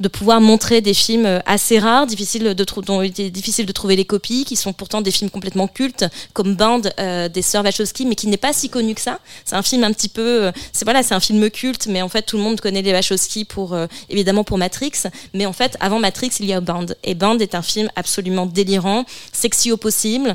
de 0.00 0.08
pouvoir 0.08 0.40
montrer 0.40 0.80
des 0.80 0.94
films 0.94 1.42
assez 1.44 1.78
rares, 1.78 2.06
difficiles 2.06 2.54
de 2.54 2.64
dont 2.86 3.02
il 3.02 3.10
était 3.10 3.30
difficile 3.30 3.66
de 3.66 3.72
trouver 3.72 3.96
les 3.96 4.04
copies, 4.04 4.44
qui 4.44 4.56
sont 4.56 4.72
pourtant 4.72 5.00
des 5.00 5.10
films 5.18 5.30
complètement 5.30 5.68
cultes, 5.68 6.04
comme 6.32 6.54
Band 6.54 6.82
euh, 6.98 7.28
des 7.28 7.42
sœurs 7.42 7.64
Wachowski, 7.64 8.06
mais 8.06 8.14
qui 8.14 8.26
n'est 8.28 8.36
pas 8.36 8.52
si 8.52 8.68
connu 8.68 8.94
que 8.94 9.00
ça. 9.00 9.18
C'est 9.44 9.56
un 9.56 9.62
film 9.62 9.84
un 9.84 9.92
petit 9.92 10.08
peu, 10.08 10.44
euh, 10.44 10.52
c'est 10.72 10.84
voilà, 10.84 11.02
c'est 11.02 11.14
un 11.14 11.20
film 11.20 11.50
culte, 11.50 11.86
mais 11.86 12.02
en 12.02 12.08
fait 12.08 12.22
tout 12.22 12.36
le 12.36 12.42
monde 12.42 12.60
connaît 12.60 12.82
les 12.82 12.92
Wachowski 12.92 13.44
pour 13.44 13.74
euh, 13.74 13.86
évidemment 14.08 14.44
pour 14.44 14.58
Matrix, 14.58 14.92
mais 15.34 15.46
en 15.46 15.52
fait 15.52 15.76
avant 15.80 15.98
Matrix 15.98 16.30
il 16.40 16.46
y 16.46 16.52
a 16.52 16.60
Band, 16.60 16.86
et 17.04 17.14
Band 17.14 17.38
est 17.38 17.54
un 17.54 17.62
film 17.62 17.90
absolument 17.96 18.46
délirant, 18.46 19.04
sexy 19.32 19.72
au 19.72 19.76
possible. 19.76 20.34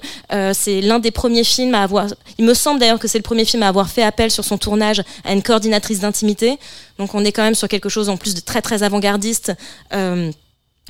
C'est 0.53 0.81
l'un 0.81 0.99
des 0.99 1.11
premiers 1.11 1.43
films 1.43 1.75
à 1.75 1.83
avoir. 1.83 2.07
Il 2.37 2.45
me 2.45 2.53
semble 2.53 2.79
d'ailleurs 2.79 2.99
que 2.99 3.07
c'est 3.07 3.17
le 3.17 3.23
premier 3.23 3.45
film 3.45 3.63
à 3.63 3.67
avoir 3.67 3.89
fait 3.89 4.03
appel 4.03 4.31
sur 4.31 4.43
son 4.43 4.57
tournage 4.57 5.01
à 5.23 5.33
une 5.33 5.43
coordinatrice 5.43 5.99
d'intimité. 5.99 6.57
Donc 6.97 7.15
on 7.15 7.23
est 7.23 7.31
quand 7.31 7.43
même 7.43 7.55
sur 7.55 7.67
quelque 7.67 7.89
chose 7.89 8.09
en 8.09 8.17
plus 8.17 8.33
de 8.33 8.39
très 8.39 8.61
très 8.61 8.83
avant-gardiste. 8.83 9.53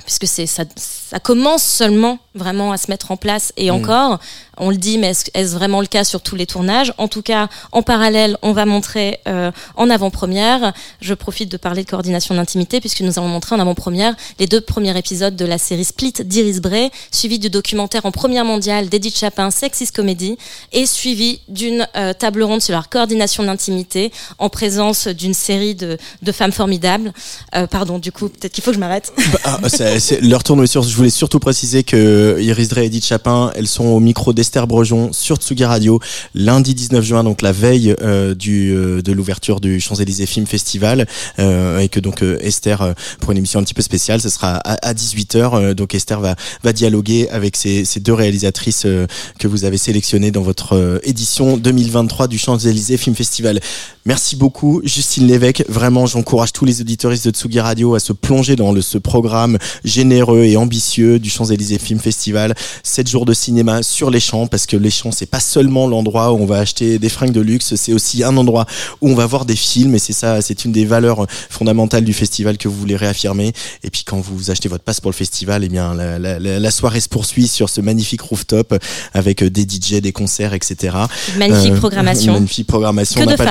Puisque 0.04 0.26
c'est 0.26 0.46
ça, 0.46 0.64
ça 0.76 1.18
commence 1.20 1.62
seulement 1.62 2.18
vraiment 2.34 2.72
à 2.72 2.76
se 2.76 2.90
mettre 2.90 3.10
en 3.10 3.16
place 3.16 3.52
et 3.56 3.70
Mm. 3.70 3.74
encore 3.74 4.20
on 4.56 4.70
le 4.70 4.76
dit 4.76 4.98
mais 4.98 5.12
est-ce 5.34 5.54
vraiment 5.54 5.80
le 5.80 5.86
cas 5.86 6.04
sur 6.04 6.20
tous 6.20 6.36
les 6.36 6.46
tournages? 6.46 6.92
En 6.98 7.08
tout 7.08 7.22
cas 7.22 7.48
en 7.72 7.82
parallèle 7.82 8.36
on 8.42 8.52
va 8.52 8.66
montrer 8.66 9.18
euh, 9.28 9.50
en 9.76 9.90
avant-première. 9.90 10.72
Je 11.00 11.14
profite 11.14 11.50
de 11.50 11.56
parler 11.56 11.84
de 11.84 11.90
coordination 11.90 12.34
d'intimité 12.34 12.80
puisque 12.80 13.00
nous 13.00 13.18
allons 13.18 13.28
montrer 13.28 13.54
en 13.56 13.60
avant-première 13.60 14.14
les 14.38 14.46
deux 14.46 14.60
premiers 14.60 14.96
épisodes 14.96 15.36
de 15.36 15.44
la 15.44 15.58
série 15.58 15.84
Split 15.84 16.12
d'Iris 16.24 16.60
Bray 16.60 16.90
suivi 17.10 17.38
du 17.38 17.50
documentaire 17.50 18.06
en 18.06 18.10
première 18.12 18.44
mondiale 18.44 18.88
d'Edith 18.88 19.16
Chapin 19.18 19.50
Sexist 19.50 19.94
Comedy 19.94 20.36
et 20.72 20.86
suivi 20.86 21.40
d'une 21.48 21.86
euh, 21.96 22.12
table 22.12 22.42
ronde 22.42 22.62
sur 22.62 22.72
leur 22.72 22.88
coordination 22.88 23.42
d'intimité 23.42 24.12
en 24.38 24.48
présence 24.48 25.08
d'une 25.08 25.34
série 25.34 25.74
de, 25.74 25.98
de 26.22 26.32
femmes 26.32 26.52
formidables. 26.52 27.12
Euh, 27.54 27.66
pardon 27.66 27.98
du 27.98 28.12
coup 28.12 28.28
peut-être 28.28 28.52
qu'il 28.52 28.62
faut 28.64 28.70
que 28.70 28.76
je 28.76 28.80
m'arrête. 28.80 29.12
Ah, 29.44 29.58
c'est- 29.68 29.98
c'est- 30.00 30.20
leur. 30.20 30.42
Je 30.46 30.94
voulais 30.96 31.10
surtout 31.10 31.38
préciser 31.38 31.82
que 31.84 32.36
Iris 32.40 32.68
Drey 32.68 32.82
et 32.82 32.86
Edith 32.86 33.04
Chapin, 33.06 33.50
elles 33.56 33.66
sont 33.66 33.86
au 33.86 33.98
micro 33.98 34.32
d'Esther 34.44 34.66
Brejon 34.66 35.10
sur 35.14 35.36
Tsugi 35.36 35.64
Radio 35.64 36.00
lundi 36.34 36.74
19 36.74 37.02
juin, 37.02 37.24
donc 37.24 37.40
la 37.40 37.50
veille 37.50 37.94
euh, 38.02 38.34
du 38.34 38.74
euh, 38.76 39.00
de 39.00 39.10
l'ouverture 39.10 39.58
du 39.58 39.80
Champs 39.80 39.94
Élysées 39.94 40.26
Film 40.26 40.46
Festival, 40.46 41.06
euh, 41.38 41.78
et 41.78 41.88
que 41.88 41.98
donc 41.98 42.22
Esther 42.22 42.94
pour 43.20 43.32
une 43.32 43.38
émission 43.38 43.58
un 43.58 43.62
petit 43.62 43.72
peu 43.72 43.80
spéciale, 43.80 44.20
ce 44.20 44.28
sera 44.28 44.56
à, 44.56 44.92
18h. 44.92 45.72
donc 45.72 45.94
Esther 45.94 46.20
va 46.20 46.36
va 46.62 46.74
dialoguer 46.74 47.30
avec 47.30 47.56
ces, 47.56 47.86
deux 48.00 48.12
réalisatrices 48.12 48.86
que 49.38 49.48
vous 49.48 49.64
avez 49.64 49.78
sélectionnées 49.78 50.30
dans 50.30 50.42
votre 50.42 51.00
édition 51.04 51.56
2023 51.56 52.28
du 52.28 52.36
Champs 52.36 52.58
Élysées 52.58 52.98
Film 52.98 53.16
Festival. 53.16 53.60
Merci 54.06 54.36
beaucoup, 54.36 54.82
Justine 54.84 55.26
Lévesque. 55.26 55.64
Vraiment, 55.70 56.04
j'encourage 56.04 56.52
tous 56.52 56.66
les 56.66 56.82
auditoristes 56.82 57.26
de 57.26 57.30
Tsugi 57.30 57.60
Radio 57.60 57.94
à 57.94 58.00
se 58.00 58.12
plonger 58.12 58.56
dans 58.56 58.72
le, 58.72 58.82
ce 58.82 58.98
programme 58.98 59.56
généreux 59.82 60.44
et 60.44 60.58
ambitieux 60.58 61.18
du 61.18 61.30
Champs-Élysées 61.30 61.78
Film 61.78 61.98
Festival. 61.98 62.54
7 62.82 63.08
jours 63.08 63.24
de 63.24 63.32
cinéma 63.32 63.82
sur 63.82 64.10
les 64.10 64.20
champs, 64.20 64.33
parce 64.50 64.66
que 64.66 64.76
les 64.76 64.90
champs, 64.90 65.12
c'est 65.12 65.26
pas 65.26 65.40
seulement 65.40 65.86
l'endroit 65.86 66.32
où 66.32 66.36
on 66.38 66.46
va 66.46 66.58
acheter 66.58 66.98
des 66.98 67.08
fringues 67.08 67.32
de 67.32 67.40
luxe, 67.40 67.74
c'est 67.76 67.92
aussi 67.92 68.22
un 68.24 68.36
endroit 68.36 68.66
où 69.00 69.08
on 69.10 69.14
va 69.14 69.26
voir 69.26 69.44
des 69.44 69.56
films, 69.56 69.94
et 69.94 69.98
c'est 69.98 70.12
ça, 70.12 70.42
c'est 70.42 70.64
une 70.64 70.72
des 70.72 70.84
valeurs 70.84 71.26
fondamentales 71.50 72.04
du 72.04 72.12
festival 72.12 72.58
que 72.58 72.68
vous 72.68 72.76
voulez 72.76 72.96
réaffirmer. 72.96 73.52
Et 73.82 73.90
puis 73.90 74.02
quand 74.04 74.18
vous 74.20 74.50
achetez 74.50 74.68
votre 74.68 74.84
passe 74.84 75.00
pour 75.00 75.10
le 75.10 75.16
festival, 75.16 75.62
eh 75.64 75.68
bien, 75.68 75.94
la, 75.94 76.18
la- 76.18 76.38
la- 76.38 76.70
soirée 76.70 77.00
se 77.00 77.08
poursuit 77.08 77.46
sur 77.46 77.68
ce 77.68 77.80
magnifique 77.80 78.20
rooftop 78.22 78.74
avec 79.12 79.44
des 79.44 79.62
DJ, 79.62 80.00
des 80.00 80.12
concerts, 80.12 80.54
etc. 80.54 80.96
Magnifique 81.38 81.74
programmation. 81.76 82.32
Magnifique 82.34 82.66
programmation. 82.66 83.20
Que 83.20 83.26
on 83.26 83.30
n'a 83.30 83.36
pas 83.36 83.44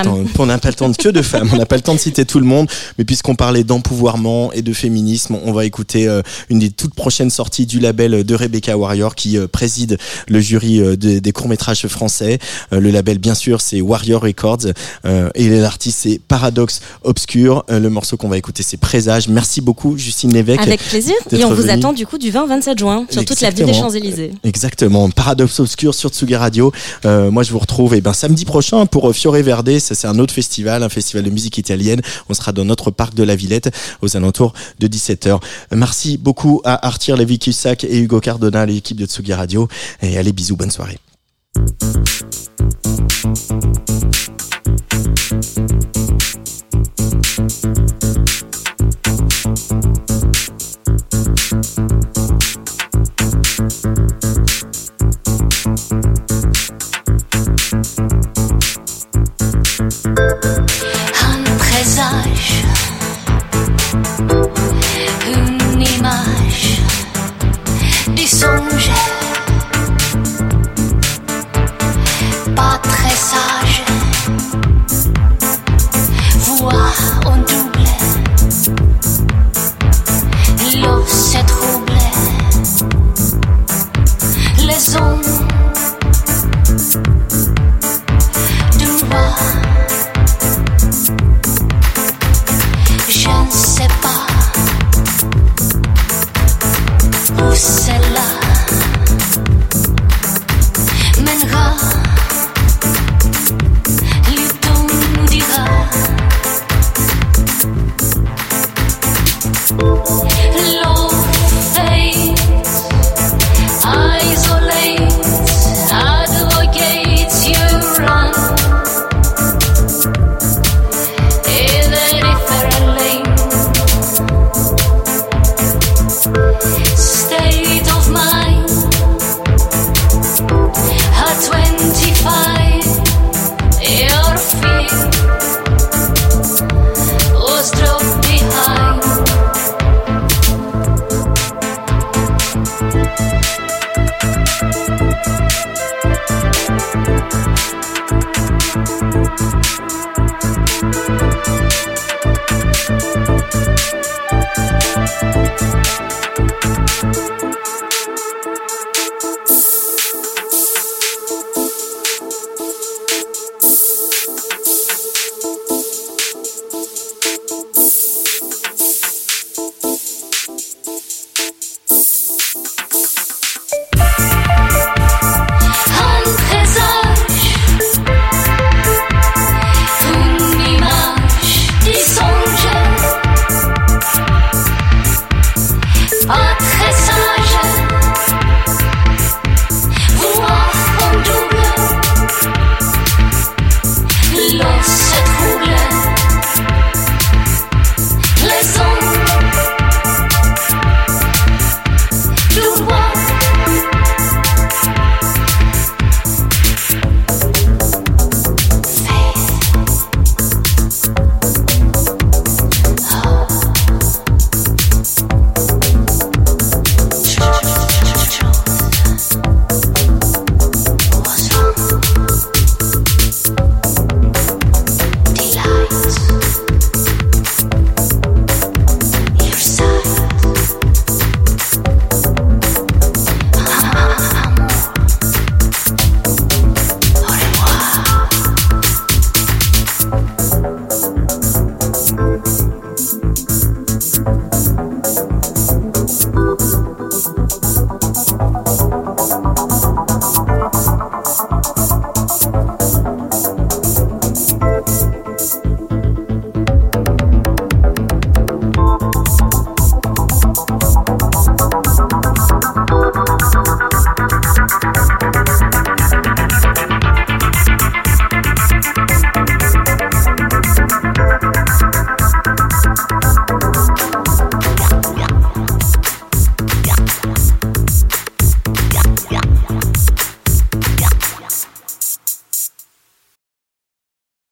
pas 0.60 0.70
le 0.70 0.76
temps 0.76 0.90
de 0.90 0.98
que 0.98 1.10
de 1.10 1.22
femmes, 1.22 1.50
on 1.54 1.58
n'a 1.58 1.66
pas 1.66 1.76
le 1.78 1.82
temps 1.82 1.94
de 1.96 2.00
citer 2.00 2.26
tout 2.26 2.40
le 2.40 2.46
monde, 2.46 2.70
mais 2.98 3.06
puisqu'on 3.06 3.36
parlait 3.36 3.64
d'empouvoirment 3.64 4.52
et 4.54 4.62
de 4.62 4.74
féminisme, 4.74 5.38
on 5.46 5.52
va 5.54 5.66
écouter 5.66 6.08
euh, 6.08 6.22
une 6.50 6.60
des 6.60 6.70
toutes 6.70 6.94
prochaines 6.96 7.30
sorties 7.30 7.66
du 7.66 7.80
label 7.80 8.24
de 8.24 8.36
Rebecca 8.36 8.78
Warrior 8.78 9.16
qui 9.16 9.38
euh, 9.38 9.48
préside 9.48 9.98
le 10.28 10.40
jury 10.42 10.73
euh, 10.80 10.96
des, 10.96 11.22
des 11.22 11.32
courts-métrages 11.32 11.88
français. 11.88 12.40
Euh, 12.72 12.80
le 12.80 12.92
label, 12.92 13.18
bien 13.18 13.36
sûr, 13.36 13.62
c'est 13.62 13.82
Warrior 13.82 14.22
Records 14.22 14.68
euh, 15.06 15.30
et 15.36 15.50
l'artiste, 15.50 16.00
c'est 16.02 16.20
Paradox 16.28 16.82
Obscur. 17.04 17.64
Le 17.70 17.90
morceau 17.90 18.18
qu'on 18.18 18.30
va 18.30 18.38
écouter, 18.38 18.64
c'est 18.64 18.78
Présage. 18.78 19.28
Merci 19.28 19.62
beaucoup, 19.62 19.98
Justine 19.98 20.34
Lévesque. 20.34 20.62
Avec 20.62 20.82
plaisir. 20.82 21.16
Et 21.32 21.44
on 21.46 21.54
vous 21.54 21.70
attend 21.70 21.94
du 21.94 22.06
coup 22.06 22.18
du 22.18 22.32
20 22.32 22.44
au 22.44 22.48
27 22.48 22.78
juin 22.78 23.06
sur 23.10 23.24
toute 23.26 23.42
l'avenue 23.42 23.66
des 23.66 23.70
Exactement. 23.70 23.90
Champs-Élysées. 23.90 24.32
Exactement, 24.44 25.10
Paradoxe 25.10 25.60
Obscur 25.60 25.94
sur 25.94 26.10
Tsugi 26.10 26.36
Radio. 26.36 26.72
Euh, 27.06 27.32
moi, 27.32 27.44
je 27.44 27.52
vous 27.52 27.60
retrouve 27.60 27.96
eh 27.96 28.02
ben, 28.02 28.14
samedi 28.14 28.46
prochain 28.46 28.86
pour 28.86 29.14
Fiore 29.16 29.36
Verde. 29.36 29.80
Ça, 29.80 29.96
c'est 29.96 30.08
un 30.08 30.20
autre 30.20 30.34
festival, 30.34 30.84
un 30.84 30.90
festival 30.90 31.24
de 31.24 31.30
musique 31.30 31.58
italienne. 31.58 32.02
On 32.30 32.34
sera 32.34 32.52
dans 32.52 32.66
notre 32.66 32.92
parc 32.92 33.14
de 33.16 33.24
la 33.24 33.36
Villette 33.36 33.70
aux 34.02 34.16
alentours 34.18 34.54
de 34.80 34.88
17h. 34.88 35.40
Merci 35.72 36.18
beaucoup 36.18 36.62
à 36.64 36.86
Arthur 36.88 37.18
Lévy-Cussac 37.18 37.84
et 37.84 38.00
Hugo 38.00 38.20
Cardona, 38.20 38.66
l'équipe 38.66 38.98
de 38.98 39.06
Tsugi 39.06 39.34
Radio. 39.34 39.68
Et 40.02 40.18
allez, 40.18 40.32
bisous, 40.32 40.56
bonne 40.64 40.72
soirée. 40.72 40.98